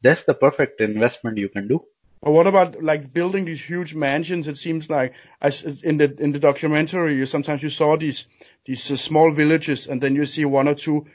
that's 0.03 0.25
the 0.25 0.35
perfect 0.35 0.81
investment 0.81 1.39
you 1.39 1.49
can 1.49 1.69
do. 1.69 1.85
Or 2.23 2.33
what 2.33 2.47
about 2.47 2.83
like 2.83 3.13
building 3.13 3.45
these 3.45 3.61
huge 3.63 3.95
mansions? 3.95 4.49
It 4.49 4.57
seems 4.57 4.89
like 4.91 5.15
as 5.41 5.83
in 5.83 5.99
the 5.99 6.15
in 6.19 6.33
the 6.33 6.39
documentary, 6.41 7.17
you 7.17 7.27
sometimes 7.27 7.63
you 7.63 7.69
saw 7.69 7.97
these 7.97 8.27
these 8.65 8.91
uh, 8.91 8.97
small 8.97 9.31
villages, 9.33 9.87
and 9.87 10.01
then 10.01 10.17
you 10.17 10.25
see 10.25 10.45
one 10.45 10.67
or 10.69 10.75
two 10.75 11.07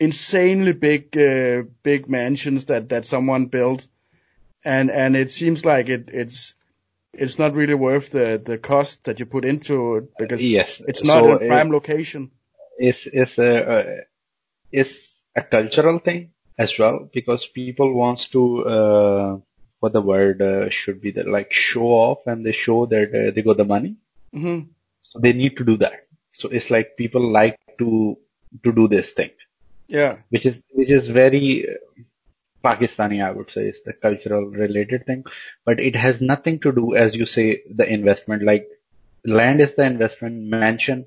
insanely 0.00 0.72
big 0.72 1.16
uh, 1.18 1.64
big 1.82 2.08
mansions 2.08 2.66
that 2.66 2.88
that 2.90 3.04
someone 3.04 3.46
built, 3.46 3.86
and 4.64 4.90
and 4.90 5.16
it 5.16 5.30
seems 5.30 5.64
like 5.64 5.88
it 5.88 6.10
it's 6.12 6.54
it's 7.12 7.38
not 7.38 7.54
really 7.54 7.74
worth 7.74 8.10
the 8.10 8.40
the 8.42 8.58
cost 8.58 9.04
that 9.04 9.18
you 9.18 9.26
put 9.26 9.44
into 9.44 9.96
it 9.96 10.16
because 10.16 10.40
Yes. 10.42 10.80
it's 10.86 11.02
not 11.04 11.24
So, 11.24 11.32
a 11.32 11.38
prime 11.38 11.70
uh, 11.70 11.72
location. 11.72 12.30
is 12.78 13.06
is 13.06 13.38
a 13.38 13.70
uh, 13.72 13.96
is 14.72 15.12
a 15.34 15.42
cultural 15.42 15.98
thing 15.98 16.32
as 16.58 16.78
well 16.78 17.08
because 17.12 17.46
people 17.46 17.92
wants 17.92 18.28
to 18.28 18.64
uh, 18.64 19.38
what 19.80 19.92
the 19.92 20.00
word 20.00 20.40
uh, 20.40 20.70
should 20.70 21.00
be 21.00 21.10
that 21.12 21.28
like 21.28 21.52
show 21.52 21.86
off 21.86 22.26
and 22.26 22.44
they 22.44 22.52
show 22.52 22.86
that 22.86 23.08
uh, 23.14 23.30
they 23.34 23.42
got 23.42 23.56
the 23.56 23.64
money. 23.64 23.96
Hmm 24.32 24.60
so 25.16 25.20
they 25.20 25.32
need 25.32 25.56
to 25.56 25.64
do 25.64 25.76
that. 25.78 26.06
So 26.32 26.48
it's 26.48 26.70
like 26.70 26.96
people 26.96 27.32
like 27.32 27.58
to 27.78 28.18
to 28.64 28.72
do 28.72 28.88
this 28.88 29.12
thing. 29.12 29.30
Yeah, 29.88 30.18
which 30.30 30.46
is 30.46 30.60
which 30.72 30.90
is 30.90 31.08
very 31.08 31.68
uh, 31.68 31.74
Pakistani, 32.64 33.24
I 33.24 33.30
would 33.30 33.50
say, 33.50 33.68
is 33.68 33.80
the 33.84 33.92
cultural 33.92 34.46
related 34.46 35.06
thing, 35.06 35.24
but 35.64 35.80
it 35.80 35.94
has 35.94 36.20
nothing 36.20 36.58
to 36.60 36.72
do, 36.72 36.94
as 36.94 37.14
you 37.14 37.26
say, 37.26 37.62
the 37.72 37.88
investment. 37.88 38.42
Like 38.42 38.68
land 39.24 39.60
is 39.60 39.74
the 39.74 39.84
investment, 39.84 40.42
mansion 40.42 41.06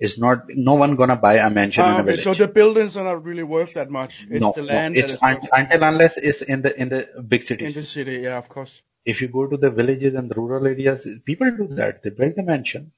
is 0.00 0.18
not. 0.18 0.44
No 0.48 0.74
one 0.74 0.96
gonna 0.96 1.16
buy 1.16 1.34
a 1.34 1.50
mansion 1.50 1.84
Ah, 1.84 1.94
in 1.94 2.00
a 2.00 2.02
okay, 2.02 2.10
village. 2.12 2.24
so 2.24 2.34
the 2.34 2.48
buildings 2.48 2.96
are 2.96 3.04
not 3.04 3.24
really 3.24 3.42
worth 3.42 3.72
that 3.74 3.90
much. 3.90 4.26
It's 4.30 4.40
no, 4.40 4.52
the 4.52 4.62
no, 4.62 4.66
land 4.74 4.96
it's 4.96 5.10
that 5.10 5.16
is 5.16 5.22
un- 5.22 5.48
until 5.52 5.84
unless 5.84 6.16
it's 6.16 6.42
in 6.42 6.62
the 6.62 6.78
in 6.80 6.88
the 6.88 7.08
big 7.28 7.44
cities. 7.46 7.68
in 7.74 7.80
the 7.80 7.86
city. 7.86 8.16
Yeah, 8.28 8.38
of 8.38 8.48
course. 8.48 8.82
If 9.04 9.22
you 9.22 9.28
go 9.28 9.46
to 9.46 9.56
the 9.56 9.70
villages 9.70 10.14
and 10.14 10.30
the 10.30 10.34
rural 10.34 10.66
areas, 10.66 11.06
people 11.24 11.50
do 11.56 11.68
that. 11.76 12.02
They 12.02 12.10
build 12.10 12.34
the 12.36 12.42
mansions, 12.42 12.92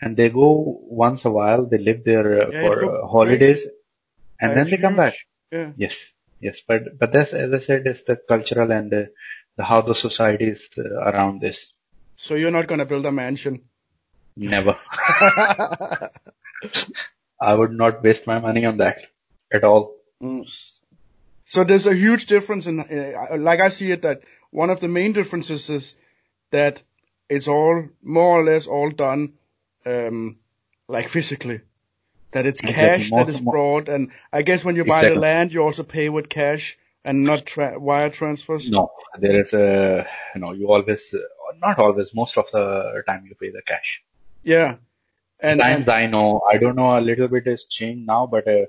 and 0.00 0.16
they 0.16 0.30
go 0.30 0.48
once 1.04 1.24
a 1.24 1.30
while. 1.30 1.66
They 1.66 1.78
live 1.78 2.04
there 2.04 2.28
uh, 2.42 2.52
Yeah, 2.52 2.60
for 2.60 2.84
uh, 2.84 3.06
holidays, 3.06 3.62
crazy. 3.62 3.70
and 4.40 4.56
then 4.56 4.68
it's 4.68 4.70
they 4.76 4.82
come 4.86 4.96
back. 4.96 5.14
Yeah. 5.52 5.72
Yes, 5.76 5.96
yes, 6.40 6.60
but 6.66 6.98
but 6.98 7.12
that's 7.12 7.32
as 7.32 7.52
I 7.52 7.58
said, 7.58 7.86
is 7.86 8.04
the 8.04 8.16
cultural 8.28 8.70
and 8.72 8.92
uh, 8.92 9.04
the 9.56 9.64
how 9.64 9.80
the 9.82 9.94
society 9.94 10.48
is 10.56 10.68
uh, 10.78 10.82
around 11.10 11.40
this. 11.40 11.72
So 12.16 12.34
you're 12.34 12.50
not 12.50 12.66
gonna 12.66 12.86
build 12.86 13.06
a 13.06 13.12
mansion. 13.12 13.62
Never, 14.36 14.76
I 17.40 17.54
would 17.54 17.72
not 17.72 18.02
waste 18.02 18.26
my 18.26 18.40
money 18.40 18.64
on 18.64 18.78
that 18.78 19.06
at 19.52 19.62
all. 19.64 19.94
Mm. 20.20 20.44
So 21.44 21.62
there's 21.62 21.86
a 21.86 21.94
huge 21.94 22.26
difference 22.26 22.66
in, 22.66 22.80
uh, 22.80 23.36
like 23.36 23.60
I 23.60 23.68
see 23.68 23.92
it, 23.92 24.02
that 24.02 24.22
one 24.50 24.70
of 24.70 24.80
the 24.80 24.88
main 24.88 25.12
differences 25.12 25.70
is 25.70 25.94
that 26.50 26.82
it's 27.28 27.48
all 27.48 27.88
more 28.02 28.40
or 28.40 28.44
less 28.44 28.66
all 28.66 28.90
done, 28.90 29.34
um, 29.86 30.38
like 30.88 31.08
physically. 31.08 31.60
That 32.32 32.46
it's 32.46 32.60
Exactly. 32.60 33.04
cash 33.04 33.10
that 33.10 33.28
Most- 33.28 33.44
brought, 33.44 33.88
and 33.88 34.10
I 34.32 34.42
guess 34.42 34.64
when 34.64 34.74
you 34.74 34.84
buy 34.84 35.04
the 35.08 35.14
land, 35.14 35.52
you 35.52 35.62
also 35.62 35.84
pay 35.84 36.08
with 36.08 36.28
cash 36.28 36.76
and 37.04 37.22
not 37.22 37.46
tra- 37.46 37.78
wire 37.78 38.10
transfers. 38.10 38.68
No, 38.68 38.90
there 39.20 39.40
is 39.40 39.52
a 39.52 40.08
you 40.34 40.40
know 40.40 40.52
you 40.52 40.68
always 40.68 41.14
not 41.60 41.78
always 41.78 42.12
most 42.12 42.36
of 42.36 42.50
the 42.50 43.04
time 43.06 43.26
you 43.28 43.36
pay 43.36 43.50
the 43.50 43.62
cash. 43.62 44.02
Yeah, 44.44 44.76
and, 45.42 45.60
Times 45.60 45.88
I 45.88 46.06
know 46.06 46.42
I 46.48 46.58
don't 46.58 46.76
know 46.76 46.96
a 46.96 47.00
little 47.00 47.28
bit 47.28 47.46
has 47.46 47.64
changed 47.64 48.06
now, 48.06 48.26
but 48.26 48.46
uh, 48.46 48.66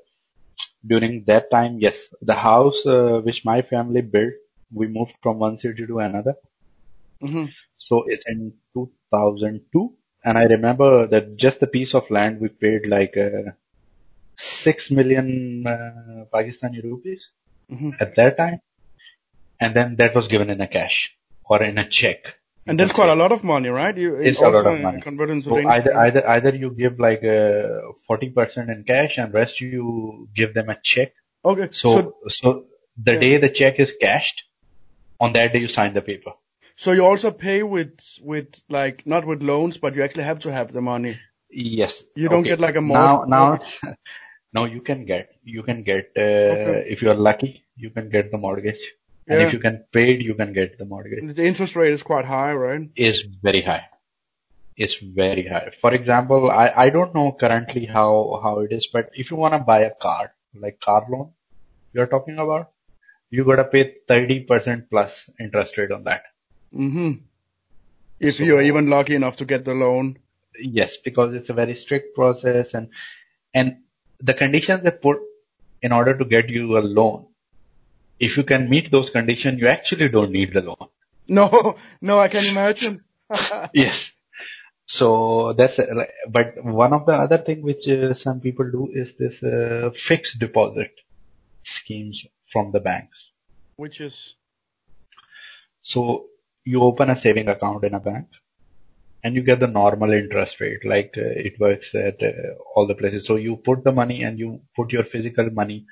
during 0.86 1.24
that 1.26 1.50
time, 1.52 1.80
yes, 1.80 2.10
the 2.22 2.36
house 2.36 2.86
uh, 2.86 3.22
which 3.24 3.46
my 3.46 3.62
family 3.62 4.02
built, 4.02 4.34
we 4.74 4.88
moved 4.88 5.16
from 5.22 5.40
one 5.40 5.58
city 5.58 5.86
to 5.88 6.00
another. 6.00 6.36
hmm 7.22 7.46
So 7.78 8.04
it's 8.08 8.26
in 8.28 8.54
2002. 8.74 9.96
And 10.24 10.38
I 10.38 10.44
remember 10.46 11.08
that 11.08 11.38
just 11.38 11.60
the 11.60 11.68
piece 11.68 11.94
of 11.94 12.10
land 12.10 12.40
we 12.42 12.50
paid 12.50 12.86
like 12.88 13.16
uh, 13.18 13.52
6 14.38 14.92
million 14.92 15.66
uh, 15.68 16.26
Pakistani 16.34 16.84
rupees 16.84 17.32
hmm 17.70 17.92
at 18.00 18.16
that 18.16 18.38
time. 18.38 18.60
And 19.60 19.76
then 19.76 19.98
that 19.98 20.16
was 20.16 20.28
given 20.30 20.50
in 20.50 20.62
a 20.62 20.68
cash 20.68 21.18
or 21.44 21.62
in 21.62 21.78
a 21.78 21.88
check. 21.88 22.40
And 22.68 22.80
that's 22.80 22.94
quite 22.94 23.10
a 23.10 23.16
lot 23.16 23.32
of 23.32 23.44
money, 23.44 23.70
right? 23.70 23.96
You 23.96 24.16
It's 24.16 24.40
a 24.42 24.50
lot 24.50 24.66
of 24.66 24.82
money. 24.82 25.02
So 25.42 25.56
either, 25.58 25.96
either, 25.96 26.28
either 26.28 26.56
you 26.56 26.72
give 26.72 27.00
like 27.00 27.24
uh, 27.24 27.94
40% 28.10 28.70
in 28.70 28.84
cash 28.88 29.18
and 29.20 29.34
rest 29.34 29.62
you 29.62 30.28
give 30.36 30.54
them 30.56 30.70
a 30.70 30.78
check. 30.82 31.14
Okay. 31.44 31.68
So, 31.72 31.90
so 31.96 32.16
so, 32.28 32.66
the 32.98 33.14
Yeah. 33.14 33.20
day 33.20 33.38
the 33.38 33.50
check 33.50 33.80
is 33.80 33.94
cashed, 34.02 34.46
on 35.20 35.34
that 35.34 35.54
day 35.54 35.60
you 35.60 35.68
sign 35.68 35.94
the 35.94 36.02
paper. 36.02 36.32
So 36.76 36.92
you 36.92 37.06
also 37.06 37.32
pay 37.32 37.62
with 37.62 38.00
with 38.22 38.48
like 38.68 39.06
not 39.06 39.26
with 39.26 39.44
loans, 39.44 39.78
but 39.78 39.96
you 39.96 40.04
actually 40.04 40.24
have 40.24 40.40
to 40.40 40.52
have 40.52 40.72
the 40.74 40.82
money. 40.82 41.16
Yes. 41.52 42.04
You 42.16 42.30
don't 42.30 42.40
Okay. 42.40 42.50
get 42.50 42.60
like 42.60 42.76
a 42.76 42.82
mortgage. 42.82 43.30
Now, 43.30 43.60
now, 43.84 43.96
no, 44.54 44.66
you 44.66 44.82
can 44.82 45.06
get, 45.06 45.30
you 45.44 45.62
can 45.64 45.84
get, 45.84 46.12
uh, 46.18 46.22
Okay. 46.56 46.86
if 46.90 47.02
you 47.04 47.12
are 47.12 47.16
lucky, 47.30 47.66
you 47.76 47.92
can 47.92 48.10
get 48.10 48.32
the 48.32 48.38
mortgage. 48.38 48.84
And 49.28 49.40
Yeah. 49.42 49.48
if 49.48 49.54
you 49.54 49.60
can 49.60 49.84
pay 49.92 50.14
it, 50.14 50.22
you 50.22 50.36
can 50.36 50.54
get 50.54 50.78
the 50.78 50.86
mortgage. 50.86 51.36
The 51.36 51.46
interest 51.46 51.76
rate 51.76 51.94
is 51.94 52.04
quite 52.04 52.26
high, 52.26 52.54
right? 52.54 52.90
Is 52.96 53.22
very 53.22 53.62
high. 53.62 53.86
It's 54.78 54.98
very 54.98 55.48
high. 55.48 55.70
For 55.72 55.94
example, 55.94 56.52
I, 56.52 56.72
I 56.76 56.90
don't 56.90 57.16
know 57.16 57.32
currently 57.32 57.86
how, 57.86 58.40
how 58.44 58.60
it 58.60 58.72
is, 58.72 58.88
but 58.88 59.10
if 59.14 59.32
you 59.32 59.38
want 59.38 59.54
to 59.54 59.60
buy 59.60 59.82
a 59.82 59.90
car, 59.92 60.34
like 60.54 60.80
car 60.80 61.06
loan 61.10 61.32
you're 61.94 62.08
talking 62.08 62.38
about, 62.38 62.72
you 63.30 63.46
gotta 63.46 63.64
pay 63.64 63.96
30% 64.08 64.90
plus 64.90 65.30
interest 65.40 65.78
rate 65.78 65.92
on 65.92 66.04
that. 66.04 66.24
hmm 66.72 67.14
If 68.20 68.36
So- 68.36 68.44
you're 68.44 68.62
even 68.62 68.90
lucky 68.90 69.16
enough 69.16 69.38
to 69.38 69.46
get 69.46 69.66
the 69.66 69.74
loan. 69.74 70.18
Yes, 70.60 70.98
because 70.98 71.34
it's 71.34 71.50
a 71.50 71.54
very 71.54 71.76
strict 71.76 72.16
process 72.16 72.74
and, 72.74 72.90
and 73.54 73.78
the 74.22 74.34
conditions 74.34 74.84
they 74.84 74.92
put 74.92 75.20
in 75.82 75.92
order 75.92 76.18
to 76.18 76.26
get 76.26 76.50
you 76.50 76.78
a 76.78 76.80
loan, 76.80 77.28
if 78.20 78.38
you 78.38 78.44
can 78.44 78.70
meet 78.70 78.92
those 78.92 79.10
conditions, 79.10 79.60
you 79.60 79.68
actually 79.68 80.10
don't 80.10 80.32
need 80.32 80.54
the 80.54 80.62
loan. 80.62 80.88
No, 81.28 81.76
no, 82.02 82.20
I 82.20 82.28
can 82.28 82.46
imagine. 82.46 83.04
Yes. 83.74 84.12
So 84.86 85.54
that's, 85.54 85.80
but 86.30 86.64
one 86.64 86.94
of 86.94 87.08
the 87.08 87.14
other 87.14 87.40
thing 87.40 87.64
which 87.64 87.88
uh, 87.90 88.14
some 88.14 88.40
people 88.40 88.70
do 88.70 88.88
is 88.94 89.16
this 89.18 89.42
uh, 89.44 89.90
fixed 89.96 90.40
deposit 90.40 90.92
schemes 91.64 92.28
from 92.52 92.72
the 92.72 92.80
banks. 92.80 93.32
Which 93.78 94.00
is 94.00 94.36
So 95.82 96.28
you 96.64 96.82
open 96.82 97.10
a 97.10 97.16
saving 97.16 97.48
account 97.48 97.84
in 97.84 97.94
a 97.94 98.00
bank 98.00 98.28
and 99.24 99.36
you 99.36 99.42
get 99.42 99.60
the 99.60 99.68
normal 99.68 100.14
interest 100.14 100.60
rate 100.62 100.86
like 100.86 101.16
uh, 101.18 101.22
it 101.22 101.60
works 101.60 101.96
at 101.96 102.22
uh, 102.22 102.54
all 102.76 102.86
the 102.88 102.96
places. 102.96 103.26
So 103.26 103.38
you 103.38 103.58
put 103.58 103.84
the 103.84 103.92
money 103.92 104.24
and 104.24 104.38
you 104.38 104.62
put 104.76 104.92
your 104.94 105.04
physical 105.04 105.50
money 105.50 105.86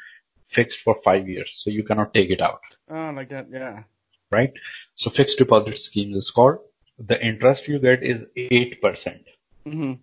fixed 0.48 0.80
for 0.80 0.96
five 1.04 1.28
years. 1.30 1.52
So 1.56 1.70
you 1.70 1.84
cannot 1.84 2.14
take 2.14 2.30
it 2.30 2.41
out, 2.41 2.62
ah 2.89 3.12
like 3.12 3.30
that, 3.30 3.48
yeah. 3.52 3.84
right? 4.32 4.54
So 4.96 5.10
fixed 5.10 5.38
deposit 5.38 5.78
schemes 5.78 6.16
is 6.16 6.32
called. 6.32 6.60
The 7.00 7.24
interest 7.26 7.68
you 7.68 7.80
get 7.80 8.04
is 8.04 8.24
8%, 8.38 9.24
hmm 9.66 9.94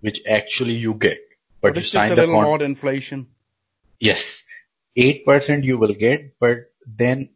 which 0.00 0.20
actually 0.28 0.74
you 0.74 0.94
get, 0.94 1.18
but, 1.60 1.74
But 1.74 1.78
it's 1.78 1.90
just 1.90 2.06
a 2.06 2.14
little 2.14 2.34
con- 2.34 2.44
more 2.44 2.62
inflation. 2.62 3.28
Yes. 3.98 4.42
8% 4.96 5.64
you 5.64 5.78
will 5.78 5.94
get, 5.94 6.38
but 6.38 6.70
then 6.86 7.30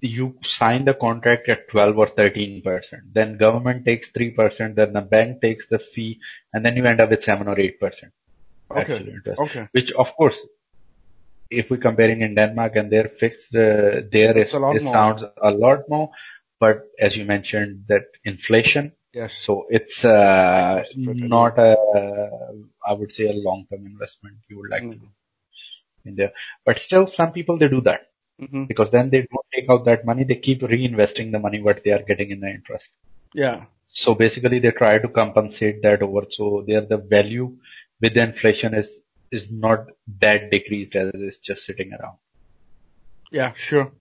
you 0.00 0.36
sign 0.42 0.84
the 0.84 0.94
contract 0.94 1.48
at 1.48 1.68
12 1.68 1.98
or 1.98 2.06
13%. 2.06 3.12
Then 3.12 3.36
government 3.36 3.84
takes 3.84 4.10
3%, 4.12 4.74
then 4.74 4.92
the 4.92 5.00
bank 5.00 5.40
takes 5.40 5.66
the 5.66 5.78
fee, 5.78 6.20
and 6.52 6.64
then 6.64 6.76
you 6.76 6.84
end 6.84 7.00
up 7.00 7.10
with 7.10 7.24
7 7.24 7.48
or 7.48 7.56
8% 7.56 8.10
Okay. 8.70 8.80
actual 8.80 9.08
interest. 9.08 9.40
Okay. 9.40 9.68
Which 9.72 9.92
of 9.92 10.14
course, 10.14 10.38
if 11.50 11.70
we're 11.70 11.78
comparing 11.78 12.22
in 12.22 12.34
Denmark 12.34 12.76
and 12.76 12.90
their 12.90 13.08
fixed, 13.08 13.54
uh, 13.54 14.02
there 14.12 14.36
It's 14.36 14.50
is, 14.50 14.54
a 14.54 14.58
lot 14.58 14.76
it 14.76 14.82
sounds 14.82 15.24
a 15.42 15.50
lot 15.50 15.88
more, 15.88 16.10
but 16.60 16.82
as 16.98 17.16
you 17.16 17.24
mentioned 17.24 17.84
that 17.88 18.04
inflation, 18.24 18.92
Yes. 19.14 19.32
so 19.34 19.66
it's, 19.70 20.04
uh, 20.04 20.84
not 20.96 21.58
a, 21.58 21.76
I 22.86 22.92
would 22.92 23.12
say 23.12 23.28
a 23.28 23.32
long-term 23.32 23.86
investment 23.86 24.36
you 24.48 24.58
would 24.58 24.70
like 24.70 24.82
to 24.82 24.96
Mm. 24.96 25.00
do 25.00 25.08
in 26.04 26.16
there. 26.16 26.32
But 26.64 26.78
still 26.78 27.06
some 27.06 27.32
people 27.32 27.58
they 27.58 27.68
do 27.68 27.80
that 27.82 28.02
hmm 28.38 28.64
because 28.66 28.90
then 28.90 29.10
they 29.10 29.22
don't 29.22 29.46
take 29.54 29.68
out 29.70 29.84
that 29.86 30.04
money. 30.06 30.24
They 30.24 30.36
keep 30.36 30.60
reinvesting 30.62 31.32
the 31.32 31.38
money 31.38 31.60
what 31.60 31.82
they 31.84 31.92
are 31.92 32.02
getting 32.02 32.30
in 32.30 32.40
the 32.40 32.48
interest. 32.48 32.90
Yeah. 33.34 33.64
So 33.88 34.14
basically 34.14 34.58
they 34.60 34.70
try 34.70 34.98
to 34.98 35.08
compensate 35.08 35.82
that 35.82 36.02
over. 36.02 36.26
So 36.30 36.64
there 36.66 36.82
the 36.82 36.98
value 36.98 37.56
with 38.00 38.14
the 38.14 38.22
inflation 38.22 38.74
is, 38.74 38.90
is 39.32 39.50
not 39.50 39.86
that 40.20 40.50
decreased 40.50 40.96
as 40.96 41.08
it 41.14 41.20
is 41.20 41.38
just 41.38 41.64
sitting 41.64 41.92
around. 41.92 42.18
Yeah, 43.30 43.52
sure. 43.54 43.92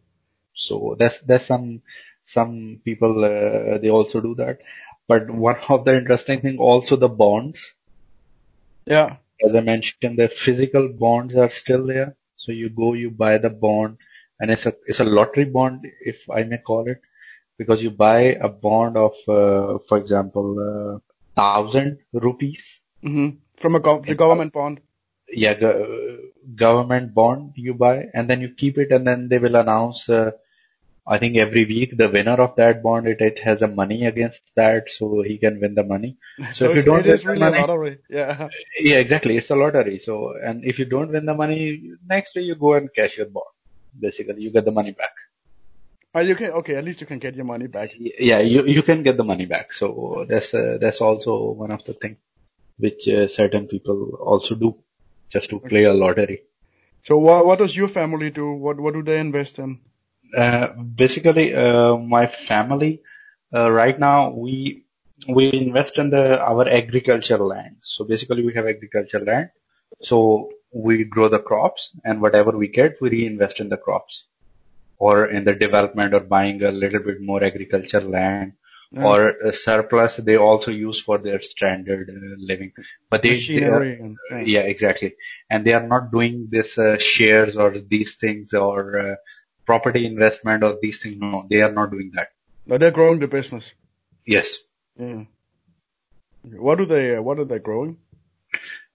So 0.54 0.96
that's, 1.00 1.22
that's 1.22 1.46
some, 1.46 1.82
some 2.26 2.82
people, 2.84 3.24
uh, 3.24 3.78
they 3.80 3.90
also 3.90 4.22
do 4.22 4.36
that. 4.36 4.60
But 5.08 5.30
one 5.30 5.58
of 5.70 5.86
the 5.86 5.98
interesting 5.98 6.42
thing 6.42 6.58
also 6.60 6.96
the 6.96 7.10
bonds, 7.10 7.76
Yeah. 8.86 9.18
as 9.46 9.56
I 9.56 9.62
mentioned, 9.62 10.18
the 10.18 10.30
physical 10.30 10.90
bonds 10.90 11.36
are 11.36 11.50
still 11.50 11.86
there. 11.88 12.16
So 12.36 12.52
you 12.52 12.70
go, 12.70 12.94
you 12.94 13.12
buy 13.12 13.38
the 13.38 13.50
bond 13.50 13.98
and 14.40 14.52
it's 14.52 14.66
a, 14.66 14.74
it's 14.86 15.00
a 15.00 15.06
lottery 15.06 15.46
bond, 15.46 15.86
if 16.02 16.30
I 16.30 16.44
may 16.44 16.58
call 16.58 16.88
it, 16.90 17.02
because 17.58 17.82
you 17.84 17.92
buy 17.92 18.22
a 18.22 18.50
bond 18.50 18.98
of, 18.98 19.14
uh, 19.28 19.80
for 19.88 19.98
example, 19.98 20.60
uh, 20.60 21.00
thousand 21.36 22.00
rupees. 22.14 22.82
hmm 23.02 23.30
From 23.58 23.76
a 23.76 23.80
gov- 23.80 24.06
the 24.06 24.16
government 24.16 24.54
bond. 24.54 24.82
Yeah, 25.30 25.54
go- 25.56 26.18
government 26.56 27.14
bond 27.14 27.54
you 27.56 27.74
buy 27.74 28.06
and 28.14 28.30
then 28.30 28.42
you 28.42 28.50
keep 28.56 28.78
it 28.78 28.92
and 28.92 29.06
then 29.06 29.28
they 29.30 29.40
will 29.40 29.56
announce, 29.56 30.10
uh, 30.10 30.32
I 31.06 31.18
think 31.20 31.38
every 31.38 31.66
week 31.66 31.98
the 31.98 32.10
winner 32.10 32.40
of 32.42 32.56
that 32.58 32.82
bond, 32.84 33.08
it, 33.08 33.20
it 33.22 33.40
has 33.40 33.62
a 33.62 33.68
money 33.68 34.06
against 34.06 34.42
that 34.56 34.90
so 34.90 35.22
he 35.22 35.38
can 35.38 35.60
win 35.60 35.76
the 35.76 35.84
money. 35.84 36.18
So, 36.54 36.70
if 36.70 36.78
you 36.78 36.82
don't 36.84 37.00
it 37.02 37.08
is 37.08 37.22
get 37.22 37.26
the 37.26 37.30
really 37.32 37.40
money- 37.42 37.58
a 37.58 37.62
lottery. 37.62 37.98
Yeah. 38.10 38.50
Yeah, 38.80 38.98
exactly. 39.00 39.38
It's 39.38 39.50
a 39.50 39.56
lottery. 39.56 40.00
So, 40.00 40.34
and 40.42 40.64
if 40.64 40.80
you 40.80 40.86
don't 40.86 41.12
win 41.12 41.26
the 41.26 41.34
money, 41.34 41.92
next 42.08 42.34
day 42.34 42.42
you 42.42 42.56
go 42.56 42.74
and 42.76 42.90
cash 42.94 43.18
your 43.18 43.28
bond. 43.28 43.46
Basically, 44.00 44.42
you 44.44 44.52
get 44.52 44.66
the 44.66 44.72
money 44.72 44.92
back. 44.92 45.14
Oh, 46.14 46.20
you 46.22 46.36
can, 46.36 46.52
okay, 46.52 46.76
at 46.76 46.84
least 46.86 47.02
you 47.02 47.08
can 47.08 47.20
get 47.20 47.36
your 47.36 47.46
money 47.46 47.68
back. 47.68 47.92
Yeah, 47.98 48.40
you, 48.40 48.66
you 48.66 48.82
can 48.84 49.04
get 49.04 49.18
the 49.18 49.24
money 49.24 49.46
back. 49.46 49.74
So 49.74 50.26
that's, 50.30 50.54
uh, 50.54 50.78
that's 50.80 51.02
also 51.02 51.52
one 51.52 51.72
of 51.72 51.84
the 51.84 51.94
things 51.94 52.18
which 52.78 53.08
uh, 53.10 53.28
certain 53.28 53.68
people 53.68 54.18
also 54.22 54.56
do 54.56 54.78
just 55.30 55.50
to 55.50 55.60
play 55.60 55.84
a 55.84 55.94
lottery. 55.94 56.44
So 57.04 57.18
what, 57.18 57.46
what 57.46 57.60
does 57.60 57.76
your 57.76 57.88
family 57.88 58.30
do? 58.30 58.52
What, 58.52 58.80
what 58.80 58.94
do 58.94 59.04
they 59.04 59.20
invest 59.20 59.60
in? 59.60 59.80
Uh, 60.36 60.68
basically, 60.68 61.56
uh, 61.56 61.96
my 61.96 62.28
family, 62.28 63.02
uh, 63.54 63.72
right 63.72 63.98
now 63.98 64.32
we, 64.32 64.84
we 65.30 65.52
invest 65.54 65.98
in 65.98 66.10
the, 66.10 66.40
our 66.40 66.68
agricultural 66.68 67.48
land. 67.48 67.78
So 67.82 68.04
basically 68.04 68.46
we 68.46 68.54
have 68.54 68.68
agricultural 68.68 69.24
land. 69.24 69.50
So 70.02 70.52
we 70.74 71.06
grow 71.06 71.30
the 71.30 71.40
crops 71.40 71.96
and 72.04 72.22
whatever 72.22 72.52
we 72.52 72.68
get, 72.68 72.98
we 73.02 73.10
reinvest 73.10 73.60
in 73.60 73.70
the 73.70 73.78
crops 73.78 74.26
or 75.00 75.28
in 75.28 75.46
the 75.46 75.54
development 75.56 76.14
or 76.14 76.20
buying 76.20 76.62
a 76.64 76.72
little 76.72 77.00
bit 77.00 77.22
more 77.22 77.44
agricultural 77.44 78.10
land 78.10 78.54
Yeah. 78.90 79.06
or 79.06 79.30
a 79.30 79.52
surplus 79.52 80.16
they 80.16 80.38
also 80.38 80.72
use 80.72 81.02
for 81.02 81.18
their 81.18 81.42
standard 81.42 82.10
uh, 82.10 82.36
living. 82.38 82.72
But 83.10 83.22
they, 83.22 83.36
they 83.36 83.64
are, 83.66 83.82
and, 83.82 84.18
yeah. 84.32 84.40
yeah, 84.40 84.60
exactly. 84.62 85.16
And 85.50 85.66
they 85.66 85.74
are 85.74 85.86
not 85.86 86.10
doing 86.10 86.48
this 86.50 86.78
uh, 86.78 86.98
shares 86.98 87.58
or 87.58 87.72
these 87.72 88.16
things 88.16 88.54
or 88.54 88.98
uh, 88.98 89.16
property 89.66 90.06
investment 90.06 90.64
or 90.64 90.78
these 90.82 91.02
things. 91.02 91.18
No, 91.20 91.46
they 91.50 91.62
are 91.62 91.74
not 91.74 91.92
doing 91.92 92.12
that. 92.16 92.30
No, 92.66 92.78
they're 92.78 92.92
growing 92.92 93.20
the 93.20 93.28
business. 93.28 93.74
Yes. 94.26 94.58
Yeah. 94.96 95.26
What 96.44 96.78
do 96.78 96.86
they, 96.86 97.20
what 97.20 97.40
are 97.40 97.46
they 97.46 97.60
growing? 97.60 97.98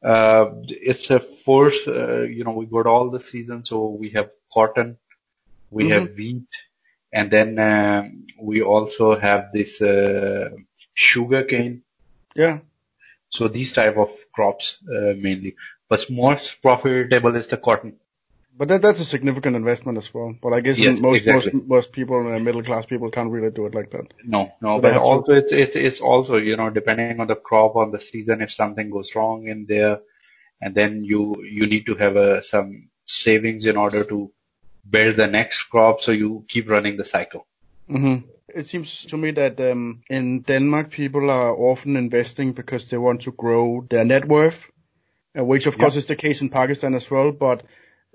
Uh, 0.02 0.46
it's 0.68 1.10
a 1.10 1.20
force, 1.20 1.86
uh, 1.86 2.22
you 2.22 2.44
know, 2.44 2.52
we 2.52 2.64
got 2.64 2.86
all 2.86 3.10
the 3.10 3.20
seasons. 3.20 3.68
So 3.68 3.88
we 3.88 4.10
have 4.10 4.30
cotton, 4.52 4.96
we 5.70 5.90
have 5.90 6.16
wheat, 6.16 6.48
and 7.12 7.30
then 7.30 7.58
um, 7.58 8.26
we 8.40 8.62
also 8.62 9.18
have 9.18 9.52
this 9.52 9.80
uh, 9.82 10.50
sugar 10.94 11.44
cane. 11.44 11.82
Yeah. 12.34 12.58
So 13.28 13.48
these 13.48 13.72
type 13.72 13.96
of 13.96 14.10
crops 14.34 14.78
uh, 14.86 15.14
mainly, 15.16 15.56
but 15.88 16.10
most 16.10 16.60
profitable 16.62 17.36
is 17.36 17.46
the 17.48 17.56
cotton. 17.56 17.98
But 18.56 18.68
that, 18.68 18.82
that's 18.82 19.00
a 19.00 19.04
significant 19.04 19.56
investment 19.56 19.96
as 19.96 20.12
well. 20.12 20.34
But 20.42 20.52
I 20.52 20.60
guess 20.60 20.78
Yes, 20.78 21.00
most, 21.00 21.18
exactly. 21.18 21.52
most, 21.54 21.68
most 21.68 21.92
people, 21.92 22.18
uh, 22.30 22.38
middle 22.38 22.62
class 22.62 22.84
people 22.84 23.10
can't 23.10 23.30
really 23.30 23.50
do 23.50 23.64
it 23.64 23.74
like 23.74 23.90
that. 23.92 24.12
No, 24.24 24.52
no, 24.60 24.76
So 24.76 24.80
but 24.82 24.96
also 24.98 25.32
it's, 25.32 25.52
it's, 25.52 25.76
it's 25.76 26.00
also, 26.00 26.36
you 26.36 26.56
know, 26.56 26.68
depending 26.68 27.18
on 27.20 27.26
the 27.26 27.36
crop 27.36 27.76
on 27.76 27.90
the 27.90 28.00
season, 28.00 28.42
if 28.42 28.52
something 28.52 28.90
goes 28.90 29.14
wrong 29.14 29.48
in 29.48 29.64
there, 29.66 30.00
and 30.60 30.74
then 30.74 31.02
you, 31.02 31.42
you 31.42 31.66
need 31.66 31.86
to 31.86 31.94
have 31.94 32.16
a, 32.16 32.42
some 32.42 32.90
savings 33.06 33.64
in 33.64 33.76
order 33.78 34.04
to 34.04 34.30
build 34.88 35.16
the 35.16 35.26
next 35.26 35.64
crop. 35.64 36.00
So 36.00 36.12
you 36.12 36.44
keep 36.48 36.68
running 36.68 36.96
the 36.96 37.04
cycle. 37.04 37.46
Mm-hmm. 37.88 38.28
It 38.54 38.66
seems 38.66 39.04
to 39.06 39.16
me 39.16 39.30
that 39.32 39.58
um, 39.60 40.02
in 40.10 40.40
Denmark, 40.42 40.90
people 40.90 41.30
are 41.30 41.54
often 41.54 41.96
investing 41.96 42.52
because 42.52 42.90
they 42.90 42.98
want 42.98 43.22
to 43.22 43.32
grow 43.32 43.84
their 43.88 44.04
net 44.04 44.26
worth, 44.26 44.70
uh, 45.38 45.44
which 45.44 45.66
of 45.66 45.78
course 45.78 45.96
is 45.96 46.06
the 46.06 46.16
case 46.16 46.42
in 46.42 46.50
Pakistan 46.50 46.94
as 46.94 47.10
well. 47.10 47.32
But 47.32 47.62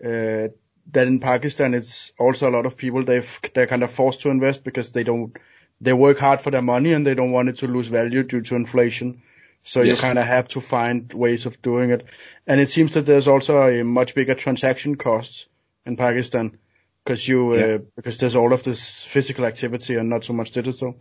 uh, 0.03 0.49
that 0.91 1.07
in 1.07 1.19
Pakistan, 1.19 1.73
it's 1.73 2.11
also 2.19 2.49
a 2.49 2.51
lot 2.51 2.65
of 2.65 2.77
people 2.77 3.03
they've 3.03 3.39
they're 3.53 3.67
kind 3.67 3.83
of 3.83 3.91
forced 3.91 4.21
to 4.21 4.29
invest 4.29 4.63
because 4.63 4.91
they 4.91 5.03
don't 5.03 5.35
they 5.81 5.93
work 5.93 6.19
hard 6.19 6.41
for 6.41 6.51
their 6.51 6.61
money 6.61 6.93
and 6.93 7.05
they 7.05 7.15
don't 7.15 7.31
want 7.31 7.49
it 7.49 7.57
to 7.59 7.67
lose 7.67 7.87
value 7.87 8.23
due 8.23 8.41
to 8.41 8.55
inflation. 8.55 9.21
So 9.63 9.81
yes. 9.81 9.97
you 9.97 10.01
kind 10.01 10.19
of 10.19 10.25
have 10.25 10.47
to 10.49 10.61
find 10.61 11.11
ways 11.13 11.45
of 11.45 11.61
doing 11.61 11.89
it. 11.89 12.05
And 12.45 12.61
it 12.61 12.69
seems 12.69 12.93
that 12.93 13.05
there's 13.05 13.27
also 13.27 13.61
a 13.61 13.83
much 13.83 14.15
bigger 14.15 14.35
transaction 14.35 14.95
costs 14.95 15.47
in 15.87 15.97
Pakistan 15.97 16.57
because 17.03 17.27
you, 17.27 17.53
uh, 17.53 17.55
yeah. 17.55 17.65
uh, 17.65 17.77
because 17.95 18.17
there's 18.17 18.35
all 18.35 18.53
of 18.53 18.63
this 18.63 19.03
physical 19.03 19.45
activity 19.45 19.95
and 19.95 20.09
not 20.09 20.25
so 20.25 20.33
much 20.33 20.51
digital. 20.51 20.99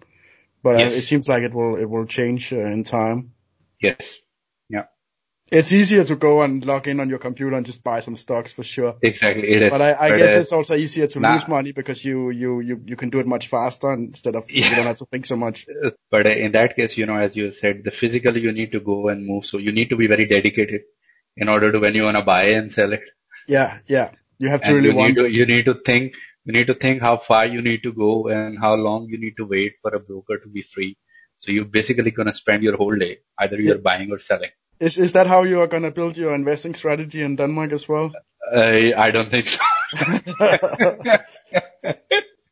But 0.63 0.79
yes. 0.79 0.93
uh, 0.93 0.97
it 0.97 1.03
seems 1.03 1.29
like 1.29 1.43
it 1.43 1.53
will, 1.53 1.77
it 1.77 1.89
will 1.91 2.07
change 2.07 2.53
uh, 2.53 2.59
in 2.59 2.85
time. 2.85 3.33
Yes 3.81 4.21
Yeah. 4.69 4.87
it's 5.51 5.73
easier 5.73 6.03
to 6.05 6.17
go 6.17 6.43
and 6.43 6.65
log 6.65 6.89
in 6.89 6.99
on 6.99 7.09
your 7.09 7.19
computer 7.19 7.57
and 7.57 7.67
just 7.67 7.85
buy 7.85 8.01
some 8.01 8.17
stocks 8.17 8.53
for 8.53 8.63
sure. 8.63 8.97
Exactly, 9.03 9.49
it 9.49 9.63
is. 9.63 9.71
But 9.71 9.81
I, 9.81 9.93
I 9.95 10.11
but 10.11 10.17
guess 10.17 10.37
uh, 10.37 10.41
it's 10.41 10.53
also 10.53 10.77
easier 10.77 11.07
to 11.09 11.21
nah. 11.21 11.35
lose 11.35 11.47
money 11.47 11.73
because 11.73 12.05
you, 12.05 12.31
you, 12.31 12.61
you, 12.61 12.83
you 12.85 12.97
can 12.97 13.11
do 13.11 13.21
it 13.21 13.27
much 13.27 13.49
faster 13.49 13.93
instead 13.93 14.35
of 14.35 14.51
yeah. 14.51 14.69
you 14.69 14.77
don't 14.77 14.87
have 14.87 14.99
to 14.99 15.07
think 15.07 15.27
so 15.27 15.37
much. 15.37 15.67
But 16.11 16.27
uh, 16.27 16.31
in 16.31 16.53
that 16.53 16.77
case, 16.77 16.97
you 16.97 17.07
know, 17.07 17.17
as 17.17 17.37
you 17.37 17.51
said, 17.51 17.83
the 17.85 17.91
physically 17.91 18.41
you 18.41 18.53
need 18.53 18.73
to 18.73 18.81
go 18.81 19.09
and 19.09 19.27
move. 19.27 19.45
So 19.47 19.59
you 19.59 19.73
need 19.73 19.91
to 19.91 19.97
be 19.97 20.07
very 20.07 20.27
dedicated 20.27 20.83
in 21.37 21.49
order 21.49 21.71
to 21.73 21.79
when 21.79 21.95
you 21.95 22.05
want 22.05 22.17
to 22.17 22.23
buy 22.23 22.45
and 22.61 22.73
sell 22.73 22.93
it. 22.93 23.03
Yeah, 23.47 23.79
yeah. 23.87 24.13
You 24.39 24.49
have 24.49 24.61
to 24.63 24.69
and 24.69 24.77
really 24.77 24.89
you 24.91 24.95
want 24.95 25.17
need 25.17 25.23
to, 25.23 25.33
you 25.33 25.47
need 25.47 25.65
to 25.67 25.75
think, 25.75 26.15
you 26.45 26.53
need 26.53 26.69
to 26.69 26.75
think 26.75 27.01
how 27.01 27.17
far 27.17 27.47
you 27.47 27.63
need 27.63 27.83
to 27.83 27.93
go 27.93 28.29
and 28.29 28.59
how 28.59 28.75
long 28.75 29.09
you 29.09 29.19
need 29.19 29.37
to 29.39 29.45
wait 29.45 29.75
for 29.83 29.95
a 29.95 30.01
broker 30.01 30.39
to 30.39 30.49
be 30.49 30.63
free. 30.63 30.97
So 31.39 31.53
you're 31.53 31.65
basically 31.65 32.11
going 32.11 32.27
to 32.27 32.35
spend 32.35 32.63
your 32.63 32.77
whole 32.77 32.97
day. 32.97 33.19
Either 33.39 33.57
you're 33.57 33.77
yeah. 33.77 33.81
buying 33.81 34.11
or 34.11 34.19
selling. 34.19 34.51
Is 34.79 34.99
is 34.99 35.13
that 35.13 35.27
how 35.27 35.45
you 35.45 35.61
are 35.61 35.67
going 35.67 35.85
to 35.85 35.91
build 35.91 36.19
your 36.19 36.35
investing 36.35 36.75
strategy 36.75 37.23
in 37.23 37.37
Denmark 37.37 37.73
as 37.73 37.89
well? 37.89 38.13
Uh, 38.53 38.93
I 38.97 39.11
don't 39.11 39.31
think 39.31 39.49
so. 39.49 39.65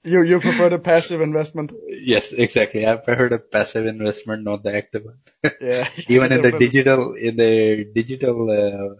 you 0.05 0.23
you 0.23 0.41
prefer 0.41 0.71
the 0.71 0.79
passive 0.79 1.21
investment? 1.21 1.73
Yes, 1.87 2.33
exactly. 2.33 2.87
I 2.87 2.97
prefer 2.97 3.29
the 3.29 3.39
passive 3.39 3.85
investment, 3.87 4.45
not 4.45 4.63
the 4.63 4.75
active 4.75 5.05
one. 5.05 5.19
yeah. 5.61 5.91
Even 6.09 6.33
in 6.33 6.41
the 6.43 6.53
digital 6.53 7.15
in 7.15 7.37
the 7.37 7.85
digital 7.95 8.51
uh, 8.51 8.95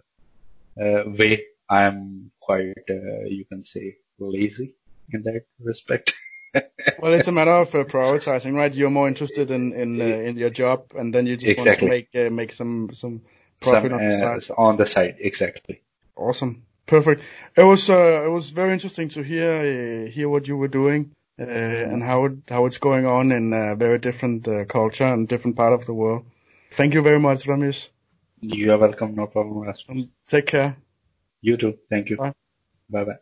uh, 0.81 1.03
way, 1.07 1.45
I'm 1.69 2.31
quite 2.39 2.73
uh, 2.89 3.25
you 3.27 3.45
can 3.45 3.63
say 3.63 3.97
lazy 4.19 4.75
in 5.11 5.23
that 5.23 5.45
respect. 5.59 6.13
well, 6.99 7.13
it's 7.13 7.27
a 7.27 7.31
matter 7.31 7.51
of 7.51 7.73
uh, 7.75 7.83
prioritizing, 7.83 8.55
right? 8.55 8.73
You're 8.73 8.89
more 8.89 9.07
interested 9.07 9.51
in 9.51 9.73
in 9.73 10.01
uh, 10.01 10.05
in 10.05 10.37
your 10.37 10.49
job, 10.49 10.91
and 10.95 11.13
then 11.13 11.25
you 11.25 11.37
just 11.37 11.51
exactly. 11.51 11.89
want 11.89 12.05
to 12.09 12.15
make 12.15 12.27
uh, 12.27 12.29
make 12.29 12.51
some 12.51 12.89
some 12.93 13.21
profit 13.61 13.91
some, 13.91 13.99
on 13.99 14.07
the 14.07 14.15
uh, 14.15 14.39
side. 14.39 14.55
On 14.57 14.77
the 14.77 14.85
side, 14.85 15.15
exactly. 15.19 15.81
Awesome, 16.15 16.63
perfect. 16.85 17.21
It 17.57 17.63
was 17.63 17.89
uh, 17.89 18.23
it 18.25 18.29
was 18.29 18.51
very 18.51 18.73
interesting 18.73 19.09
to 19.09 19.23
hear 19.23 19.51
uh, 19.51 20.11
hear 20.11 20.29
what 20.29 20.47
you 20.47 20.57
were 20.57 20.69
doing 20.69 21.11
and 21.37 22.01
how 22.01 22.25
it, 22.25 22.33
how 22.47 22.65
it's 22.65 22.77
going 22.77 23.05
on 23.05 23.33
in 23.33 23.51
a 23.51 23.75
very 23.75 23.99
different 23.99 24.47
culture 24.69 25.03
and 25.03 25.27
different 25.27 25.57
part 25.57 25.73
of 25.73 25.85
the 25.85 25.93
world. 25.93 26.25
Thank 26.71 26.93
you 26.93 27.01
very 27.01 27.19
much, 27.19 27.43
Ramesh. 27.45 27.89
You 28.39 28.71
are 28.71 28.77
welcome. 28.77 29.15
No 29.15 29.27
problem. 29.27 29.73
take 30.27 30.47
care. 30.47 30.77
You 31.45 31.55
too. 31.55 31.79
Thank 31.89 32.09
you. 32.09 32.19
Bye 32.89 33.05
bye. 33.05 33.19